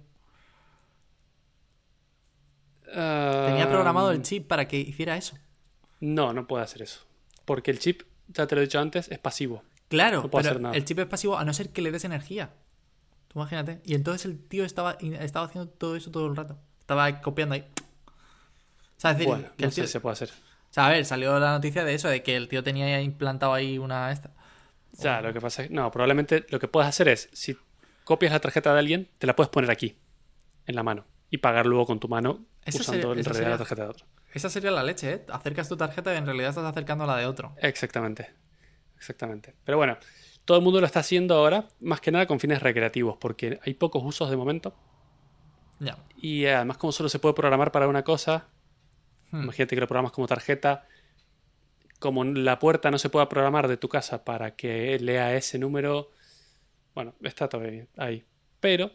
Tenía 2.83 3.69
programado 3.69 4.11
el 4.11 4.21
chip 4.21 4.47
para 4.47 4.67
que 4.67 4.77
hiciera 4.77 5.15
eso. 5.15 5.37
No, 5.99 6.33
no 6.33 6.47
puede 6.47 6.63
hacer 6.63 6.81
eso. 6.81 7.05
Porque 7.45 7.71
el 7.71 7.79
chip, 7.79 8.01
ya 8.27 8.47
te 8.47 8.55
lo 8.55 8.61
he 8.61 8.65
dicho 8.65 8.79
antes, 8.79 9.09
es 9.09 9.19
pasivo. 9.19 9.63
Claro, 9.87 10.23
No 10.23 10.29
puede 10.29 10.43
pero 10.43 10.51
hacer 10.55 10.61
nada. 10.61 10.75
el 10.75 10.85
chip 10.85 10.99
es 10.99 11.05
pasivo 11.05 11.37
a 11.37 11.45
no 11.45 11.53
ser 11.53 11.69
que 11.69 11.81
le 11.81 11.91
des 11.91 12.03
energía. 12.03 12.53
Tú 13.31 13.39
imagínate. 13.39 13.81
Y 13.85 13.95
entonces 13.95 14.25
el 14.25 14.37
tío 14.39 14.65
estaba, 14.65 14.97
estaba 14.99 15.45
haciendo 15.45 15.69
todo 15.71 15.95
eso 15.95 16.11
todo 16.11 16.27
el 16.27 16.35
rato. 16.35 16.57
Estaba 16.79 17.21
copiando 17.21 17.55
ahí. 17.55 17.65
O 18.97 18.99
sea, 18.99 19.11
es 19.11 19.17
decir, 19.17 19.27
Bueno, 19.33 19.47
que 19.57 19.63
no 19.63 19.69
el 19.69 19.73
tío- 19.73 19.83
sé 19.83 19.87
si 19.87 19.93
se 19.93 19.99
puede 20.01 20.13
hacer. 20.13 20.29
o 20.29 20.73
sea, 20.73 20.87
a 20.87 20.89
ver, 20.89 21.05
salió 21.05 21.39
la 21.39 21.51
noticia 21.51 21.83
de 21.85 21.93
eso, 21.93 22.07
de 22.09 22.21
que 22.23 22.35
el 22.35 22.47
tío 22.47 22.63
tenía 22.63 22.89
ya 22.89 23.01
implantado 23.01 23.53
ahí 23.53 23.77
una 23.77 24.11
esta. 24.11 24.31
Ya, 24.93 25.21
lo 25.21 25.31
que 25.33 25.39
pasa 25.39 25.63
es 25.63 25.71
no, 25.71 25.89
probablemente 25.91 26.45
lo 26.49 26.59
que 26.59 26.67
puedes 26.67 26.89
hacer 26.89 27.07
es, 27.07 27.29
si 27.31 27.57
copias 28.03 28.33
la 28.33 28.39
tarjeta 28.41 28.73
de 28.73 28.79
alguien, 28.79 29.09
te 29.17 29.25
la 29.25 29.35
puedes 29.35 29.49
poner 29.49 29.71
aquí, 29.71 29.97
en 30.67 30.75
la 30.75 30.83
mano, 30.83 31.05
y 31.29 31.37
pagar 31.37 31.65
luego 31.65 31.85
con 31.85 31.99
tu 32.01 32.09
mano 32.09 32.41
usando 32.67 32.83
sería- 32.83 33.01
en 33.03 33.13
realidad 33.15 33.33
sería- 33.33 33.49
la 33.49 33.57
tarjeta 33.57 33.83
de 33.83 33.89
otro. 33.89 34.05
Esa 34.33 34.49
sería 34.49 34.71
la 34.71 34.83
leche, 34.83 35.13
¿eh? 35.13 35.25
Acercas 35.31 35.69
tu 35.69 35.77
tarjeta 35.77 36.13
y 36.13 36.17
en 36.17 36.25
realidad 36.25 36.49
estás 36.49 36.65
acercando 36.65 37.05
a 37.05 37.07
la 37.07 37.15
de 37.17 37.25
otro. 37.25 37.53
Exactamente. 37.61 38.29
Exactamente. 38.97 39.55
Pero 39.63 39.77
bueno, 39.77 39.97
todo 40.51 40.57
el 40.59 40.63
mundo 40.63 40.79
lo 40.81 40.85
está 40.85 40.99
haciendo 40.99 41.35
ahora, 41.35 41.69
más 41.79 42.01
que 42.01 42.11
nada 42.11 42.27
con 42.27 42.39
fines 42.39 42.61
recreativos, 42.61 43.17
porque 43.17 43.59
hay 43.63 43.73
pocos 43.73 44.03
usos 44.03 44.29
de 44.29 44.35
momento. 44.37 44.75
Ya. 45.79 45.97
Y 46.17 46.43
eh, 46.43 46.55
además, 46.55 46.77
como 46.77 46.91
solo 46.91 47.09
se 47.09 47.19
puede 47.19 47.33
programar 47.33 47.71
para 47.71 47.87
una 47.87 48.03
cosa, 48.03 48.47
Hmm. 49.31 49.43
imagínate 49.43 49.75
que 49.75 49.81
lo 49.81 49.87
programas 49.87 50.11
como 50.11 50.27
tarjeta. 50.27 50.85
Como 51.99 52.23
la 52.23 52.59
puerta 52.59 52.91
no 52.91 52.97
se 52.97 53.09
pueda 53.09 53.29
programar 53.29 53.67
de 53.67 53.77
tu 53.77 53.87
casa 53.87 54.23
para 54.23 54.55
que 54.55 54.97
lea 54.99 55.35
ese 55.35 55.57
número, 55.59 56.11
bueno, 56.95 57.13
está 57.21 57.47
todo 57.47 57.61
bien 57.61 57.87
ahí. 57.97 58.25
Pero 58.59 58.91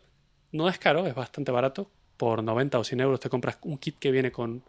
no 0.52 0.68
es 0.68 0.78
caro, 0.78 1.06
es 1.06 1.14
bastante 1.14 1.52
barato. 1.52 1.90
Por 2.16 2.42
90 2.42 2.78
o 2.78 2.84
100 2.84 3.00
euros 3.00 3.20
te 3.20 3.30
compras 3.30 3.58
un 3.62 3.78
kit 3.78 3.98
que 3.98 4.10
viene 4.10 4.32
con 4.32 4.62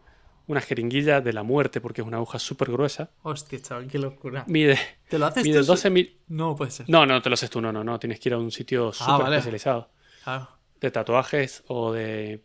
una 0.48 0.60
jeringuilla 0.60 1.20
de 1.20 1.32
la 1.32 1.42
muerte, 1.44 1.80
porque 1.80 2.00
es 2.00 2.06
una 2.06 2.16
aguja 2.16 2.38
súper 2.40 2.70
gruesa. 2.72 3.10
Hostia, 3.22 3.60
chaval, 3.62 3.86
qué 3.86 3.98
locura. 3.98 4.44
Mide, 4.48 4.76
¿Te 5.08 5.18
lo 5.18 5.26
haces 5.26 5.44
mide 5.44 5.60
tú? 5.60 5.66
12 5.66 5.90
mil. 5.90 6.20
No 6.26 6.56
puede 6.56 6.70
ser. 6.72 6.88
No, 6.90 7.06
no 7.06 7.22
te 7.22 7.28
lo 7.28 7.34
haces 7.34 7.48
tú, 7.50 7.60
no, 7.60 7.72
no, 7.72 7.84
no. 7.84 7.98
Tienes 8.00 8.18
que 8.18 8.28
ir 8.30 8.32
a 8.32 8.38
un 8.38 8.50
sitio 8.50 8.92
súper 8.92 9.14
Ah, 9.14 9.18
vale. 9.18 9.36
especializado 9.36 9.90
Claro. 10.24 10.48
de 10.80 10.90
tatuajes 10.90 11.62
o 11.68 11.92
de, 11.92 12.42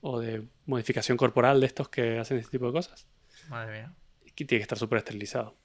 o 0.00 0.18
de 0.20 0.46
modificación 0.66 1.18
corporal 1.18 1.60
de 1.60 1.66
estos 1.66 1.88
que 1.90 2.18
hacen 2.18 2.38
este 2.38 2.52
tipo 2.52 2.66
de 2.66 2.72
cosas. 2.72 3.06
Madre 3.48 3.72
mía. 3.80 3.94
que 4.34 4.44
tiene 4.46 4.60
que 4.60 4.62
estar 4.62 4.78
súper 4.78 4.98
esterilizado. 4.98 5.56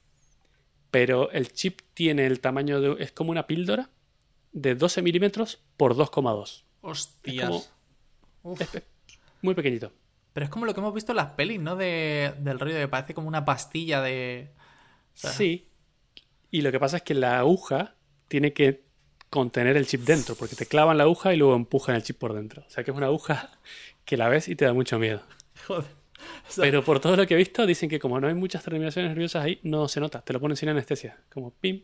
Pero 0.90 1.30
el 1.30 1.52
chip 1.52 1.80
tiene 1.94 2.26
el 2.26 2.40
tamaño 2.40 2.80
de. 2.80 3.02
Es 3.02 3.12
como 3.12 3.30
una 3.30 3.46
píldora 3.46 3.90
de 4.52 4.74
12 4.74 5.02
milímetros 5.02 5.62
por 5.76 5.94
2,2. 5.94 6.64
Hostias. 6.80 7.70
como-. 8.42 8.56
Es 8.58 8.82
muy 9.42 9.54
pequeñito. 9.54 9.92
Pero 10.36 10.44
es 10.44 10.50
como 10.50 10.66
lo 10.66 10.74
que 10.74 10.80
hemos 10.80 10.92
visto 10.92 11.12
en 11.12 11.16
las 11.16 11.30
pelis, 11.30 11.58
¿no? 11.58 11.76
De, 11.76 12.34
del 12.40 12.60
rollo 12.60 12.74
de 12.74 12.88
parece 12.88 13.14
como 13.14 13.26
una 13.26 13.46
pastilla 13.46 14.02
de. 14.02 14.50
O 15.14 15.16
sea, 15.16 15.30
Sí. 15.30 15.70
Y 16.50 16.60
lo 16.60 16.70
que 16.70 16.78
pasa 16.78 16.98
es 16.98 17.02
que 17.04 17.14
la 17.14 17.38
aguja 17.38 17.94
tiene 18.28 18.52
que 18.52 18.84
contener 19.30 19.78
el 19.78 19.86
chip 19.86 20.02
dentro, 20.02 20.34
porque 20.34 20.54
te 20.54 20.66
clavan 20.66 20.98
la 20.98 21.04
aguja 21.04 21.32
y 21.32 21.38
luego 21.38 21.56
empujan 21.56 21.94
el 21.94 22.02
chip 22.02 22.18
por 22.18 22.34
dentro. 22.34 22.64
O 22.66 22.70
sea 22.70 22.84
que 22.84 22.90
es 22.90 22.96
una 22.98 23.06
aguja 23.06 23.58
que 24.04 24.18
la 24.18 24.28
ves 24.28 24.48
y 24.48 24.56
te 24.56 24.66
da 24.66 24.74
mucho 24.74 24.98
miedo. 24.98 25.22
Joder. 25.66 25.86
O 25.86 26.52
sea, 26.52 26.64
Pero 26.64 26.84
por 26.84 27.00
todo 27.00 27.16
lo 27.16 27.26
que 27.26 27.32
he 27.32 27.38
visto, 27.38 27.64
dicen 27.64 27.88
que 27.88 27.98
como 27.98 28.20
no 28.20 28.28
hay 28.28 28.34
muchas 28.34 28.62
terminaciones 28.62 29.12
nerviosas 29.12 29.42
ahí, 29.42 29.58
no 29.62 29.88
se 29.88 30.00
nota. 30.00 30.20
Te 30.20 30.34
lo 30.34 30.40
ponen 30.40 30.58
sin 30.58 30.68
anestesia. 30.68 31.16
Como 31.32 31.50
pim, 31.50 31.82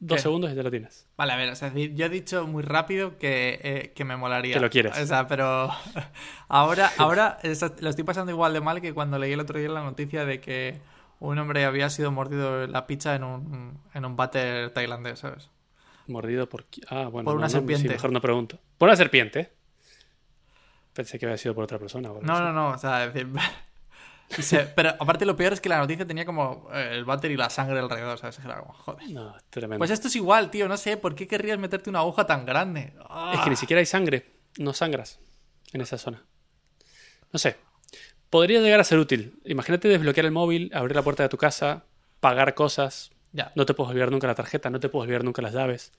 dos 0.00 0.16
¿Qué? 0.16 0.22
segundos 0.22 0.50
y 0.50 0.54
ya 0.54 0.62
lo 0.62 0.70
tienes. 0.70 1.06
Vale, 1.16 1.32
a 1.32 1.36
ver, 1.36 1.50
es 1.50 1.60
decir, 1.60 1.94
yo 1.94 2.06
he 2.06 2.08
dicho 2.08 2.46
muy 2.46 2.62
rápido 2.62 3.18
que, 3.18 3.60
eh, 3.62 3.92
que 3.94 4.04
me 4.04 4.16
molaría. 4.16 4.54
Que 4.54 4.60
lo 4.60 4.70
quieres. 4.70 4.98
O 4.98 5.06
sea, 5.06 5.28
pero 5.28 5.70
ahora, 6.48 6.90
ahora 6.96 7.38
lo 7.80 7.88
estoy 7.90 8.04
pasando 8.04 8.32
igual 8.32 8.52
de 8.54 8.60
mal 8.60 8.80
que 8.80 8.92
cuando 8.92 9.18
leí 9.18 9.32
el 9.32 9.40
otro 9.40 9.58
día 9.58 9.68
la 9.68 9.82
noticia 9.82 10.24
de 10.24 10.40
que 10.40 10.80
un 11.20 11.38
hombre 11.38 11.64
había 11.66 11.90
sido 11.90 12.10
mordido 12.10 12.64
en 12.64 12.72
la 12.72 12.86
pizza 12.86 13.14
en 13.14 13.24
un, 13.24 13.78
en 13.94 14.04
un 14.04 14.16
váter 14.16 14.70
tailandés, 14.70 15.20
¿sabes? 15.20 15.50
Mordido 16.06 16.48
por... 16.48 16.64
Ah, 16.88 17.04
bueno. 17.04 17.26
Por 17.26 17.36
una 17.36 17.46
no, 17.46 17.52
no, 17.52 17.60
serpiente. 17.60 17.88
sí, 17.88 17.94
mejor 17.94 18.10
no 18.10 18.20
pregunto. 18.20 18.58
Por 18.78 18.88
una 18.88 18.96
serpiente. 18.96 19.52
Pensé 20.94 21.18
que 21.18 21.26
había 21.26 21.38
sido 21.38 21.54
por 21.54 21.64
otra 21.64 21.78
persona. 21.78 22.10
o 22.10 22.20
No, 22.22 22.40
no, 22.40 22.52
no, 22.52 22.70
o 22.70 22.78
sea, 22.78 23.04
es 23.04 23.14
decir... 23.14 23.30
se- 24.38 24.66
pero 24.66 24.90
aparte 24.98 25.24
lo 25.26 25.36
peor 25.36 25.52
es 25.52 25.60
que 25.60 25.68
la 25.68 25.78
noticia 25.78 26.06
tenía 26.06 26.24
como 26.24 26.68
eh, 26.72 26.90
el 26.92 27.04
váter 27.04 27.30
y 27.30 27.36
la 27.36 27.50
sangre 27.50 27.78
alrededor, 27.78 28.18
¿sabes? 28.18 28.38
Era 28.44 28.60
como, 28.60 28.72
joder. 28.72 29.10
No, 29.10 29.36
tremendo. 29.50 29.78
Pues 29.78 29.90
esto 29.90 30.08
es 30.08 30.16
igual, 30.16 30.50
tío, 30.50 30.68
no 30.68 30.76
sé, 30.76 30.96
¿por 30.96 31.14
qué 31.14 31.26
querrías 31.26 31.58
meterte 31.58 31.90
una 31.90 32.00
aguja 32.00 32.26
tan 32.26 32.46
grande? 32.46 32.92
Ah. 33.08 33.32
Es 33.34 33.40
que 33.40 33.50
ni 33.50 33.56
siquiera 33.56 33.80
hay 33.80 33.86
sangre. 33.86 34.26
No 34.58 34.72
sangras 34.72 35.20
en 35.72 35.80
esa 35.80 35.98
zona. 35.98 36.24
No 37.32 37.38
sé. 37.38 37.56
Podría 38.30 38.60
llegar 38.60 38.80
a 38.80 38.84
ser 38.84 38.98
útil. 38.98 39.40
Imagínate 39.44 39.88
desbloquear 39.88 40.26
el 40.26 40.32
móvil, 40.32 40.70
abrir 40.74 40.94
la 40.96 41.02
puerta 41.02 41.22
de 41.24 41.28
tu 41.28 41.36
casa, 41.36 41.84
pagar 42.20 42.54
cosas. 42.54 43.10
Ya, 43.32 43.52
No 43.54 43.64
te 43.66 43.74
puedes 43.74 43.90
olvidar 43.90 44.10
nunca 44.10 44.26
la 44.26 44.34
tarjeta, 44.34 44.70
no 44.70 44.80
te 44.80 44.88
puedes 44.88 45.04
olvidar 45.06 45.22
nunca 45.24 45.40
las 45.42 45.52
llaves. 45.54 45.92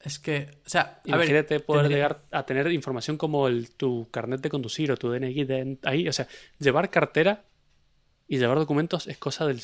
Es 0.00 0.18
que, 0.18 0.60
o 0.64 0.68
sea, 0.68 0.80
a 0.80 1.16
ver, 1.16 1.26
Imagínate 1.26 1.60
poder 1.60 1.82
tendría- 1.82 1.96
llegar 1.96 2.24
a 2.30 2.46
tener 2.46 2.70
información 2.72 3.16
como 3.16 3.48
el, 3.48 3.70
tu 3.74 4.08
carnet 4.10 4.40
de 4.40 4.48
conducir 4.48 4.92
o 4.92 4.96
tu 4.96 5.10
DNI 5.10 5.44
de- 5.44 5.78
ahí. 5.84 6.08
O 6.08 6.12
sea, 6.12 6.26
llevar 6.58 6.90
cartera 6.90 7.44
y 8.28 8.38
llevar 8.38 8.58
documentos 8.58 9.06
es 9.08 9.18
cosa 9.18 9.46
del 9.46 9.60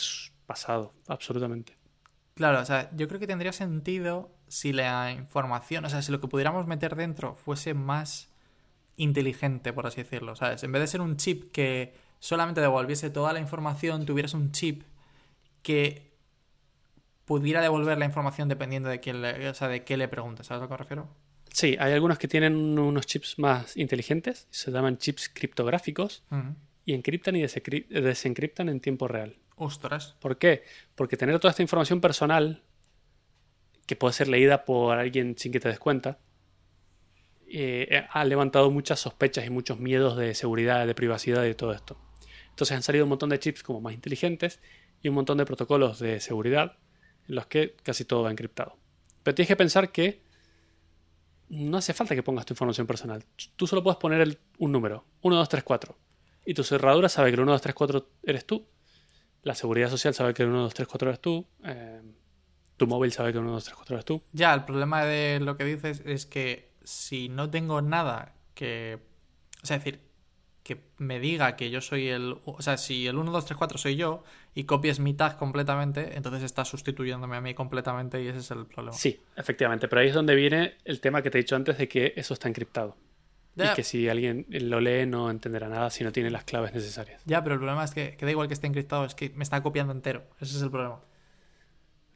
pasado, 0.47 0.93
absolutamente. 1.09 1.76
Claro, 2.35 2.61
o 2.61 2.64
sea, 2.64 2.91
yo 2.97 3.07
creo 3.07 3.20
que 3.20 3.26
tendría 3.28 3.53
sentido 3.53 4.30
si 4.49 4.72
la 4.72 5.12
información, 5.12 5.85
o 5.85 5.89
sea, 5.91 6.03
si 6.03 6.11
lo 6.11 6.20
que 6.20 6.26
pudiéramos 6.26 6.66
meter 6.66 6.97
dentro 6.97 7.37
fuese 7.37 7.74
más 7.74 8.28
inteligente, 8.97 9.72
por 9.72 9.87
así 9.87 10.03
decirlo, 10.03 10.35
¿sabes? 10.37 10.62
En 10.64 10.72
vez 10.72 10.80
de 10.80 10.87
ser 10.89 11.01
un 11.01 11.16
chip 11.16 11.53
que 11.53 11.95
solamente 12.18 12.61
devolviese 12.61 13.11
toda 13.11 13.32
la 13.32 13.39
información, 13.41 14.05
tuvieras 14.07 14.35
un 14.35 14.51
chip 14.53 14.82
que 15.62 16.13
pudiera 17.25 17.61
devolver 17.61 17.99
la 17.99 18.05
información 18.05 18.49
dependiendo 18.49 18.89
de 18.89 19.01
quién 19.01 19.22
le, 19.22 19.49
o 19.49 19.55
sea, 19.55 19.68
de 19.68 19.85
qué 19.85 19.97
le 19.97 20.09
preguntes, 20.09 20.47
¿sabes 20.47 20.61
a 20.61 20.64
lo 20.64 20.68
que 20.68 20.72
me 20.75 20.79
refiero? 20.79 21.09
Sí, 21.53 21.77
hay 21.79 21.93
algunos 21.93 22.18
que 22.18 22.27
tienen 22.27 22.79
unos 22.79 23.07
chips 23.07 23.39
más 23.39 23.77
inteligentes, 23.77 24.49
se 24.51 24.72
llaman 24.72 24.99
chips 24.99 25.29
criptográficos, 25.29 26.25
y 26.85 26.95
encriptan 26.95 27.37
y 27.37 27.43
desencriptan 27.43 28.68
en 28.68 28.81
tiempo 28.81 29.09
real. 29.09 29.37
Ostras. 29.57 30.16
¿Por 30.20 30.37
qué? 30.37 30.64
Porque 30.97 31.16
tener 31.16 31.39
toda 31.39 31.51
esta 31.51 31.62
información 31.62 32.01
personal 32.01 32.62
que 33.87 33.97
puede 33.97 34.14
ser 34.14 34.29
leída 34.29 34.64
por 34.64 34.99
alguien 34.99 35.37
sin 35.39 35.53
que 35.53 35.61
te 35.61 35.68
des 35.68 35.79
cuenta, 35.79 36.18
eh, 37.47 38.05
ha 38.11 38.25
levantado 38.25 38.70
muchas 38.70 38.99
sospechas 38.99 39.47
y 39.47 39.51
muchos 39.51 39.79
miedos 39.79 40.16
de 40.16 40.35
seguridad, 40.35 40.87
de 40.87 40.95
privacidad 40.95 41.45
y 41.45 41.49
de 41.49 41.55
todo 41.55 41.72
esto. 41.72 41.97
Entonces 42.51 42.77
han 42.77 42.83
salido 42.83 43.05
un 43.05 43.11
montón 43.11 43.31
de 43.31 43.39
chips 43.39 43.62
como 43.62 43.81
más 43.81 43.95
inteligentes 43.95 44.61
y 45.03 45.09
un 45.09 45.14
montón 45.14 45.39
de 45.39 45.45
protocolos 45.45 46.01
de 46.01 46.18
seguridad 46.20 46.79
en 47.29 47.35
los 47.35 47.47
que 47.47 47.77
casi 47.83 48.05
todo 48.05 48.22
va 48.22 48.31
encriptado. 48.31 48.77
Pero 49.22 49.35
tienes 49.35 49.49
que 49.49 49.57
pensar 49.57 49.91
que 49.91 50.22
no 51.49 51.77
hace 51.77 51.93
falta 51.93 52.14
que 52.14 52.22
pongas 52.22 52.47
tu 52.47 52.55
información 52.55 52.87
personal. 52.87 53.25
Tú 53.57 53.66
solo 53.66 53.83
puedes 53.83 53.99
poner 53.99 54.39
un 54.59 54.72
número, 54.72 55.05
1, 55.22 55.37
2, 55.37 55.49
3, 55.49 55.64
4. 55.64 55.97
Y 56.47 56.55
tu 56.55 56.64
cerradura 56.64 57.09
sabe 57.09 57.31
que 57.31 57.37
el 57.37 57.41
1, 57.43 57.53
2, 57.53 57.61
3, 57.62 57.75
4 57.75 58.09
eres 58.25 58.47
tú. 58.47 58.66
La 59.43 59.55
seguridad 59.55 59.91
social 59.91 60.14
sabe 60.14 60.35
que 60.35 60.43
el 60.43 60.49
1, 60.49 60.62
2, 60.62 60.75
3, 60.75 60.89
4 60.89 61.09
eres 61.09 61.20
tú. 61.20 61.47
Eh, 61.64 62.03
tu 62.77 62.87
móvil 62.87 63.12
sabe 63.12 63.33
que 63.33 63.39
el 63.39 63.45
1, 63.45 63.53
2, 63.53 63.64
3, 63.64 63.77
4 63.77 63.97
eres 63.97 64.05
tú. 64.05 64.22
Ya, 64.33 64.53
el 64.55 64.64
problema 64.64 65.05
de 65.05 65.41
lo 65.41 65.57
que 65.57 65.64
dices 65.64 66.03
es 66.05 66.27
que 66.27 66.72
si 66.83 67.29
no 67.29 67.51
tengo 67.51 67.83
nada 67.83 68.35
que... 68.55 68.99
O 69.62 69.66
sea, 69.66 69.79
decir, 69.79 70.01
que 70.64 70.82
me 70.96 71.20
diga 71.20 71.56
que 71.56 71.70
yo 71.70 71.80
soy 71.82 72.08
el... 72.08 72.38
O 72.46 72.62
sea, 72.62 72.78
si 72.78 73.06
el 73.06 73.16
1, 73.18 73.30
2, 73.30 73.44
3, 73.44 73.56
4 73.56 73.78
soy 73.78 73.96
yo 73.96 74.24
y 74.54 74.64
copies 74.64 74.98
mi 74.98 75.12
tag 75.12 75.36
completamente, 75.36 76.16
entonces 76.16 76.42
estás 76.42 76.68
sustituyéndome 76.68 77.36
a 77.36 77.42
mí 77.42 77.54
completamente 77.54 78.22
y 78.22 78.28
ese 78.28 78.38
es 78.38 78.50
el 78.50 78.64
problema. 78.64 78.96
Sí, 78.96 79.20
efectivamente. 79.36 79.88
Pero 79.88 80.00
ahí 80.00 80.08
es 80.08 80.14
donde 80.14 80.34
viene 80.34 80.78
el 80.86 81.00
tema 81.00 81.20
que 81.20 81.30
te 81.30 81.38
he 81.38 81.42
dicho 81.42 81.54
antes 81.54 81.76
de 81.76 81.86
que 81.86 82.14
eso 82.16 82.32
está 82.32 82.48
encriptado. 82.48 82.96
Ya. 83.56 83.72
Y 83.72 83.74
que 83.76 83.84
si 83.84 84.08
alguien 84.08 84.46
lo 84.48 84.80
lee 84.80 85.06
no 85.06 85.30
entenderá 85.30 85.68
nada 85.68 85.90
si 85.90 86.02
no 86.02 86.12
tiene 86.12 86.30
las 86.30 86.44
claves 86.44 86.72
necesarias. 86.72 87.22
Ya, 87.26 87.44
pero 87.44 87.54
el 87.54 87.60
problema 87.60 87.84
es 87.84 87.92
que, 87.92 88.16
que 88.16 88.24
da 88.24 88.30
igual 88.30 88.48
que 88.48 88.54
esté 88.54 88.66
encriptado, 88.66 89.04
es 89.04 89.14
que 89.14 89.30
me 89.30 89.44
está 89.44 89.62
copiando 89.62 89.92
entero. 89.92 90.24
Ese 90.40 90.56
es 90.56 90.62
el 90.62 90.70
problema. 90.70 90.98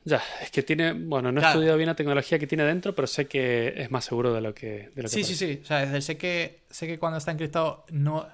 Ya, 0.09 0.23
es 0.41 0.51
que 0.51 0.63
tiene, 0.63 0.93
bueno, 0.95 1.31
no 1.33 1.41
he 1.41 1.45
estudiado 1.45 1.77
bien 1.77 1.89
la 1.89 1.95
tecnología 1.97 2.39
que 2.39 2.47
tiene 2.47 2.65
dentro, 2.65 2.95
pero 2.95 3.07
sé 3.07 3.27
que 3.27 3.75
es 3.77 3.91
más 3.91 4.05
seguro 4.05 4.33
de 4.33 4.41
lo 4.41 4.55
que, 4.55 4.91
de 4.95 5.03
lo 5.03 5.09
que 5.09 5.09
Sí, 5.09 5.25
sí, 5.25 5.35
sí. 5.35 5.61
O 5.63 5.67
sea, 5.67 6.01
sé 6.01 6.17
que, 6.17 6.63
sé 6.71 6.87
que 6.87 6.99
cuando 6.99 7.19
está 7.19 7.31
encriptado 7.31 7.85
no... 7.91 8.27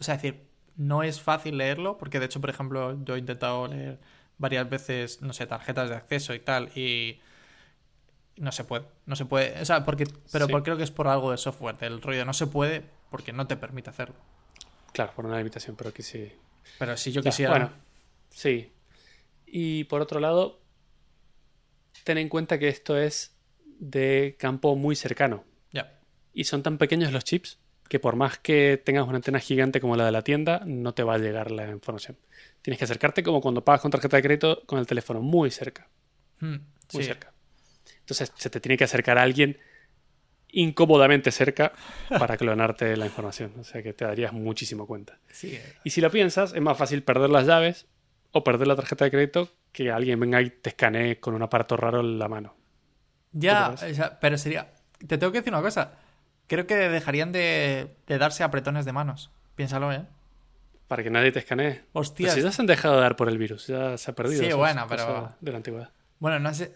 O 0.00 0.04
sea, 0.04 0.14
es 0.14 0.22
decir, 0.22 0.40
no 0.76 1.02
es 1.02 1.20
fácil 1.20 1.56
leerlo, 1.58 1.98
porque 1.98 2.20
de 2.20 2.26
hecho, 2.26 2.40
por 2.40 2.50
ejemplo, 2.50 2.96
yo 3.04 3.16
he 3.16 3.18
intentado 3.18 3.66
leer 3.66 3.98
varias 4.38 4.68
veces, 4.70 5.20
no 5.22 5.32
sé, 5.32 5.46
tarjetas 5.46 5.88
de 5.88 5.96
acceso 5.96 6.34
y 6.34 6.38
tal, 6.38 6.68
y 6.78 7.18
no 8.36 8.52
se 8.52 8.62
puede. 8.62 8.84
No 9.06 9.16
se 9.16 9.24
puede. 9.24 9.60
O 9.60 9.64
sea, 9.64 9.84
porque, 9.84 10.06
pero 10.30 10.46
Sí. 10.46 10.52
por- 10.52 10.62
creo 10.62 10.76
que 10.76 10.84
es 10.84 10.92
por 10.92 11.08
algo 11.08 11.32
de 11.32 11.38
software, 11.38 11.76
del 11.78 12.00
rollo. 12.00 12.24
No 12.24 12.32
se 12.32 12.46
puede 12.46 12.84
porque 13.10 13.32
no 13.32 13.46
te 13.48 13.56
permite 13.56 13.90
hacerlo. 13.90 14.14
Claro, 14.92 15.12
por 15.16 15.26
una 15.26 15.38
limitación, 15.38 15.74
pero 15.74 15.92
que 15.92 16.02
sí. 16.04 16.30
Pero 16.78 16.96
si 16.96 17.10
yo 17.10 17.22
Ya, 17.22 17.30
quisiera... 17.30 17.50
Bueno, 17.50 17.70
sí. 18.30 18.70
Y 19.46 19.84
por 19.84 20.00
otro 20.02 20.20
lado, 20.20 20.60
ten 22.04 22.18
en 22.18 22.28
cuenta 22.28 22.58
que 22.58 22.68
esto 22.68 22.98
es 22.98 23.36
de 23.78 24.36
campo 24.38 24.74
muy 24.76 24.96
cercano. 24.96 25.44
Y 26.34 26.44
son 26.44 26.62
tan 26.62 26.78
pequeños 26.78 27.10
los 27.12 27.24
chips 27.24 27.58
que 27.88 27.98
por 27.98 28.14
más 28.14 28.38
que 28.38 28.80
tengas 28.84 29.08
una 29.08 29.16
antena 29.16 29.40
gigante 29.40 29.80
como 29.80 29.96
la 29.96 30.04
de 30.04 30.12
la 30.12 30.22
tienda, 30.22 30.62
no 30.66 30.94
te 30.94 31.02
va 31.02 31.14
a 31.14 31.18
llegar 31.18 31.50
la 31.50 31.68
información. 31.68 32.16
Tienes 32.62 32.78
que 32.78 32.84
acercarte 32.84 33.24
como 33.24 33.40
cuando 33.40 33.64
pagas 33.64 33.80
con 33.80 33.90
tarjeta 33.90 34.18
de 34.18 34.22
crédito 34.22 34.62
con 34.66 34.78
el 34.78 34.86
teléfono 34.86 35.20
muy 35.20 35.50
cerca, 35.50 35.88
Hmm, 36.38 36.56
muy 36.92 37.02
sí. 37.02 37.04
cerca. 37.04 37.32
Entonces 38.00 38.30
se 38.36 38.50
te 38.50 38.60
tiene 38.60 38.76
que 38.76 38.84
acercar 38.84 39.18
a 39.18 39.22
alguien 39.22 39.58
incómodamente 40.50 41.30
cerca 41.32 41.72
para 42.08 42.36
clonarte 42.36 42.96
la 42.96 43.06
información. 43.06 43.52
O 43.58 43.64
sea 43.64 43.82
que 43.82 43.92
te 43.92 44.04
darías 44.04 44.32
muchísimo 44.32 44.86
cuenta. 44.86 45.18
Sí. 45.32 45.58
Y 45.82 45.90
si 45.90 46.00
lo 46.00 46.10
piensas, 46.10 46.52
es 46.54 46.60
más 46.60 46.76
fácil 46.78 47.02
perder 47.02 47.30
las 47.30 47.46
llaves 47.46 47.86
o 48.32 48.44
perder 48.44 48.66
la 48.68 48.76
tarjeta 48.76 49.04
de 49.04 49.10
crédito 49.10 49.48
que 49.72 49.90
alguien 49.90 50.18
venga 50.20 50.40
y 50.42 50.50
te 50.50 50.70
escanee 50.70 51.20
con 51.20 51.34
un 51.34 51.42
aparato 51.42 51.76
raro 51.76 52.00
en 52.00 52.18
la 52.18 52.28
mano. 52.28 52.54
Ya, 53.32 53.74
pero 54.20 54.38
sería... 54.38 54.68
Te 55.06 55.16
tengo 55.18 55.30
que 55.32 55.38
decir 55.38 55.52
una 55.52 55.62
cosa. 55.62 55.92
Creo 56.46 56.66
que 56.66 56.74
dejarían 56.76 57.30
de, 57.30 57.94
de 58.06 58.18
darse 58.18 58.42
apretones 58.42 58.84
de 58.84 58.92
manos. 58.92 59.30
Piénsalo, 59.54 59.92
¿eh? 59.92 60.04
Para 60.88 61.02
que 61.02 61.10
nadie 61.10 61.30
te 61.30 61.38
escanee. 61.40 61.82
Pues 61.92 62.12
si 62.16 62.24
ya 62.24 62.50
se 62.50 62.62
han 62.62 62.66
dejado 62.66 62.96
de 62.96 63.02
dar 63.02 63.14
por 63.16 63.28
el 63.28 63.36
virus, 63.38 63.66
ya 63.66 63.96
se 63.98 64.10
ha 64.10 64.14
perdido. 64.14 64.42
Sí, 64.42 64.52
bueno, 64.52 64.86
pero- 64.88 65.34
De 65.40 65.50
la 65.52 65.58
antigüedad. 65.58 65.90
Bueno, 66.18 66.38
no 66.40 66.52
sé, 66.54 66.74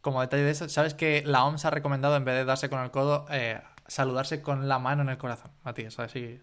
como 0.00 0.20
detalle 0.22 0.42
de 0.42 0.50
eso, 0.50 0.68
¿sabes 0.68 0.94
que 0.94 1.22
la 1.26 1.44
OMS 1.44 1.64
ha 1.66 1.70
recomendado 1.70 2.16
en 2.16 2.24
vez 2.24 2.34
de 2.36 2.44
darse 2.44 2.68
con 2.70 2.80
el 2.82 2.90
codo, 2.90 3.26
eh, 3.30 3.60
saludarse 3.86 4.40
con 4.42 4.66
la 4.68 4.78
mano 4.78 5.02
en 5.02 5.10
el 5.10 5.18
corazón? 5.18 5.50
Matías, 5.62 5.98
así 6.00 6.40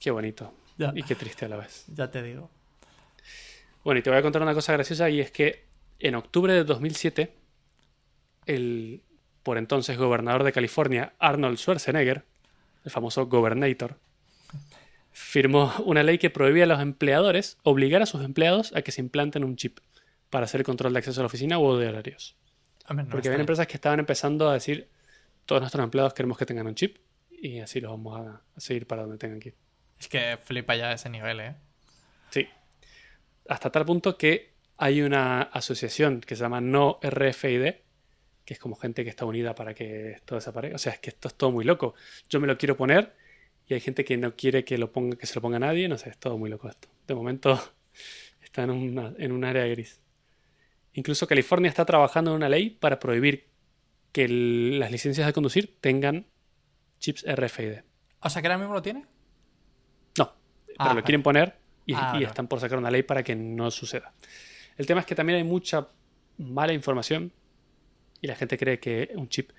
Qué 0.00 0.10
bonito. 0.10 0.52
Ya. 0.76 0.92
Y 0.94 1.02
qué 1.04 1.14
triste 1.14 1.46
a 1.46 1.48
la 1.48 1.56
vez. 1.56 1.84
ya 1.88 2.10
te 2.10 2.22
digo. 2.22 2.50
Bueno, 3.86 4.00
y 4.00 4.02
te 4.02 4.10
voy 4.10 4.18
a 4.18 4.22
contar 4.22 4.42
una 4.42 4.52
cosa 4.52 4.72
graciosa 4.72 5.08
y 5.10 5.20
es 5.20 5.30
que 5.30 5.64
en 6.00 6.16
octubre 6.16 6.52
de 6.52 6.64
2007, 6.64 7.32
el 8.46 9.04
por 9.44 9.58
entonces 9.58 9.96
gobernador 9.96 10.42
de 10.42 10.50
California, 10.50 11.12
Arnold 11.20 11.56
Schwarzenegger, 11.56 12.24
el 12.84 12.90
famoso 12.90 13.26
Governator, 13.26 13.96
firmó 15.12 15.72
una 15.84 16.02
ley 16.02 16.18
que 16.18 16.30
prohibía 16.30 16.64
a 16.64 16.66
los 16.66 16.80
empleadores 16.80 17.58
obligar 17.62 18.02
a 18.02 18.06
sus 18.06 18.24
empleados 18.24 18.74
a 18.74 18.82
que 18.82 18.90
se 18.90 19.00
implanten 19.00 19.44
un 19.44 19.54
chip 19.54 19.78
para 20.30 20.46
hacer 20.46 20.62
el 20.62 20.64
control 20.66 20.92
de 20.92 20.98
acceso 20.98 21.20
a 21.20 21.22
la 21.22 21.26
oficina 21.26 21.60
o 21.60 21.78
de 21.78 21.86
horarios. 21.86 22.34
No 22.92 23.06
Porque 23.06 23.28
había 23.28 23.38
empresas 23.38 23.68
que 23.68 23.74
estaban 23.74 24.00
empezando 24.00 24.50
a 24.50 24.54
decir, 24.54 24.88
todos 25.44 25.62
nuestros 25.62 25.84
empleados 25.84 26.12
queremos 26.12 26.36
que 26.36 26.44
tengan 26.44 26.66
un 26.66 26.74
chip 26.74 26.96
y 27.30 27.60
así 27.60 27.80
los 27.80 27.92
vamos 27.92 28.18
a 28.18 28.42
seguir 28.56 28.88
para 28.88 29.02
donde 29.02 29.18
tengan 29.18 29.38
que 29.38 29.50
ir. 29.50 29.54
Es 30.00 30.08
que 30.08 30.38
flipa 30.42 30.74
ya 30.74 30.90
ese 30.90 31.08
nivel, 31.08 31.38
¿eh? 31.38 31.54
Sí. 32.30 32.48
Hasta 33.48 33.70
tal 33.70 33.84
punto 33.84 34.16
que 34.16 34.54
hay 34.78 35.02
una 35.02 35.42
asociación 35.42 36.20
que 36.20 36.36
se 36.36 36.42
llama 36.42 36.60
No 36.60 36.98
RFID, 37.02 37.74
que 38.44 38.54
es 38.54 38.58
como 38.60 38.76
gente 38.76 39.04
que 39.04 39.10
está 39.10 39.24
unida 39.24 39.54
para 39.54 39.74
que 39.74 40.12
esto 40.12 40.34
desaparezca. 40.34 40.76
O 40.76 40.78
sea, 40.78 40.92
es 40.92 40.98
que 41.00 41.10
esto 41.10 41.28
es 41.28 41.34
todo 41.34 41.50
muy 41.50 41.64
loco. 41.64 41.94
Yo 42.28 42.40
me 42.40 42.46
lo 42.46 42.56
quiero 42.58 42.76
poner 42.76 43.14
y 43.66 43.74
hay 43.74 43.80
gente 43.80 44.04
que 44.04 44.16
no 44.16 44.36
quiere 44.36 44.64
que, 44.64 44.78
lo 44.78 44.92
ponga, 44.92 45.16
que 45.16 45.26
se 45.26 45.34
lo 45.34 45.40
ponga 45.42 45.56
a 45.56 45.60
nadie. 45.60 45.88
No 45.88 45.98
sé, 45.98 46.10
es 46.10 46.18
todo 46.18 46.38
muy 46.38 46.50
loco 46.50 46.68
esto. 46.68 46.88
De 47.06 47.14
momento 47.14 47.58
está 48.42 48.62
en, 48.64 48.70
una- 48.70 49.12
en 49.18 49.32
un 49.32 49.44
área 49.44 49.64
gris. 49.66 50.00
Incluso 50.92 51.26
California 51.26 51.68
está 51.68 51.84
trabajando 51.84 52.30
en 52.30 52.36
una 52.36 52.48
ley 52.48 52.70
para 52.70 52.98
prohibir 53.00 53.46
que 54.12 54.24
el- 54.24 54.78
las 54.78 54.90
licencias 54.90 55.26
de 55.26 55.32
conducir 55.32 55.76
tengan 55.80 56.26
chips 57.00 57.24
RFID. 57.26 57.80
O 58.20 58.30
sea, 58.30 58.40
que 58.42 58.48
ahora 58.48 58.58
mismo 58.58 58.74
lo 58.74 58.82
tiene. 58.82 59.04
No, 60.18 60.32
pero 60.66 60.76
Ah, 60.78 60.84
lo 60.88 60.94
vale. 60.94 61.02
quieren 61.02 61.22
poner 61.22 61.54
y, 61.86 61.94
Ah, 61.94 62.18
y 62.20 62.24
están 62.24 62.46
por 62.48 62.60
sacar 62.60 62.78
una 62.78 62.90
ley 62.90 63.02
para 63.04 63.22
que 63.22 63.34
no 63.36 63.70
suceda. 63.70 64.12
El 64.76 64.86
tema 64.86 65.00
es 65.00 65.06
que 65.06 65.14
también 65.14 65.38
hay 65.38 65.44
mucha 65.44 65.88
mala 66.38 66.72
información 66.72 67.32
y 68.20 68.26
la 68.26 68.34
gente 68.34 68.58
cree 68.58 68.78
que 68.78 69.10
un 69.14 69.28
chip. 69.28 69.50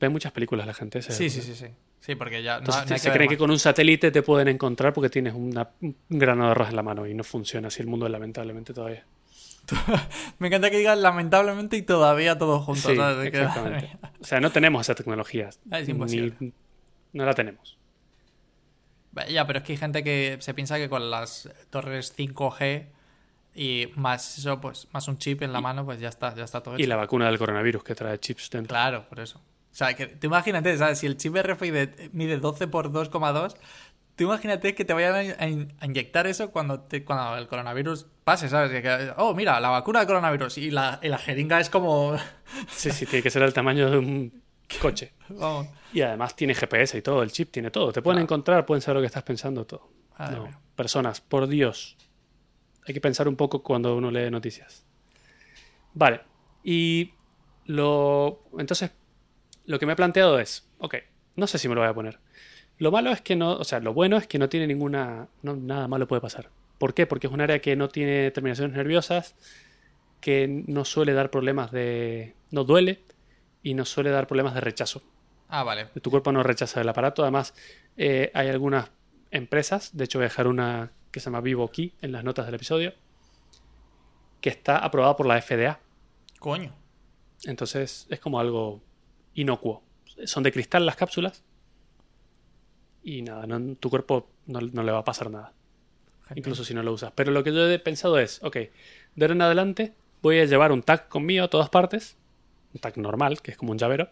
Ve 0.00 0.08
muchas 0.08 0.32
películas 0.32 0.66
la 0.66 0.74
gente. 0.74 1.02
Sí, 1.02 1.28
sí, 1.28 1.42
sí, 1.42 1.54
sí. 1.54 1.66
Sí, 2.00 2.14
porque 2.16 2.42
ya 2.42 2.54
no, 2.54 2.58
Entonces 2.60 2.88
no 2.88 2.94
hay 2.94 2.98
se 2.98 3.12
cree 3.12 3.28
que 3.28 3.36
con 3.36 3.50
un 3.50 3.58
satélite 3.58 4.10
te 4.10 4.22
pueden 4.22 4.48
encontrar 4.48 4.92
porque 4.92 5.08
tienes 5.10 5.34
una- 5.34 5.70
un 5.80 5.94
grano 6.08 6.46
de 6.46 6.50
arroz 6.50 6.70
en 6.70 6.76
la 6.76 6.82
mano 6.82 7.06
y 7.06 7.14
no 7.14 7.22
funciona 7.22 7.68
así 7.68 7.80
el 7.82 7.86
mundo 7.88 8.08
lamentablemente 8.08 8.72
todavía. 8.74 9.04
Me 10.40 10.48
encanta 10.48 10.70
que 10.70 10.78
digas 10.78 10.98
lamentablemente 10.98 11.76
y 11.76 11.82
todavía 11.82 12.36
todo 12.36 12.58
junto. 12.60 12.90
Sí, 12.90 12.96
¿sabes? 12.96 13.18
De 13.18 13.30
que- 13.30 13.38
exactamente. 13.38 13.96
O 14.20 14.24
sea, 14.24 14.40
no 14.40 14.50
tenemos 14.50 14.80
esa 14.82 14.94
tecnología. 14.96 15.50
Ah, 15.70 15.78
es 15.78 15.88
imposible. 15.88 16.34
Ni- 16.40 16.52
no 17.12 17.24
la 17.24 17.34
tenemos. 17.34 17.78
Ya, 19.28 19.46
pero 19.46 19.58
es 19.58 19.64
que 19.64 19.72
hay 19.72 19.78
gente 19.78 20.02
que 20.02 20.36
se 20.40 20.54
piensa 20.54 20.76
que 20.78 20.88
con 20.88 21.10
las 21.10 21.48
torres 21.70 22.14
5G 22.16 22.86
y 23.54 23.88
más 23.96 24.38
eso, 24.38 24.60
pues 24.60 24.88
más 24.92 25.06
un 25.08 25.18
chip 25.18 25.42
en 25.42 25.52
la 25.52 25.60
mano, 25.60 25.84
pues 25.84 26.00
ya 26.00 26.08
está, 26.08 26.34
ya 26.34 26.44
está 26.44 26.62
todo 26.62 26.74
hecho. 26.76 26.82
Y 26.82 26.86
la 26.86 26.96
vacuna 26.96 27.26
del 27.26 27.38
coronavirus 27.38 27.84
que 27.84 27.94
trae 27.94 28.18
chips 28.18 28.48
dentro. 28.50 28.68
Claro, 28.72 29.06
por 29.08 29.20
eso. 29.20 29.38
O 29.38 29.74
sea, 29.74 29.94
que 29.94 30.06
tú 30.06 30.26
imagínate, 30.28 30.76
¿sabes? 30.78 30.98
Si 30.98 31.06
el 31.06 31.16
chip 31.18 31.36
RFID 31.36 32.10
mide 32.12 32.38
12 32.38 32.68
por 32.68 32.90
2,2, 32.90 33.54
tú 34.16 34.24
imagínate 34.24 34.74
que 34.74 34.84
te 34.86 34.94
vayan 34.94 35.34
a, 35.38 35.46
in- 35.48 35.72
a 35.80 35.86
inyectar 35.86 36.26
eso 36.26 36.50
cuando, 36.50 36.80
te- 36.80 37.04
cuando 37.04 37.36
el 37.36 37.46
coronavirus 37.48 38.06
pase, 38.24 38.48
¿sabes? 38.48 38.70
Que- 38.70 38.80
que, 38.82 39.12
oh, 39.18 39.34
mira, 39.34 39.60
la 39.60 39.68
vacuna 39.68 39.98
del 40.00 40.08
coronavirus 40.08 40.56
y 40.58 40.70
la, 40.70 40.98
y 41.02 41.08
la 41.08 41.18
jeringa 41.18 41.60
es 41.60 41.68
como... 41.68 42.16
Sí, 42.70 42.90
sí, 42.90 43.04
tiene 43.06 43.22
que 43.22 43.30
ser 43.30 43.42
el 43.42 43.52
tamaño 43.52 43.90
de 43.90 43.98
un 43.98 44.41
coche. 44.80 45.12
Vamos. 45.28 45.68
Y 45.92 46.00
además 46.02 46.34
tiene 46.36 46.54
GPS 46.54 46.96
y 46.98 47.02
todo, 47.02 47.22
el 47.22 47.30
chip 47.32 47.50
tiene 47.50 47.70
todo. 47.70 47.92
Te 47.92 48.02
pueden 48.02 48.16
Claro. 48.16 48.24
encontrar, 48.24 48.66
pueden 48.66 48.80
saber 48.82 48.96
lo 48.96 49.00
que 49.02 49.06
estás 49.06 49.22
pensando, 49.22 49.66
todo. 49.66 49.88
No, 50.18 50.48
personas, 50.76 51.20
por 51.20 51.48
Dios. 51.48 51.96
Hay 52.86 52.94
que 52.94 53.00
pensar 53.00 53.26
un 53.28 53.36
poco 53.36 53.62
cuando 53.62 53.96
uno 53.96 54.10
lee 54.10 54.30
noticias. 54.30 54.84
Vale. 55.94 56.20
Y 56.62 57.12
lo. 57.66 58.44
Entonces, 58.58 58.92
lo 59.66 59.78
que 59.78 59.86
me 59.86 59.92
he 59.94 59.96
planteado 59.96 60.38
es. 60.38 60.68
Ok, 60.78 60.96
no 61.36 61.46
sé 61.46 61.58
si 61.58 61.68
me 61.68 61.74
lo 61.74 61.80
voy 61.80 61.90
a 61.90 61.94
poner. 61.94 62.18
Lo 62.78 62.90
malo 62.90 63.10
es 63.10 63.20
que 63.20 63.36
no. 63.36 63.52
O 63.54 63.64
sea, 63.64 63.80
lo 63.80 63.92
bueno 63.94 64.16
es 64.16 64.26
que 64.26 64.38
no 64.38 64.48
tiene 64.48 64.66
ninguna. 64.66 65.28
No, 65.42 65.56
nada 65.56 65.88
malo 65.88 66.06
puede 66.06 66.20
pasar. 66.22 66.50
¿Por 66.78 66.94
qué? 66.94 67.06
Porque 67.06 67.26
es 67.26 67.32
un 67.32 67.40
área 67.40 67.60
que 67.60 67.74
no 67.76 67.88
tiene 67.88 68.30
terminaciones 68.30 68.76
nerviosas, 68.76 69.34
que 70.20 70.46
no 70.66 70.84
suele 70.84 71.12
dar 71.14 71.30
problemas 71.30 71.70
de. 71.72 72.34
No 72.50 72.64
duele 72.64 73.02
y 73.62 73.74
no 73.74 73.84
suele 73.84 74.10
dar 74.10 74.26
problemas 74.26 74.54
de 74.54 74.60
rechazo. 74.60 75.02
Ah, 75.48 75.62
vale. 75.64 75.86
Tu 75.86 76.10
cuerpo 76.10 76.32
no 76.32 76.42
rechaza 76.42 76.80
el 76.80 76.88
aparato. 76.88 77.22
Además, 77.22 77.54
eh, 77.96 78.30
hay 78.34 78.48
algunas 78.48 78.90
empresas, 79.30 79.90
de 79.96 80.04
hecho 80.04 80.18
voy 80.18 80.24
a 80.24 80.28
dejar 80.28 80.46
una 80.46 80.90
que 81.10 81.20
se 81.20 81.26
llama 81.26 81.40
Vivo 81.42 81.68
Key 81.70 81.92
en 82.00 82.12
las 82.12 82.24
notas 82.24 82.46
del 82.46 82.54
episodio, 82.54 82.94
que 84.40 84.48
está 84.48 84.78
aprobada 84.78 85.14
por 85.16 85.26
la 85.26 85.36
FDA. 85.40 85.78
Coño. 86.38 86.74
Entonces 87.44 88.06
es 88.08 88.18
como 88.20 88.40
algo 88.40 88.80
inocuo. 89.34 89.82
Son 90.24 90.42
de 90.42 90.52
cristal 90.52 90.86
las 90.86 90.96
cápsulas. 90.96 91.42
Y 93.02 93.22
nada, 93.22 93.46
no- 93.46 93.74
tu 93.76 93.90
cuerpo 93.90 94.28
no, 94.46 94.60
no 94.60 94.82
le 94.82 94.92
va 94.92 94.98
a 94.98 95.04
pasar 95.04 95.30
nada. 95.30 95.52
Genial. 96.28 96.38
Incluso 96.38 96.64
si 96.64 96.72
no 96.74 96.82
lo 96.82 96.92
usas. 96.92 97.12
Pero 97.14 97.32
lo 97.32 97.42
que 97.44 97.52
yo 97.52 97.68
he 97.68 97.78
pensado 97.78 98.18
es, 98.18 98.42
ok, 98.42 98.54
de 98.56 98.70
ahora 99.24 99.34
en 99.34 99.42
adelante 99.42 99.92
voy 100.22 100.38
a 100.38 100.44
llevar 100.44 100.72
un 100.72 100.82
tag 100.82 101.08
conmigo 101.08 101.44
a 101.44 101.48
todas 101.48 101.68
partes. 101.68 102.16
Un 102.74 102.80
tag 102.80 102.96
normal, 102.98 103.42
que 103.42 103.52
es 103.52 103.56
como 103.56 103.72
un 103.72 103.78
llavero. 103.78 104.10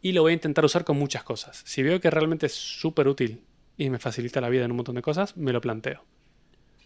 Y 0.00 0.12
lo 0.12 0.22
voy 0.22 0.32
a 0.32 0.34
intentar 0.34 0.64
usar 0.64 0.84
con 0.84 0.98
muchas 0.98 1.22
cosas. 1.22 1.62
Si 1.64 1.82
veo 1.82 2.00
que 2.00 2.10
realmente 2.10 2.46
es 2.46 2.54
súper 2.54 3.08
útil 3.08 3.42
y 3.76 3.90
me 3.90 3.98
facilita 3.98 4.40
la 4.40 4.48
vida 4.48 4.64
en 4.64 4.70
un 4.70 4.76
montón 4.76 4.94
de 4.94 5.02
cosas, 5.02 5.36
me 5.36 5.52
lo 5.52 5.60
planteo. 5.60 6.04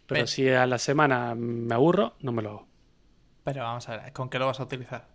Pero 0.07 0.27
si 0.27 0.49
a 0.49 0.66
la 0.66 0.79
semana 0.79 1.35
me 1.35 1.75
aburro, 1.75 2.16
no 2.21 2.33
me 2.33 2.43
lo 2.43 2.51
hago. 2.51 2.69
Pero 3.45 3.62
vamos 3.62 3.89
a 3.89 3.97
ver, 3.97 4.12
¿con 4.12 4.31
qué 4.31 4.39
lo 4.39 4.47
vas 4.47 4.61
a 4.61 4.62
utilizar? 4.62 5.09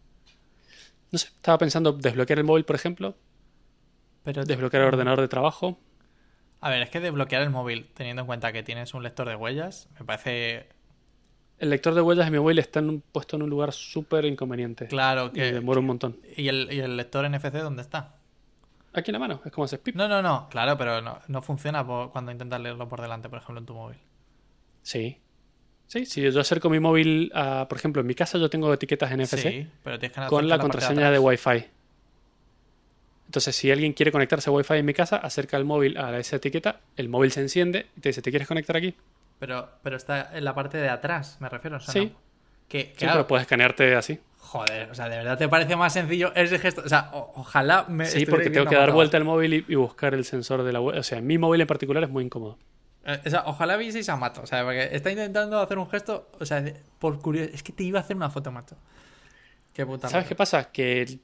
No 1.12 1.20
sé, 1.20 1.28
estaba 1.28 1.58
pensando 1.58 1.94
desbloquear 1.94 2.40
el 2.40 2.46
móvil, 2.46 2.66
por 2.66 2.76
ejemplo, 2.76 3.16
Pero 4.24 4.46
desbloquear 4.46 4.84
el 4.84 4.88
ordenador 4.88 5.22
de 5.22 5.28
trabajo. 5.28 5.80
A 6.60 6.70
ver, 6.70 6.82
es 6.82 6.90
que 6.90 7.00
desbloquear 7.00 7.42
el 7.42 7.50
móvil 7.50 7.90
teniendo 7.94 8.22
en 8.22 8.26
cuenta 8.26 8.52
que 8.54 8.64
tienes 8.64 8.94
un 8.94 9.04
lector 9.04 9.28
de 9.28 9.36
huellas, 9.36 9.90
me 10.00 10.06
parece 10.06 10.68
El 11.64 11.70
lector 11.70 11.94
de 11.94 12.02
huellas 12.02 12.26
de 12.26 12.32
mi 12.32 12.40
móvil 12.40 12.60
está 12.60 12.80
en 12.80 12.90
un- 12.90 13.02
puesto 13.02 13.38
en 13.38 13.42
un 13.44 13.50
lugar 13.50 13.72
súper 13.72 14.26
inconveniente. 14.26 14.88
claro 14.88 15.28
Y 15.28 15.36
que... 15.38 15.54
demora 15.54 15.80
un 15.80 15.86
montón. 15.86 16.18
¿Y 16.36 16.50
el, 16.50 16.68
¿Y 16.72 16.80
el 16.82 16.98
lector 16.98 17.26
NFC 17.30 17.54
dónde 17.62 17.82
está? 17.82 18.16
Aquí 18.92 19.12
en 19.12 19.14
la 19.14 19.20
mano, 19.20 19.40
es 19.46 19.52
como 19.54 19.64
haces 19.64 19.80
pip. 19.80 19.96
No, 19.96 20.10
no, 20.10 20.22
no, 20.22 20.50
claro, 20.50 20.78
pero 20.78 21.02
no, 21.02 21.20
no 21.30 21.42
funciona 21.42 21.88
por- 21.88 22.12
cuando 22.12 22.32
intentas 22.34 22.60
leerlo 22.60 22.90
por 22.90 23.02
delante, 23.02 23.30
por 23.30 23.40
ejemplo, 23.40 23.60
en 23.60 23.66
tu 23.66 23.74
móvil. 23.76 23.98
Sí. 24.82 25.18
Sí, 25.88 26.06
si 26.06 26.22
yo 26.30 26.40
acerco 26.42 26.70
mi 26.70 26.82
móvil 26.82 27.32
a, 27.34 27.66
por 27.70 27.78
ejemplo, 27.78 28.02
en 28.02 28.08
mi 28.08 28.16
casa 28.16 28.38
yo 28.38 28.50
tengo 28.50 28.74
etiquetas 28.74 29.10
NFC 29.12 29.38
Sí, 29.38 29.68
pero 29.84 29.98
tienes 30.00 30.18
que 30.18 30.26
con 30.28 30.50
la 30.50 30.60
contraseña 30.60 31.12
de, 31.12 31.18
atrás. 31.18 31.46
Wi-Fi. 31.48 31.66
Entonces, 33.28 33.56
si 33.56 33.72
alguien 33.72 33.94
quiere 33.94 34.12
conectarse 34.12 34.50
a 34.50 34.54
Wi-Fi 34.54 34.76
en 34.76 34.86
mi 34.86 34.94
casa, 34.94 35.16
acerca 35.18 35.58
el 35.58 35.66
móvil 35.66 35.98
a 35.98 36.18
esa 36.20 36.36
etiqueta, 36.36 36.82
el 36.98 37.10
móvil 37.10 37.32
se 37.32 37.40
enciende 37.42 37.88
y 37.98 38.02
te 38.02 38.10
dice, 38.10 38.22
¿te 38.22 38.30
quieres 38.32 38.48
conectar 38.48 38.76
aquí? 38.76 38.96
Pero, 39.46 39.70
pero 39.84 39.98
está 39.98 40.30
en 40.38 40.46
la 40.46 40.56
parte 40.56 40.78
de 40.78 40.88
atrás, 40.88 41.36
me 41.42 41.50
refiero. 41.50 41.76
o 41.76 41.80
sea, 41.82 41.92
Sí. 41.92 42.06
no. 42.14 42.22
Que, 42.70 42.80
Sí, 42.86 42.92
claro, 42.96 43.14
pero 43.16 43.28
puedes 43.28 43.42
escanearte 43.42 43.94
así. 43.94 44.20
Joder, 44.40 44.90
o 44.90 44.96
sea, 44.96 45.10
¿de 45.10 45.18
verdad 45.18 45.38
te 45.38 45.50
parece 45.50 45.76
más 45.76 45.92
sencillo 45.92 46.32
ese 46.34 46.60
gesto? 46.60 46.82
O 46.86 46.88
sea, 46.88 47.10
o- 47.12 47.34
ojalá 47.36 47.86
me 47.90 48.06
Sí, 48.06 48.26
porque 48.26 48.50
tengo 48.50 48.70
que 48.70 48.76
dar 48.78 48.94
vuelta 48.94 49.18
al 49.18 49.26
móvil 49.26 49.54
y, 49.54 49.66
y 49.68 49.76
buscar 49.76 50.14
el 50.14 50.24
sensor 50.24 50.64
de 50.64 50.72
la 50.72 50.80
web. 50.80 50.98
O 50.98 51.04
sea, 51.04 51.20
mi 51.20 51.38
móvil 51.38 51.60
en 51.60 51.68
particular 51.68 52.02
es 52.04 52.10
muy 52.10 52.24
incómodo. 52.24 52.58
Eh, 53.06 53.20
o 53.26 53.30
sea, 53.30 53.44
ojalá 53.48 53.76
vieseis 53.76 54.08
a 54.08 54.16
Mato, 54.16 54.42
o 54.44 54.46
sea, 54.48 54.64
porque 54.64 54.88
está 54.96 55.12
intentando 55.12 55.60
hacer 55.60 55.78
un 55.78 55.90
gesto, 55.90 56.30
o 56.40 56.46
sea, 56.46 56.64
por 57.00 57.20
curiosidad, 57.20 57.54
es 57.54 57.64
que 57.64 57.74
te 57.74 57.84
iba 57.84 58.00
a 58.00 58.02
hacer 58.04 58.16
una 58.16 58.30
foto, 58.30 58.50
macho. 58.50 58.78
Qué 59.74 59.86
puta 59.86 60.08
¿Sabes 60.08 60.24
madre. 60.24 60.28
qué 60.30 60.36
pasa? 60.36 60.72
Que 60.72 61.20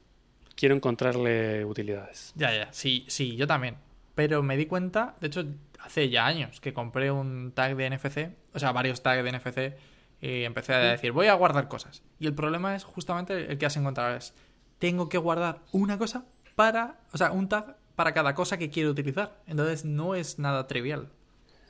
quiero 0.54 0.74
encontrarle 0.74 1.64
utilidades. 1.64 2.32
Ya, 2.36 2.52
ya, 2.52 2.68
sí, 2.72 3.06
sí, 3.08 3.34
yo 3.36 3.46
también. 3.46 3.76
Pero 4.14 4.42
me 4.42 4.56
di 4.58 4.66
cuenta, 4.66 5.14
de 5.20 5.28
hecho, 5.28 5.44
hace 5.82 6.08
ya 6.08 6.26
años 6.26 6.60
que 6.60 6.72
compré 6.72 7.10
un 7.10 7.52
tag 7.52 7.76
de 7.76 7.90
NFC, 7.90 8.30
o 8.54 8.58
sea, 8.58 8.72
varios 8.72 9.02
tags 9.02 9.24
de 9.24 9.32
NFC, 9.32 9.76
y 10.20 10.44
empecé 10.44 10.74
a 10.74 10.78
decir, 10.78 11.12
voy 11.12 11.28
a 11.28 11.34
guardar 11.34 11.68
cosas. 11.68 12.02
Y 12.18 12.26
el 12.26 12.34
problema 12.34 12.76
es 12.76 12.84
justamente 12.84 13.50
el 13.50 13.58
que 13.58 13.66
has 13.66 13.76
encontrado, 13.76 14.16
es, 14.16 14.34
tengo 14.78 15.08
que 15.08 15.18
guardar 15.18 15.60
una 15.72 15.98
cosa 15.98 16.26
para, 16.54 17.00
o 17.12 17.18
sea, 17.18 17.32
un 17.32 17.48
tag 17.48 17.76
para 17.96 18.14
cada 18.14 18.34
cosa 18.34 18.58
que 18.58 18.70
quiero 18.70 18.90
utilizar. 18.90 19.42
Entonces 19.46 19.84
no 19.84 20.14
es 20.14 20.38
nada 20.38 20.66
trivial. 20.66 21.10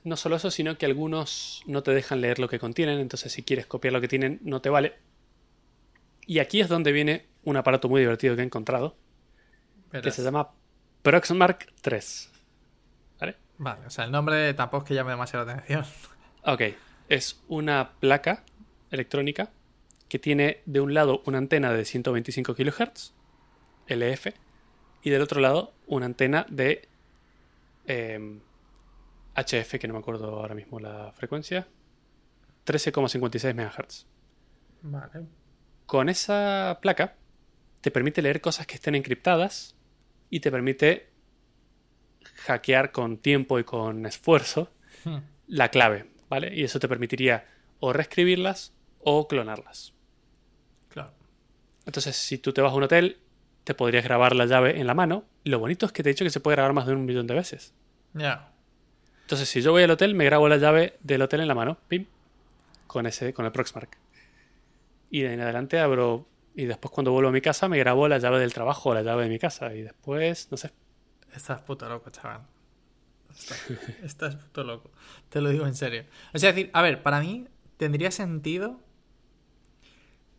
No 0.05 0.17
solo 0.17 0.37
eso, 0.37 0.51
sino 0.51 0.79
que 0.79 0.87
algunos 0.87 1.63
no 1.67 1.83
te 1.83 1.93
dejan 1.93 2.21
leer 2.21 2.39
lo 2.39 2.49
que 2.49 2.59
contienen, 2.59 3.01
entonces 3.01 3.33
si 3.33 3.43
quieres 3.43 3.67
copiar 3.67 3.93
lo 3.93 4.01
que 4.01 4.09
tienen, 4.09 4.41
no 4.43 4.61
te 4.61 4.71
vale. 4.71 4.95
Y 6.27 6.39
aquí 6.39 6.61
es 6.61 6.69
donde 6.69 6.93
viene 6.93 7.27
un 7.43 7.57
aparato 7.57 7.89
muy 7.89 8.01
divertido 8.01 8.37
que 8.37 8.43
he 8.43 8.45
encontrado, 8.45 8.97
que 9.91 10.11
se 10.11 10.23
llama 10.23 10.51
Proxmark 11.03 11.73
3. 11.81 12.30
¿Vale? 13.61 13.87
O 13.87 13.91
sea, 13.91 14.07
el 14.07 14.11
nombre 14.11 14.55
tampoco 14.55 14.85
es 14.85 14.89
que 14.89 14.95
llame 14.95 15.11
demasiado 15.11 15.45
la 15.45 15.53
atención. 15.53 15.85
Ok, 16.47 16.63
es 17.11 17.43
una 17.47 17.93
placa 18.01 18.43
electrónica 18.91 19.51
que 20.09 20.19
tiene 20.19 20.63
de 20.65 20.81
un 20.81 20.95
lado 20.95 21.23
una 21.27 21.37
antena 21.37 21.71
de 21.71 21.85
125 21.85 22.55
kHz, 22.55 23.13
LF, 23.87 24.29
y 25.03 25.11
del 25.11 25.21
otro 25.21 25.43
lado 25.43 25.75
una 25.87 26.07
antena 26.07 26.47
de 26.49 26.89
em, 27.87 28.41
HF, 29.37 29.79
que 29.79 29.87
no 29.87 29.93
me 29.93 30.01
acuerdo 30.01 30.41
ahora 30.41 30.55
mismo 30.55 30.81
la 30.81 31.13
frecuencia, 31.13 31.69
13,56 32.65 33.55
MHz. 33.55 34.07
Vale. 34.81 35.27
Con 35.85 36.09
esa 36.09 36.79
placa 36.81 37.15
te 37.83 37.91
permite 37.91 38.23
leer 38.23 38.41
cosas 38.41 38.67
que 38.67 38.77
estén 38.77 38.95
encriptadas 38.95 39.77
y 40.31 40.41
te 40.41 40.51
permite 40.51 41.10
hackear 42.47 42.93
con 42.93 43.16
tiempo 43.18 43.59
y 43.59 43.64
con 43.64 44.07
esfuerzo 44.07 44.70
Hmm. 45.05 45.18
la 45.47 45.68
clave, 45.70 46.07
¿vale? 46.28 46.55
Y 46.55 46.62
eso 46.64 46.78
te 46.78 46.88
permitiría 46.88 47.47
o 47.80 47.93
reescribirlas 47.93 48.72
o 48.99 49.26
clonarlas. 49.28 49.95
Claro. 50.91 51.12
Entonces, 51.86 52.16
si 52.16 52.36
tú 52.38 52.53
te 52.53 52.61
vas 52.61 52.72
a 52.72 52.76
un 52.76 52.82
hotel, 52.82 53.18
te 53.64 53.74
podrías 53.74 54.05
grabar 54.05 54.34
la 54.36 54.45
llave 54.47 54.78
en 54.78 54.86
la 54.86 54.95
mano. 54.95 55.24
Lo 55.45 55.59
bonito 55.59 55.86
es 55.86 55.93
que 55.93 56.03
te 56.03 56.11
he 56.11 56.12
dicho 56.12 56.24
que 56.24 56.30
se 56.30 56.41
puede 56.41 56.57
grabar 56.57 56.72
más 56.74 56.86
de 56.86 56.93
un 56.93 57.07
millón 57.07 57.26
de 57.26 57.34
veces. 57.34 57.72
Ya. 58.12 58.53
Entonces, 59.22 59.49
si 59.49 59.62
yo 59.62 59.72
voy 59.72 59.82
al 59.84 59.91
hotel, 59.91 60.14
me 60.14 60.24
grabo 60.24 60.49
la 60.49 60.57
llave 60.59 60.99
del 61.01 61.22
hotel 61.22 61.41
en 61.41 61.49
la 61.49 61.55
mano, 61.55 61.78
pim, 61.88 62.05
con 62.86 63.07
ese, 63.07 63.32
con 63.32 63.47
el 63.47 63.53
Proxmark. 63.53 63.97
Y 65.11 65.20
de 65.22 65.28
ahí 65.28 65.34
en 65.34 65.41
adelante 65.41 65.78
abro, 65.78 66.26
y 66.55 66.64
después 66.66 66.93
cuando 66.93 67.12
vuelvo 67.12 67.30
a 67.30 67.32
mi 67.32 67.41
casa, 67.41 67.68
me 67.68 67.78
grabo 67.78 68.07
la 68.09 68.18
llave 68.18 68.38
del 68.41 68.53
trabajo 68.53 68.91
o 68.91 68.95
la 68.95 69.03
llave 69.03 69.22
de 69.24 69.28
mi 69.30 69.38
casa. 69.38 69.72
Y 69.74 69.82
después, 69.82 70.49
no 70.51 70.57
sé. 70.57 70.70
Estás 71.35 71.61
puto 71.62 71.89
loco, 71.89 72.11
chaval. 72.11 72.43
Estás, 73.31 73.70
estás 74.03 74.37
puto 74.37 74.64
loco. 74.64 74.91
Te 75.28 75.41
lo 75.41 75.51
digo 75.51 75.66
en 75.66 75.74
serio. 75.74 76.05
O 76.35 76.39
sea, 76.39 76.53
decir, 76.53 76.70
a 76.72 76.83
ver, 76.83 77.03
para 77.03 77.20
mí 77.20 77.47
tendría 77.76 78.11
sentido 78.11 78.81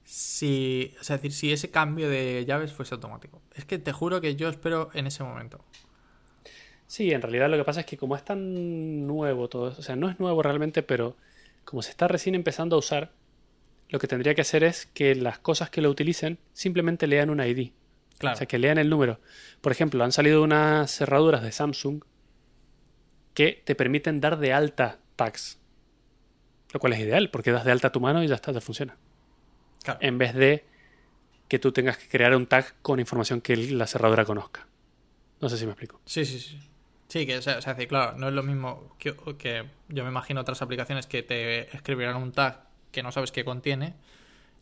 si, 0.03 0.93
o 0.99 1.03
sea, 1.03 1.17
decir, 1.17 1.31
si 1.31 1.51
ese 1.51 1.71
cambio 1.71 2.09
de 2.09 2.43
llaves 2.45 2.73
fuese 2.73 2.93
automático. 2.95 3.41
Es 3.55 3.65
que 3.65 3.79
te 3.79 3.91
juro 3.91 4.21
que 4.21 4.35
yo 4.35 4.49
espero 4.49 4.89
en 4.93 5.07
ese 5.07 5.23
momento. 5.23 5.63
Sí, 6.87 7.11
en 7.11 7.21
realidad 7.21 7.49
lo 7.49 7.57
que 7.57 7.63
pasa 7.63 7.79
es 7.79 7.85
que 7.85 7.97
como 7.97 8.17
es 8.17 8.25
tan 8.25 9.07
nuevo 9.07 9.47
todo 9.47 9.69
eso, 9.69 9.79
o 9.79 9.83
sea, 9.83 9.95
no 9.95 10.09
es 10.09 10.19
nuevo 10.19 10.43
realmente, 10.43 10.83
pero 10.83 11.15
como 11.63 11.81
se 11.81 11.91
está 11.91 12.09
recién 12.09 12.35
empezando 12.35 12.75
a 12.75 12.79
usar, 12.79 13.13
lo 13.89 13.99
que 13.99 14.07
tendría 14.07 14.35
que 14.35 14.41
hacer 14.41 14.63
es 14.65 14.87
que 14.87 15.15
las 15.15 15.39
cosas 15.39 15.69
que 15.69 15.81
lo 15.81 15.89
utilicen 15.89 16.37
simplemente 16.53 17.07
lean 17.07 17.29
una 17.29 17.47
ID. 17.47 17.71
Claro. 18.21 18.35
O 18.35 18.37
sea, 18.37 18.47
que 18.47 18.59
lean 18.59 18.77
el 18.77 18.89
número. 18.89 19.19
Por 19.61 19.71
ejemplo, 19.71 20.03
han 20.03 20.11
salido 20.11 20.43
unas 20.43 20.91
cerraduras 20.91 21.41
de 21.41 21.51
Samsung 21.51 22.03
que 23.33 23.63
te 23.65 23.75
permiten 23.75 24.21
dar 24.21 24.37
de 24.37 24.53
alta 24.53 24.99
tags. 25.15 25.59
Lo 26.71 26.79
cual 26.79 26.93
es 26.93 26.99
ideal, 26.99 27.31
porque 27.31 27.51
das 27.51 27.65
de 27.65 27.71
alta 27.71 27.91
tu 27.91 27.99
mano 27.99 28.23
y 28.23 28.27
ya 28.27 28.35
está, 28.35 28.51
ya 28.51 28.61
funciona. 28.61 28.95
Claro. 29.83 29.99
En 30.03 30.19
vez 30.19 30.35
de 30.35 30.65
que 31.47 31.57
tú 31.57 31.71
tengas 31.71 31.97
que 31.97 32.07
crear 32.07 32.35
un 32.35 32.45
tag 32.45 32.75
con 32.83 32.99
información 32.99 33.41
que 33.41 33.57
la 33.57 33.87
cerradura 33.87 34.23
conozca. 34.23 34.67
No 35.41 35.49
sé 35.49 35.57
si 35.57 35.65
me 35.65 35.71
explico. 35.71 35.99
Sí, 36.05 36.23
sí, 36.23 36.39
sí. 36.39 36.59
Sí, 37.07 37.25
que 37.25 37.39
o 37.39 37.41
sea, 37.41 37.55
decir, 37.59 37.89
claro, 37.89 38.17
no 38.17 38.29
es 38.29 38.33
lo 38.33 38.43
mismo 38.43 38.95
que, 38.97 39.13
que 39.37 39.65
yo 39.89 40.03
me 40.03 40.11
imagino 40.11 40.39
otras 40.39 40.61
aplicaciones 40.61 41.07
que 41.07 41.23
te 41.23 41.75
escribirán 41.75 42.15
un 42.15 42.31
tag 42.31 42.69
que 42.91 43.03
no 43.03 43.11
sabes 43.11 43.31
qué 43.31 43.43
contiene. 43.43 43.95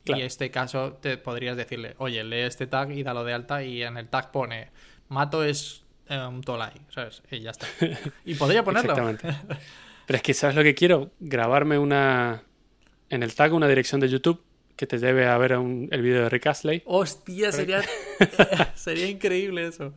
Claro. 0.06 0.20
Y 0.20 0.22
en 0.22 0.28
este 0.28 0.50
caso 0.52 0.94
te 1.02 1.18
podrías 1.18 1.56
decirle, 1.58 1.96
oye, 1.98 2.24
lee 2.24 2.42
este 2.42 2.68
tag 2.68 2.92
y 2.92 3.04
dalo 3.04 3.24
de 3.24 3.34
alta 3.34 3.64
y 3.64 3.84
en 3.84 3.98
el 3.98 4.08
tag 4.08 4.32
pone, 4.32 4.70
mato 5.10 5.44
es 5.44 5.84
eh, 6.08 6.18
un 6.26 6.42
tolai, 6.42 6.74
¿sabes? 6.90 7.22
Y 7.32 7.40
ya 7.42 7.52
está. 7.52 7.68
Y 8.26 8.36
podría 8.36 8.64
ponerlo. 8.64 8.92
Exactamente. 8.92 9.28
Pero 10.08 10.18
es 10.18 10.24
que, 10.24 10.34
¿sabes 10.34 10.56
lo 10.56 10.64
que 10.64 10.74
quiero? 10.74 11.12
Grabarme 11.20 11.78
una. 11.78 12.44
En 13.10 13.22
el 13.24 13.36
tag 13.36 13.54
una 13.54 13.68
dirección 13.68 14.00
de 14.02 14.10
YouTube 14.10 14.44
que 14.76 14.88
te 14.88 14.98
lleve 14.98 15.28
a 15.28 15.38
ver 15.38 15.58
un- 15.58 15.88
el 15.92 16.02
vídeo 16.02 16.24
de 16.24 16.30
Rick 16.30 16.48
Astley. 16.48 16.82
Hostia, 16.86 17.52
sería, 17.52 17.82
sería 18.76 19.08
increíble 19.08 19.68
eso. 19.68 19.94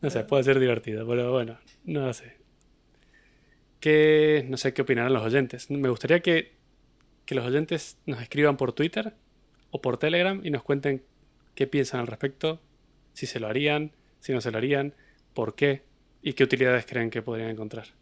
No 0.00 0.10
sé, 0.10 0.24
puede 0.24 0.44
ser 0.44 0.58
divertido, 0.58 1.06
pero 1.06 1.32
bueno, 1.32 1.58
no 1.84 2.06
lo 2.06 2.12
sé. 2.12 2.36
¿Qué, 3.80 4.44
no 4.48 4.56
sé 4.56 4.74
qué 4.74 4.82
opinarán 4.82 5.12
los 5.12 5.22
oyentes. 5.22 5.70
Me 5.70 5.88
gustaría 5.88 6.20
que, 6.20 6.57
que 7.28 7.34
los 7.34 7.44
oyentes 7.44 7.98
nos 8.06 8.22
escriban 8.22 8.56
por 8.56 8.72
Twitter 8.72 9.12
o 9.70 9.82
por 9.82 9.98
Telegram 9.98 10.40
y 10.42 10.50
nos 10.50 10.62
cuenten 10.62 11.04
qué 11.54 11.66
piensan 11.66 12.00
al 12.00 12.06
respecto, 12.06 12.58
si 13.12 13.26
se 13.26 13.38
lo 13.38 13.48
harían, 13.48 13.92
si 14.18 14.32
no 14.32 14.40
se 14.40 14.50
lo 14.50 14.56
harían, 14.56 14.94
por 15.34 15.54
qué 15.54 15.82
y 16.22 16.32
qué 16.32 16.44
utilidades 16.44 16.86
creen 16.86 17.10
que 17.10 17.20
podrían 17.20 17.50
encontrar. 17.50 17.97